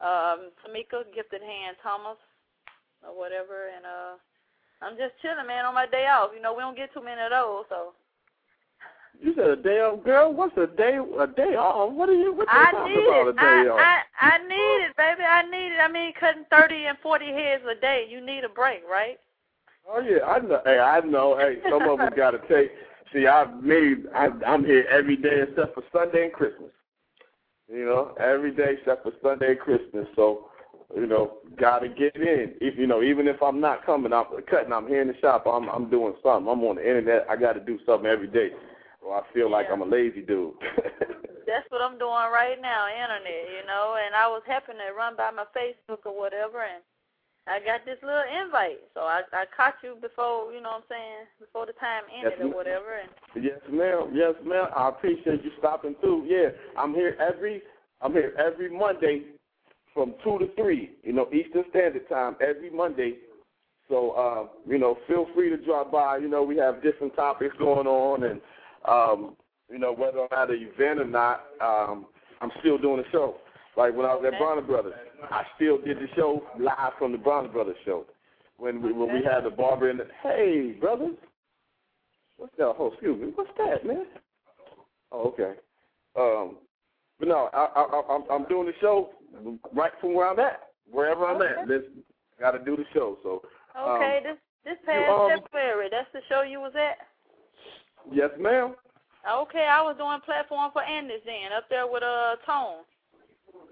um, 0.00 0.52
Tomeka 0.60 1.04
Gifted 1.14 1.42
Hand 1.42 1.76
Thomas, 1.82 2.20
or 3.02 3.16
whatever, 3.16 3.68
and 3.74 3.84
uh, 3.84 4.14
I'm 4.82 4.96
just 4.96 5.16
chilling, 5.20 5.46
man, 5.46 5.64
on 5.64 5.74
my 5.74 5.86
day 5.86 6.06
off. 6.06 6.30
You 6.34 6.42
know, 6.42 6.54
we 6.54 6.60
don't 6.60 6.76
get 6.76 6.92
too 6.92 7.04
many 7.04 7.20
of 7.20 7.30
those, 7.30 7.64
so. 7.68 7.92
You 9.20 9.34
said 9.34 9.50
a 9.50 9.56
day 9.56 9.80
off, 9.80 10.02
girl. 10.02 10.32
What's 10.32 10.56
a 10.56 10.66
day? 10.66 10.96
A 10.96 11.26
day 11.26 11.52
off? 11.52 11.92
What 11.92 12.08
are 12.08 12.14
you? 12.14 12.32
What 12.32 12.48
you 12.48 12.58
I 12.58 12.70
talking 12.70 12.94
need 12.94 13.04
about? 13.04 13.26
it. 13.26 13.28
A 13.28 13.32
day 13.32 13.40
I, 13.42 13.68
off? 13.68 13.80
I 13.80 14.02
I 14.20 14.38
need 14.48 14.86
it, 14.86 14.96
baby. 14.96 15.22
I 15.28 15.42
need 15.42 15.74
it. 15.74 15.80
I 15.80 15.92
mean, 15.92 16.12
cutting 16.18 16.44
thirty 16.48 16.86
and 16.86 16.96
forty 17.02 17.26
heads 17.26 17.62
a 17.70 17.78
day. 17.78 18.06
You 18.08 18.24
need 18.24 18.44
a 18.44 18.48
break, 18.48 18.80
right? 18.90 19.18
Oh 19.86 20.00
yeah, 20.00 20.24
I 20.24 20.38
know. 20.38 20.60
Hey, 20.64 20.78
I 20.78 21.00
know. 21.00 21.36
Hey, 21.36 21.58
some 21.68 21.82
of 21.82 22.00
us 22.00 22.12
got 22.16 22.30
to 22.30 22.38
take. 22.48 22.70
See, 23.12 23.26
I've 23.26 23.62
made. 23.62 24.06
I, 24.14 24.28
I'm 24.46 24.64
here 24.64 24.86
every 24.90 25.16
day 25.16 25.42
except 25.48 25.74
for 25.74 25.82
Sunday 25.92 26.24
and 26.24 26.32
Christmas. 26.32 26.70
You 27.68 27.84
know, 27.84 28.14
every 28.20 28.52
day 28.54 28.76
except 28.78 29.02
for 29.04 29.12
Sunday 29.22 29.52
and 29.52 29.58
Christmas. 29.60 30.06
So, 30.16 30.48
you 30.94 31.06
know, 31.06 31.38
got 31.58 31.80
to 31.80 31.88
get 31.88 32.16
in. 32.16 32.54
If 32.60 32.78
you 32.78 32.86
know, 32.86 33.02
even 33.02 33.26
if 33.28 33.42
I'm 33.42 33.60
not 33.60 33.84
coming, 33.86 34.12
I'm 34.12 34.26
cutting. 34.48 34.72
I'm 34.72 34.86
here 34.88 35.02
in 35.02 35.08
the 35.08 35.16
shop. 35.20 35.44
I'm 35.46 35.68
I'm 35.68 35.90
doing 35.90 36.14
something. 36.22 36.50
I'm 36.50 36.62
on 36.64 36.76
the 36.76 36.82
internet. 36.86 37.26
I 37.28 37.36
got 37.36 37.54
to 37.54 37.60
do 37.60 37.78
something 37.86 38.06
every 38.10 38.28
day, 38.28 38.50
or 39.02 39.16
I 39.16 39.22
feel 39.34 39.50
like 39.50 39.66
Yeah. 39.68 39.74
I'm 39.74 39.82
a 39.82 39.86
lazy 39.86 40.22
dude. 40.22 40.54
That's 41.46 41.66
what 41.70 41.82
I'm 41.82 41.98
doing 41.98 42.30
right 42.30 42.58
now, 42.62 42.86
internet. 42.86 43.50
You 43.50 43.66
know, 43.66 43.98
and 43.98 44.14
I 44.14 44.28
was 44.28 44.42
happening 44.46 44.82
to 44.86 44.94
run 44.94 45.16
by 45.16 45.30
my 45.30 45.46
Facebook 45.50 46.06
or 46.06 46.16
whatever, 46.18 46.62
and 46.62 46.82
I 47.46 47.58
got 47.60 47.84
this 47.84 47.98
little 48.02 48.22
invite. 48.44 48.78
So 48.94 49.00
I 49.00 49.22
I 49.32 49.44
caught 49.54 49.74
you 49.82 49.96
before, 50.00 50.52
you 50.52 50.60
know 50.60 50.70
what 50.70 50.84
I'm 50.84 50.88
saying, 50.88 51.26
before 51.40 51.66
the 51.66 51.72
time 51.72 52.04
ended 52.14 52.38
Yes, 52.38 52.46
or 52.46 52.54
whatever, 52.54 52.98
and. 53.00 53.44
Yes, 53.44 53.60
ma'am. 53.70 54.12
Yes, 54.12 54.34
ma'am. 54.44 54.68
I 54.76 54.88
appreciate 54.88 55.42
you 55.44 55.50
stopping 55.58 55.96
through. 56.00 56.26
Yeah, 56.26 56.50
I'm 56.78 56.94
here 56.94 57.16
every 57.20 57.62
I'm 58.00 58.12
here 58.12 58.34
every 58.38 58.70
Monday 58.70 59.24
from 59.94 60.14
two 60.22 60.38
to 60.38 60.48
three. 60.54 60.92
You 61.02 61.12
know, 61.12 61.28
Eastern 61.32 61.64
Standard 61.70 62.08
Time 62.08 62.36
every 62.40 62.70
Monday. 62.70 63.16
So 63.88 64.10
uh, 64.12 64.46
you 64.68 64.78
know, 64.78 64.98
feel 65.08 65.26
free 65.34 65.50
to 65.50 65.56
drop 65.56 65.90
by. 65.90 66.18
You 66.18 66.28
know, 66.28 66.42
we 66.42 66.56
have 66.58 66.82
different 66.82 67.14
topics 67.16 67.56
going 67.58 67.86
on, 67.86 68.24
and 68.24 68.40
um, 68.86 69.36
you 69.70 69.78
know, 69.78 69.92
whether 69.92 70.18
or 70.18 70.28
not 70.30 70.50
an 70.50 70.58
event 70.60 71.00
or 71.00 71.06
not, 71.06 71.46
um, 71.60 72.06
I'm 72.40 72.50
still 72.60 72.78
doing 72.78 72.98
the 72.98 73.10
show. 73.10 73.36
Like 73.76 73.94
when 73.94 74.06
I 74.06 74.14
was 74.14 74.24
at 74.24 74.34
Okay. 74.34 74.38
Bronner 74.38 74.62
Brothers, 74.62 74.94
I 75.30 75.44
still 75.56 75.78
did 75.78 75.98
the 75.98 76.08
show 76.16 76.42
live 76.58 76.92
from 76.98 77.12
the 77.12 77.18
Bronner 77.18 77.48
Brothers 77.48 77.76
show. 77.84 78.06
When 78.56 78.82
we 78.82 78.92
when 78.92 79.12
we 79.12 79.22
had 79.22 79.44
the 79.44 79.50
barber 79.50 79.88
in 79.88 79.96
the 79.96 80.06
hey 80.22 80.72
brothers, 80.78 81.16
what's 82.36 82.54
that? 82.58 82.74
Oh, 82.78 82.90
excuse 82.92 83.20
me, 83.20 83.32
what's 83.34 83.50
that, 83.56 83.86
man? 83.86 84.06
Oh, 85.12 85.28
okay. 85.28 85.54
Um, 86.16 86.58
but 87.18 87.28
no, 87.28 87.48
I, 87.52 87.64
I, 87.64 87.82
I, 87.82 88.14
I'm 88.14 88.24
I'm 88.30 88.48
doing 88.48 88.66
the 88.66 88.74
show 88.80 89.10
right 89.72 89.92
from 90.00 90.14
where 90.14 90.28
I'm 90.28 90.38
at, 90.40 90.60
wherever 90.90 91.24
I'm 91.26 91.40
at. 91.40 91.68
Let's 91.68 91.84
got 92.38 92.52
to 92.52 92.58
do 92.64 92.76
the 92.76 92.84
show. 92.92 93.18
So 93.22 93.42
Okay, 93.78 94.20
this 94.22 94.36
this 94.64 94.76
past 94.84 95.10
um, 95.10 95.40
February, 95.52 95.88
that's 95.90 96.10
the 96.12 96.20
show 96.28 96.42
you 96.42 96.60
was 96.60 96.72
at. 96.76 96.98
yes, 98.12 98.30
ma'am. 98.38 98.74
Okay, 99.24 99.66
I 99.70 99.80
was 99.82 99.96
doing 99.96 100.18
platform 100.24 100.70
for 100.72 100.82
Andis 100.82 101.24
then, 101.24 101.52
up 101.56 101.64
there 101.70 101.86
with 101.86 102.02
uh 102.02 102.36
Tone. 102.44 102.84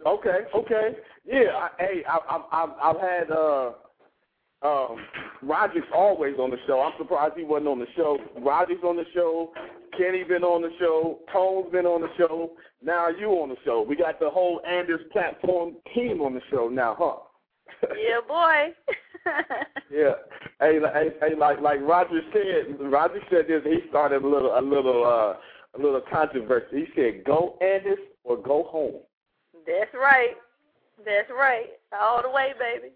Okay, 0.06 0.38
okay. 0.54 0.90
Yeah, 1.24 1.50
I, 1.54 1.68
hey, 1.78 2.02
I, 2.08 2.18
I, 2.28 2.62
I've 2.62 2.70
I've 2.96 3.00
had 3.00 3.30
uh 3.30 3.72
um 4.62 4.96
Roger's 5.42 5.84
always 5.94 6.36
on 6.38 6.50
the 6.50 6.56
show. 6.66 6.80
I'm 6.80 6.92
surprised 6.98 7.34
he 7.36 7.44
wasn't 7.44 7.68
on 7.68 7.78
the 7.78 7.86
show. 7.96 8.18
Roger's 8.40 8.82
on 8.84 8.96
the 8.96 9.04
show. 9.14 9.52
Kenny 9.96 10.22
been 10.24 10.44
on 10.44 10.62
the 10.62 10.70
show. 10.78 11.18
Tone's 11.32 11.70
been 11.72 11.86
on 11.86 12.00
the 12.00 12.08
show. 12.16 12.52
Now 12.82 13.08
you 13.08 13.28
on 13.30 13.48
the 13.50 13.56
show. 13.64 13.82
We 13.86 13.96
got 13.96 14.20
the 14.20 14.30
whole 14.30 14.60
Andis 14.68 15.08
platform 15.12 15.74
team 15.94 16.20
on 16.20 16.34
the 16.34 16.40
show 16.50 16.68
now, 16.68 16.96
huh? 16.98 17.86
yeah, 17.96 18.20
boy. 18.28 18.72
Yeah. 19.90 20.12
Hey, 20.60 20.80
like- 20.80 20.92
hey, 20.94 21.08
hey, 21.20 21.34
like 21.36 21.60
like 21.60 21.80
Roger 21.82 22.20
said, 22.32 22.76
Roger 22.80 23.20
said 23.30 23.46
this. 23.48 23.62
He 23.64 23.80
started 23.90 24.22
a 24.22 24.26
little 24.26 24.58
a 24.58 24.60
little 24.60 25.04
uh 25.04 25.78
a 25.78 25.82
little 25.82 26.02
controversy. 26.12 26.86
He 26.86 26.86
said, 26.94 27.24
"Go 27.24 27.56
Andis 27.62 27.96
or 28.24 28.36
go 28.36 28.64
home." 28.64 29.00
That's 29.68 29.92
right. 29.94 30.34
That's 31.04 31.30
right. 31.30 31.66
All 31.92 32.22
the 32.22 32.30
way, 32.30 32.52
baby. 32.58 32.94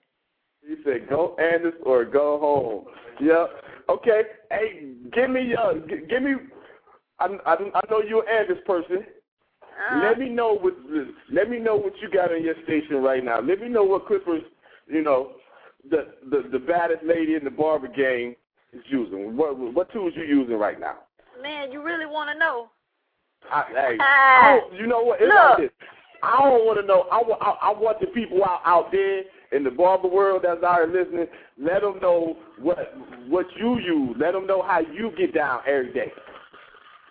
He 0.67 0.83
said, 0.85 1.09
"Go 1.09 1.37
Andis 1.39 1.75
or 1.85 2.05
go 2.05 2.39
home." 2.39 2.85
Yep. 3.21 3.51
Okay. 3.91 4.23
Hey, 4.51 4.95
give 5.13 5.31
me 5.31 5.55
uh, 5.55 5.75
g- 5.87 6.07
give 6.09 6.23
me. 6.23 6.35
I, 7.19 7.27
I 7.45 7.55
I 7.55 7.81
know 7.91 8.01
you're 8.01 8.27
an 8.27 8.47
Andis 8.47 8.65
person. 8.65 9.05
Uh-huh. 9.83 10.01
Let 10.03 10.19
me 10.19 10.31
know 10.31 10.55
what 10.59 10.75
let 11.31 11.51
me 11.51 11.59
know 11.59 11.77
what 11.77 11.93
you 12.01 12.11
got 12.11 12.33
on 12.33 12.43
your 12.43 12.55
station 12.65 13.03
right 13.03 13.23
now. 13.23 13.41
Let 13.41 13.61
me 13.61 13.69
know 13.69 13.85
what 13.85 14.07
Clippers, 14.07 14.43
you 14.87 15.03
know, 15.03 15.33
the 15.91 16.15
the 16.31 16.49
the 16.51 16.59
baddest 16.59 17.05
lady 17.05 17.35
in 17.35 17.45
the 17.45 17.51
barber 17.51 17.89
game 17.89 18.35
is 18.73 18.83
using. 18.89 19.37
What 19.37 19.59
what 19.59 19.93
tools 19.93 20.15
you 20.17 20.25
using 20.25 20.57
right 20.57 20.81
now? 20.81 20.99
Man, 21.43 21.73
you 21.73 21.83
really 21.83 22.07
want 22.07 22.31
to 22.31 22.39
know? 22.39 22.71
I, 23.51 23.65
hey, 23.69 23.97
I 24.01 24.61
you 24.79 24.87
know 24.87 25.03
what? 25.03 25.21
It's 25.21 25.29
look. 25.29 25.59
like 25.59 25.59
this. 25.59 25.71
I 26.23 26.39
don't 26.39 26.65
want 26.67 26.81
to 26.81 26.87
know. 26.87 27.07
I, 27.11 27.19
I, 27.19 27.71
I 27.71 27.73
want 27.79 27.99
the 28.01 28.07
people 28.09 28.45
out 28.45 28.61
out 28.65 28.93
there 28.93 29.23
in 29.51 29.65
the 29.65 29.71
barber 29.71 30.09
world 30.09 30.43
that's 30.45 30.63
out 30.63 30.77
here 30.77 30.87
listening. 31.03 31.27
Let 31.61 31.83
them 31.83 31.99
know 32.01 32.37
what 32.59 32.95
what 33.29 33.47
you 33.57 33.79
use. 33.81 34.17
Let 34.19 34.33
them 34.33 34.47
know 34.47 34.63
how 34.63 34.79
you 34.81 35.13
get 35.19 35.35
down 35.35 35.61
every 35.67 35.93
day. 35.93 36.13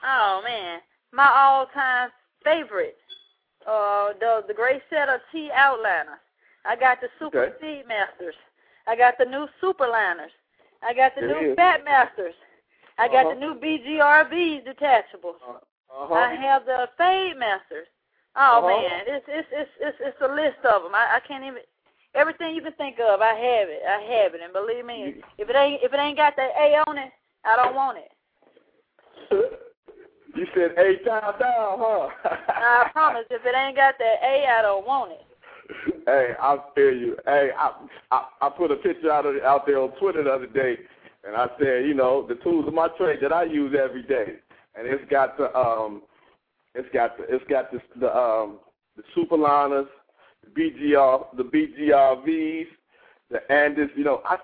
Oh 0.04 0.42
man, 0.44 0.80
my 1.14 1.28
all-time 1.28 2.10
favorite, 2.44 2.98
uh, 3.68 4.14
the 4.20 4.44
the 4.48 4.54
Gray 4.54 4.82
Setter 4.90 5.22
T 5.32 5.50
outliner. 5.56 6.18
I 6.66 6.76
got 6.76 7.02
the 7.02 7.08
Super 7.20 7.44
Okay. 7.46 7.58
Speed 7.58 7.84
Masters. 7.88 8.36
I 8.88 8.96
got 8.96 9.16
the 9.18 9.26
new 9.26 9.48
Super 9.60 9.88
Liners. 9.88 10.32
I 10.84 10.94
got 10.94 11.14
the 11.16 11.22
There 11.22 11.42
new. 11.50 11.56
Fat 11.56 11.84
Masters. 11.84 12.34
I 12.98 13.08
got 13.08 13.26
Uh-huh. 13.26 13.34
the 13.36 13.40
new 13.40 13.56
BGRVs 13.56 14.66
detachables. 14.68 15.38
Uh-huh. 15.48 16.14
I 16.14 16.36
have 16.36 16.66
the 16.66 16.88
Fade 16.98 17.38
Masters. 17.38 17.88
Oh 18.36 18.60
Uh-huh. 18.60 18.68
man, 18.68 19.02
it's 19.08 19.26
it's 19.28 19.48
it's 19.52 19.70
it's 19.82 19.98
it's 20.00 20.22
a 20.22 20.28
list 20.34 20.64
of 20.64 20.84
them. 20.84 20.96
I, 20.96 21.18
I 21.18 21.20
can't 21.28 21.44
even. 21.44 21.62
Everything 22.14 22.54
you 22.56 22.62
can 22.62 22.74
think 22.74 23.00
of, 23.00 23.22
I 23.22 23.34
have 23.34 23.70
it. 23.70 23.82
I 23.88 24.02
have 24.20 24.34
it, 24.36 24.42
and 24.44 24.52
believe 24.52 24.86
me, 24.86 25.16
if 25.38 25.50
it 25.50 25.56
ain't 25.56 25.82
if 25.84 25.94
it 25.94 26.00
ain't 26.00 26.18
got 26.18 26.36
that 26.36 26.52
A 26.60 26.84
on 26.88 26.98
it, 26.98 27.12
I 27.46 27.56
don't 27.56 27.74
want 27.76 27.98
it. 27.98 28.12
you 30.36 30.46
said 30.54 30.72
eight 30.78 31.06
times 31.06 31.36
down, 31.40 31.80
huh? 31.80 32.10
I 32.50 32.90
promise, 32.92 33.26
if 33.30 33.46
it 33.46 33.56
ain't 33.56 33.76
got 33.78 33.96
that 33.98 34.16
A, 34.24 34.46
I 34.48 34.62
don't 34.62 34.86
want 34.86 35.12
it. 35.14 35.22
hey, 36.06 36.34
I 36.40 36.58
feel 36.76 36.94
you. 36.94 37.18
Hey, 37.26 37.52
I, 37.58 37.72
I 38.12 38.28
I 38.42 38.50
put 38.50 38.72
a 38.72 38.76
picture 38.76 39.12
out 39.12 39.26
of, 39.26 39.36
out 39.44 39.66
there 39.66 39.80
on 39.80 39.92
Twitter 40.00 40.24
the 40.24 40.32
other 40.32 40.48
day, 40.48 40.78
and 41.26 41.36
I 41.36 41.48
said, 41.60 41.86
you 41.86 41.94
know, 41.94 42.26
the 42.28 42.36
tools 42.36 42.68
of 42.68 42.74
my 42.74 42.90
trade 42.98 43.20
that 43.22 43.32
I 43.32 43.44
use 43.44 43.74
every 43.78 44.04
day, 44.04 44.36
and 44.76 44.86
it's 44.88 45.10
got 45.10 45.38
the 45.38 45.56
um, 45.58 46.02
it's 46.76 46.88
got 46.94 47.18
the 47.18 47.24
it's 47.30 47.44
got 47.50 47.72
the 47.72 47.80
the 48.00 48.16
um 48.16 48.60
the 48.96 49.04
super 49.16 49.38
liners, 49.38 49.88
the 50.44 50.62
BGR 50.62 51.26
the 51.38 51.44
BGRVs, 51.44 52.68
the 53.30 53.40
Andis. 53.50 53.90
You 53.96 54.04
know, 54.04 54.22
I 54.26 54.38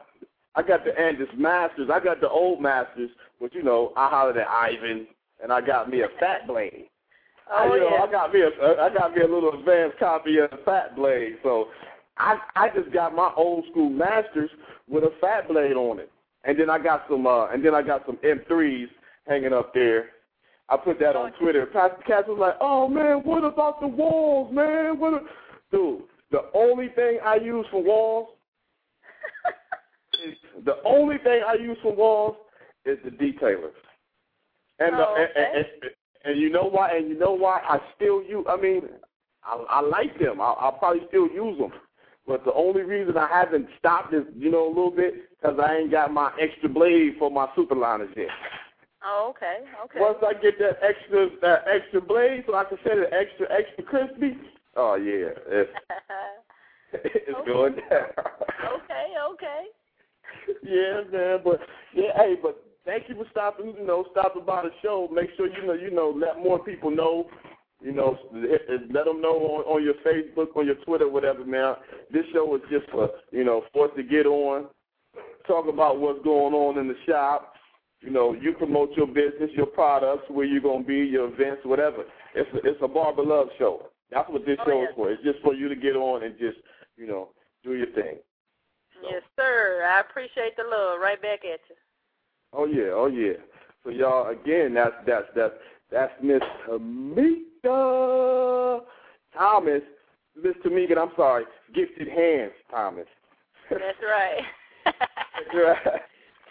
I 0.55 0.61
got 0.63 0.83
the 0.83 0.91
Andis 0.91 1.37
Masters. 1.37 1.89
I 1.91 1.99
got 1.99 2.21
the 2.21 2.29
old 2.29 2.61
Masters, 2.61 3.09
but 3.39 3.53
you 3.53 3.63
know, 3.63 3.93
I 3.95 4.09
hollered 4.09 4.37
at 4.37 4.47
Ivan, 4.47 5.07
and 5.41 5.51
I 5.51 5.61
got 5.61 5.89
me 5.89 6.01
a 6.01 6.07
Fat 6.19 6.47
Blade. 6.47 6.89
Oh 7.51 7.73
you 7.73 7.79
know. 7.81 7.95
I 7.97 8.11
got 8.11 8.33
me 8.33 8.41
a 8.41 8.81
I 8.81 8.89
got 8.93 9.15
me 9.15 9.21
a 9.21 9.27
little 9.27 9.57
advanced 9.57 9.97
copy 9.99 10.37
of 10.39 10.51
the 10.51 10.57
Fat 10.65 10.95
Blade. 10.95 11.37
So 11.43 11.67
I 12.17 12.37
I 12.55 12.69
just 12.75 12.91
got 12.91 13.15
my 13.15 13.31
old 13.37 13.65
school 13.71 13.89
Masters 13.89 14.49
with 14.89 15.03
a 15.03 15.11
Fat 15.21 15.47
Blade 15.47 15.73
on 15.77 15.99
it, 15.99 16.11
and 16.43 16.59
then 16.59 16.69
I 16.69 16.79
got 16.79 17.05
some 17.09 17.25
uh 17.25 17.47
and 17.47 17.63
then 17.63 17.73
I 17.73 17.81
got 17.81 18.05
some 18.05 18.17
M3s 18.17 18.87
hanging 19.27 19.53
up 19.53 19.73
there. 19.73 20.09
I 20.69 20.77
put 20.77 20.99
that 20.99 21.15
on 21.15 21.31
Twitter. 21.33 21.65
Pastor 21.67 22.03
Cass 22.05 22.23
was 22.27 22.37
like, 22.39 22.55
"Oh 22.59 22.87
man, 22.87 23.17
what 23.23 23.43
about 23.43 23.79
the 23.79 23.87
walls, 23.87 24.53
man? 24.53 24.99
What?" 24.99 25.13
A... 25.13 25.19
Dude, 25.71 26.03
the 26.31 26.45
only 26.53 26.89
thing 26.89 27.19
I 27.23 27.35
use 27.35 27.65
for 27.71 27.81
walls 27.81 28.29
is 30.25 30.35
the 30.65 30.77
only 30.85 31.17
thing 31.19 31.41
I 31.47 31.53
use 31.55 31.77
for 31.81 31.93
walls 31.93 32.35
is 32.85 32.97
the 33.03 33.11
detailers. 33.11 33.75
And, 34.79 34.93
the, 34.93 35.05
Oh, 35.07 35.15
and, 35.35 35.57
and, 35.57 35.65
and 36.25 36.39
you 36.39 36.49
know 36.49 36.69
why? 36.69 36.97
And 36.97 37.09
you 37.09 37.17
know 37.17 37.33
why 37.33 37.61
I 37.67 37.79
still 37.95 38.21
use? 38.23 38.45
I 38.49 38.57
mean, 38.57 38.83
I, 39.43 39.63
I 39.69 39.81
like 39.81 40.19
them. 40.19 40.41
I, 40.41 40.53
I'll 40.59 40.73
probably 40.73 41.03
still 41.07 41.27
use 41.27 41.57
them. 41.57 41.71
But 42.27 42.43
the 42.43 42.53
only 42.53 42.81
reason 42.81 43.17
I 43.17 43.27
haven't 43.27 43.67
stopped 43.79 44.13
is, 44.13 44.23
you 44.35 44.51
know, 44.51 44.67
a 44.67 44.69
little 44.69 44.91
bit 44.91 45.13
because 45.29 45.57
I 45.65 45.77
ain't 45.77 45.91
got 45.91 46.11
my 46.11 46.31
extra 46.39 46.67
blade 46.67 47.15
for 47.17 47.31
my 47.31 47.47
super 47.55 47.75
liners 47.75 48.09
yet. 48.17 48.27
Oh, 49.05 49.33
okay, 49.35 49.59
okay. 49.85 49.99
Once 49.99 50.17
I 50.25 50.33
get 50.33 50.57
that 50.59 50.79
extra 50.81 51.29
that 51.41 51.65
extra 51.67 52.01
blade, 52.01 52.43
so 52.47 52.55
I 52.55 52.63
can 52.63 52.77
set 52.83 52.97
it 52.97 53.13
extra 53.13 53.47
extra 53.51 53.83
crispy. 53.83 54.37
Oh 54.75 54.95
yeah, 54.95 55.29
it's, 55.47 55.71
it's 56.93 57.37
Okay. 57.37 57.51
going 57.51 57.73
down. 57.75 58.09
okay, 58.73 59.07
okay. 59.31 59.63
yeah, 60.63 61.01
man. 61.11 61.39
But 61.43 61.59
yeah, 61.93 62.11
hey, 62.15 62.35
but 62.41 62.63
thank 62.85 63.07
you 63.07 63.15
for 63.15 63.25
stopping. 63.31 63.75
You 63.77 63.85
know, 63.85 64.05
stopping 64.11 64.45
by 64.45 64.63
the 64.63 64.71
show. 64.81 65.07
Make 65.13 65.29
sure 65.37 65.47
you 65.47 65.65
know, 65.67 65.73
you 65.73 65.91
know, 65.91 66.09
let 66.15 66.41
more 66.43 66.59
people 66.63 66.89
know. 66.89 67.27
You 67.79 67.91
know, 67.91 68.17
let 68.33 69.05
them 69.05 69.21
know 69.21 69.37
on, 69.37 69.63
on 69.65 69.83
your 69.83 69.93
Facebook, 70.05 70.57
on 70.57 70.65
your 70.65 70.75
Twitter, 70.83 71.07
whatever, 71.07 71.45
man. 71.45 71.75
This 72.11 72.25
show 72.33 72.55
is 72.55 72.61
just 72.71 72.89
for 72.89 73.09
you 73.31 73.43
know 73.43 73.63
for 73.71 73.85
us 73.85 73.91
to 73.95 74.01
get 74.03 74.25
on, 74.25 74.65
talk 75.45 75.67
about 75.67 75.99
what's 75.99 76.23
going 76.23 76.55
on 76.55 76.79
in 76.79 76.87
the 76.87 76.95
shop. 77.07 77.53
You 78.07 78.13
know, 78.13 78.31
you 78.31 78.53
promote 78.53 78.95
your 78.95 79.05
business, 79.05 79.51
your 79.53 79.65
products, 79.65 80.23
where 80.29 80.45
you're 80.45 80.61
gonna 80.61 80.81
be, 80.81 80.95
your 80.95 81.27
events, 81.27 81.65
whatever. 81.65 82.05
It's 82.33 82.49
a, 82.53 82.57
it's 82.65 82.79
a 82.81 82.87
barber 82.87 83.21
love 83.21 83.49
show. 83.59 83.87
That's 84.09 84.29
what 84.29 84.45
this 84.45 84.57
Oh, 84.61 84.65
show 84.65 84.79
yes. 84.79 84.89
is 84.91 84.95
for. 84.95 85.11
It's 85.11 85.23
just 85.23 85.39
for 85.43 85.53
you 85.53 85.67
to 85.67 85.75
get 85.75 85.97
on 85.97 86.23
and 86.23 86.39
just, 86.39 86.57
you 86.95 87.05
know, 87.05 87.31
do 87.65 87.75
your 87.75 87.87
thing. 87.87 88.19
Yes, 89.03 89.23
sir. 89.35 89.85
I 89.93 89.99
appreciate 89.99 90.55
the 90.55 90.63
love. 90.63 91.01
Right 91.01 91.21
back 91.21 91.39
at 91.43 91.59
you. 91.69 91.75
Oh 92.53 92.63
yeah, 92.63 92.91
oh 92.93 93.07
yeah. 93.07 93.33
So 93.83 93.89
y'all, 93.89 94.29
again, 94.29 94.73
that's 94.73 94.95
that's 95.05 95.27
that's 95.35 95.55
that's 95.91 96.13
Miss 96.23 96.41
Tomeka 96.65 98.83
Thomas. 99.37 99.81
Miss 100.41 100.55
Tomeka, 100.65 100.97
I'm 100.97 101.11
sorry, 101.17 101.43
Gifted 101.75 102.07
Hands 102.07 102.53
Thomas. 102.71 103.07
That's 103.69 103.99
right. 104.01 104.43
that's 104.95 105.85
out, 105.85 105.99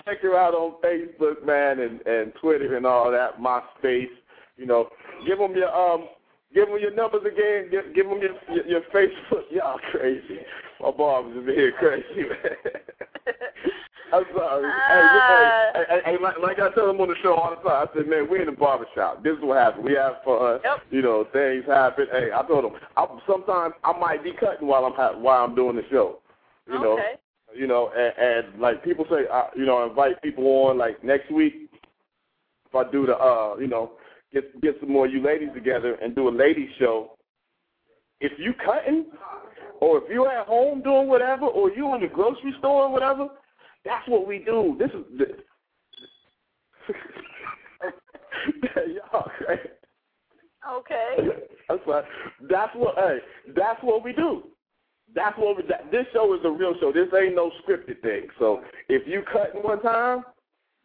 check 0.07 0.20
her 0.22 0.36
out 0.36 0.54
on 0.54 0.74
Facebook, 0.82 1.44
man, 1.44 1.80
and 1.80 2.00
and 2.07 2.32
Twitter 2.40 2.76
and 2.76 2.86
all 2.86 3.11
that. 3.11 3.38
MySpace, 3.38 4.07
you 4.57 4.66
know. 4.66 4.88
Give 5.26 5.38
them 5.38 5.54
your 5.54 5.74
um, 5.74 6.09
give 6.54 6.68
them 6.68 6.78
your 6.80 6.94
numbers 6.94 7.22
again. 7.22 7.68
Give 7.70 7.94
give 7.94 8.09
them 8.09 8.20
your 8.20 8.34
your, 8.54 8.66
your 8.66 8.80
Facebook. 8.94 9.44
Y'all 9.50 9.78
crazy. 9.90 10.40
My 10.80 10.90
barbers 10.90 11.36
is 11.36 11.54
here 11.54 11.72
crazy, 11.72 12.28
man. 12.28 12.74
I'm 14.12 14.24
sorry. 14.36 14.70
Ah. 14.70 15.70
hey, 15.74 15.84
hey, 15.88 16.00
hey, 16.04 16.16
like, 16.22 16.38
like 16.38 16.61
I 16.61 16.72
tell 16.74 16.86
them 16.86 17.00
on 17.00 17.09
the 17.09 17.16
show 17.22 17.34
all 17.34 17.50
the 17.50 17.57
time, 17.68 17.88
I 17.88 17.94
said, 17.94 18.07
man, 18.07 18.28
we're 18.30 18.40
in 18.40 18.46
the 18.46 18.52
barber 18.52 18.86
shop. 18.94 19.24
This 19.24 19.32
is 19.32 19.42
what 19.42 19.59
happened. 19.59 19.84
We 19.84 19.94
have 19.94 20.22
fun. 20.24 20.61
Yep. 20.62 20.78
You 20.90 21.02
know, 21.02 21.26
things 21.32 21.64
happen. 21.66 22.07
Hey, 22.12 22.28
I 22.32 22.46
told 22.46 22.64
them, 22.64 22.80
I, 22.96 23.07
sometimes 23.26 23.74
I 23.82 23.98
might 23.98 24.22
be 24.22 24.32
cutting 24.38 24.68
while 24.68 24.84
I'm 24.84 24.92
ha- 24.92 25.18
while 25.18 25.44
I'm 25.44 25.57
doing 25.57 25.74
the 25.74 25.82
show. 25.90 26.20
You 26.68 26.78
know, 26.78 26.92
okay. 26.92 27.14
You 27.59 27.66
know, 27.66 27.90
and, 27.96 28.12
and 28.18 28.61
like 28.61 28.84
people 28.84 29.07
say, 29.11 29.26
uh, 29.32 29.44
you 29.57 29.66
know, 29.66 29.88
invite 29.88 30.20
people 30.22 30.44
on 30.44 30.78
like 30.78 31.02
next 31.02 31.30
week. 31.30 31.70
If 32.66 32.74
I 32.74 32.90
do 32.90 33.07
the, 33.07 33.16
uh, 33.16 33.57
you 33.59 33.68
know, 33.68 33.92
get 34.32 34.61
get 34.61 34.76
some 34.80 34.92
more 34.92 35.07
you 35.07 35.22
ladies 35.22 35.50
together 35.54 35.94
and 35.94 36.14
do 36.14 36.28
a 36.28 36.30
ladies 36.30 36.68
show. 36.78 37.12
If 38.20 38.32
you 38.38 38.52
cutting, 38.64 39.07
or 39.80 39.98
if 39.98 40.04
you're 40.11 40.30
at 40.30 40.46
home 40.46 40.82
doing 40.82 41.09
whatever, 41.09 41.46
or 41.46 41.70
you 41.70 41.94
in 41.94 42.00
the 42.00 42.09
grocery 42.09 42.54
store 42.59 42.84
or 42.84 42.92
whatever, 42.92 43.28
that's 43.84 44.09
what 44.09 44.26
we 44.26 44.38
do. 44.38 44.76
This 44.78 44.90
is 44.90 45.04
the. 45.18 45.26
Y'all 48.94 49.30
crazy. 49.38 49.62
Okay. 50.72 51.16
That's 51.68 51.80
what. 51.84 52.04
That's 52.48 52.74
what. 52.74 52.94
Hey, 52.96 53.18
that's 53.54 53.82
what 53.82 54.04
we 54.04 54.12
do. 54.12 54.44
That's 55.14 55.36
what 55.38 55.57
we. 55.57 55.62
That, 55.68 55.90
this 55.90 56.07
show 56.12 56.34
is 56.34 56.40
a 56.44 56.50
real 56.50 56.74
show. 56.80 56.92
This 56.92 57.09
ain't 57.16 57.34
no 57.34 57.50
scripted 57.62 58.00
thing. 58.02 58.28
So 58.38 58.62
if 58.88 59.07
you 59.07 59.22
cutting 59.32 59.62
one 59.62 59.80
time, 59.82 60.24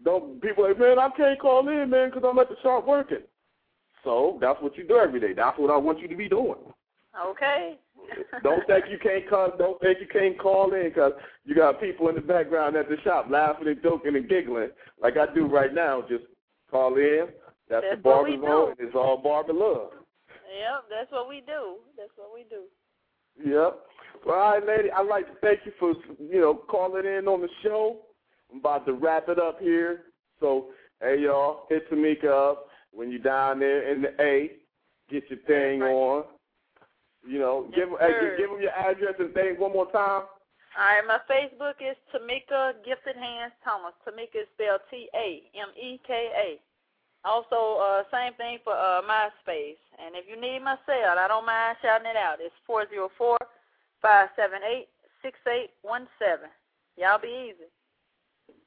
don't 0.04 0.42
people 0.42 0.68
like, 0.68 0.80
man, 0.80 1.00
I 1.00 1.10
can't 1.16 1.40
call 1.40 1.68
in, 1.68 1.90
man, 1.90 2.10
because 2.10 2.24
I'm 2.28 2.40
at 2.40 2.50
the 2.50 2.56
shop 2.64 2.88
working. 2.88 3.24
So 4.04 4.38
that's 4.42 4.62
what 4.62 4.78
you 4.78 4.88
do 4.88 4.98
every 4.98 5.20
day. 5.20 5.34
That's 5.34 5.58
what 5.60 5.70
I 5.70 5.78
want 5.78 6.00
you 6.00 6.08
to 6.08 6.16
be 6.16 6.30
doing. 6.30 6.60
Okay. 7.28 7.78
Don't 8.44 8.66
think 8.68 8.86
you 8.90 8.98
can't 8.98 9.30
call. 9.30 9.52
Don't 9.58 9.80
think 9.80 10.00
you 10.02 10.08
can't 10.08 10.40
call 10.40 10.74
in 10.74 10.90
because 10.90 11.14
you 11.46 11.54
got 11.56 11.80
people 11.80 12.10
in 12.10 12.16
the 12.16 12.22
background 12.22 12.76
at 12.76 12.90
the 12.90 12.98
shop 13.04 13.28
laughing 13.30 13.68
and 13.68 13.82
joking 13.84 14.16
and 14.16 14.28
giggling 14.28 14.70
like 15.02 15.18
I 15.18 15.32
do 15.34 15.46
right 15.46 15.74
now. 15.74 16.04
Just 16.10 16.24
call 16.70 16.96
in. 16.96 17.28
That's, 17.70 17.86
That's 17.88 17.98
the 17.98 18.02
barber 18.02 18.32
zone. 18.32 18.76
It's 18.80 18.96
all 18.96 19.18
barber 19.18 19.54
love. 19.54 19.92
Yep, 20.28 20.84
that's 20.90 21.12
what 21.12 21.30
we 21.30 21.42
do. 21.46 21.78
That's 21.98 22.12
what 22.18 22.34
we 22.34 22.44
do. 22.50 22.64
Yep. 23.40 23.80
All 24.28 24.34
right, 24.34 24.66
lady. 24.66 24.92
I'd 24.92 25.08
like 25.08 25.28
to 25.28 25.34
thank 25.42 25.60
you 25.66 25.72
for 25.80 25.94
you 26.20 26.40
know 26.40 26.54
calling 26.70 27.06
in 27.06 27.28
on 27.28 27.42
the 27.42 27.50
show. 27.64 27.98
I'm 28.52 28.60
about 28.60 28.86
to 28.86 28.94
wrap 28.94 29.30
it 29.30 29.40
up 29.40 29.60
here. 29.60 30.04
So, 30.40 30.68
hey 31.02 31.20
y'all, 31.22 31.66
hit 31.70 31.90
Tomeka 31.92 32.52
up 32.52 32.68
when 32.92 33.10
you're 33.10 33.20
down 33.22 33.60
there 33.60 33.92
in 33.92 34.02
the 34.02 34.10
A. 34.22 34.52
Get 35.10 35.24
your 35.30 35.40
thing 35.48 35.80
Right. 35.82 35.92
on. 35.92 36.24
You 37.28 37.40
know, 37.40 37.68
Yes, 37.76 37.88
give 37.90 38.00
hey, 38.00 38.36
give 38.38 38.50
them 38.50 38.62
your 38.62 38.72
address 38.72 39.14
and 39.20 39.34
thing 39.34 39.60
one 39.60 39.74
more 39.74 39.86
time. 39.92 40.24
All 40.78 40.88
right, 40.88 41.04
my 41.06 41.20
Facebook 41.30 41.76
is 41.82 41.98
Tomeka 42.14 42.84
Gifted 42.86 43.16
Hands 43.16 43.52
Thomas. 43.64 43.94
Tomeka 44.08 44.42
is 44.42 44.48
spelled 44.54 44.82
T 44.90 45.10
A 45.14 45.44
M 45.56 45.70
E 45.78 46.00
K 46.08 46.14
A. 46.36 46.60
Also, 47.24 47.78
uh, 47.78 48.02
same 48.10 48.34
thing 48.34 48.58
for 48.64 48.74
uh, 48.74 49.02
MySpace. 49.06 49.78
And 50.02 50.16
if 50.16 50.26
you 50.28 50.42
need 50.42 50.64
my 50.64 50.76
cell, 50.88 51.20
I 51.20 51.28
don't 51.28 51.46
mind 51.46 51.78
shouting 51.82 52.08
it 52.10 52.16
out. 52.18 52.38
It's 52.40 52.56
four 52.66 52.90
zero 52.90 53.12
four 53.18 53.38
five 54.02 54.30
seven 54.36 54.60
eight 54.70 54.88
six 55.22 55.38
eight 55.48 55.72
one 55.82 56.08
seven. 56.20 56.50
Y'all 56.98 57.22
be 57.22 57.50
easy. 57.50 57.70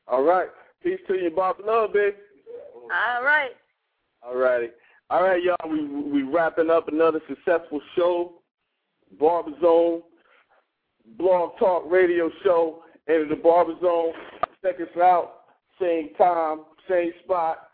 All 0.06 0.22
right. 0.22 0.48
Peace 0.82 1.00
to 1.08 1.14
you, 1.14 1.30
Bob. 1.30 1.56
Love, 1.64 1.92
baby. 1.92 2.16
All 2.92 3.22
right. 3.22 3.52
All 4.22 4.36
righty. 4.36 4.68
All 5.10 5.22
right, 5.22 5.42
y'all. 5.42 5.70
We 5.70 5.86
we 5.86 6.22
wrapping 6.22 6.70
up 6.70 6.88
another 6.88 7.20
successful 7.28 7.80
show, 7.94 8.32
Barber 9.18 9.52
Zone, 9.60 10.02
Blog 11.18 11.58
Talk 11.58 11.84
Radio 11.90 12.30
Show, 12.42 12.82
into 13.06 13.34
the 13.34 13.40
Barber 13.40 13.74
Zone. 13.82 14.12
Check 14.62 14.80
us 14.80 14.96
out. 14.96 15.40
Same 15.80 16.14
time, 16.16 16.60
same 16.88 17.12
spot. 17.22 17.68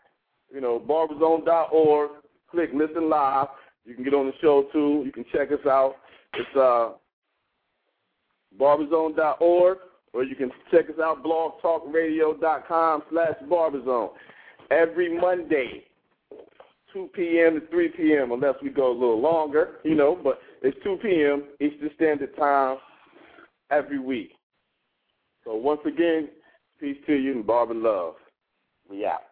You 0.53 0.59
know, 0.59 0.79
barberzone.org. 0.79 2.11
Click 2.49 2.71
listen 2.73 3.09
live. 3.09 3.47
You 3.85 3.95
can 3.95 4.03
get 4.03 4.13
on 4.13 4.27
the 4.27 4.33
show 4.41 4.67
too. 4.73 5.03
You 5.05 5.11
can 5.13 5.25
check 5.31 5.51
us 5.51 5.65
out. 5.65 5.95
It's 6.33 6.57
uh 6.57 6.93
barberzone.org, 8.59 9.77
or 10.13 10.23
you 10.23 10.35
can 10.35 10.51
check 10.71 10.89
us 10.89 10.99
out 11.01 11.23
blogtalkradio.com 11.23 13.03
slash 13.09 13.35
barberzone. 13.49 14.09
Every 14.69 15.17
Monday, 15.19 15.83
2 16.93 17.09
p.m. 17.13 17.59
to 17.59 17.67
3 17.67 17.89
p.m., 17.89 18.31
unless 18.31 18.55
we 18.61 18.69
go 18.69 18.91
a 18.91 18.93
little 18.93 19.21
longer, 19.21 19.79
you 19.83 19.95
know, 19.95 20.17
but 20.21 20.39
it's 20.61 20.77
2 20.83 20.97
p.m. 21.01 21.43
Eastern 21.59 21.89
Standard 21.95 22.35
Time 22.35 22.77
every 23.69 23.99
week. 23.99 24.31
So 25.43 25.55
once 25.55 25.81
again, 25.85 26.29
peace 26.79 26.97
to 27.07 27.13
you 27.13 27.31
and 27.33 27.47
barber 27.47 27.73
love. 27.73 28.15
We 28.89 29.05
out. 29.05 29.30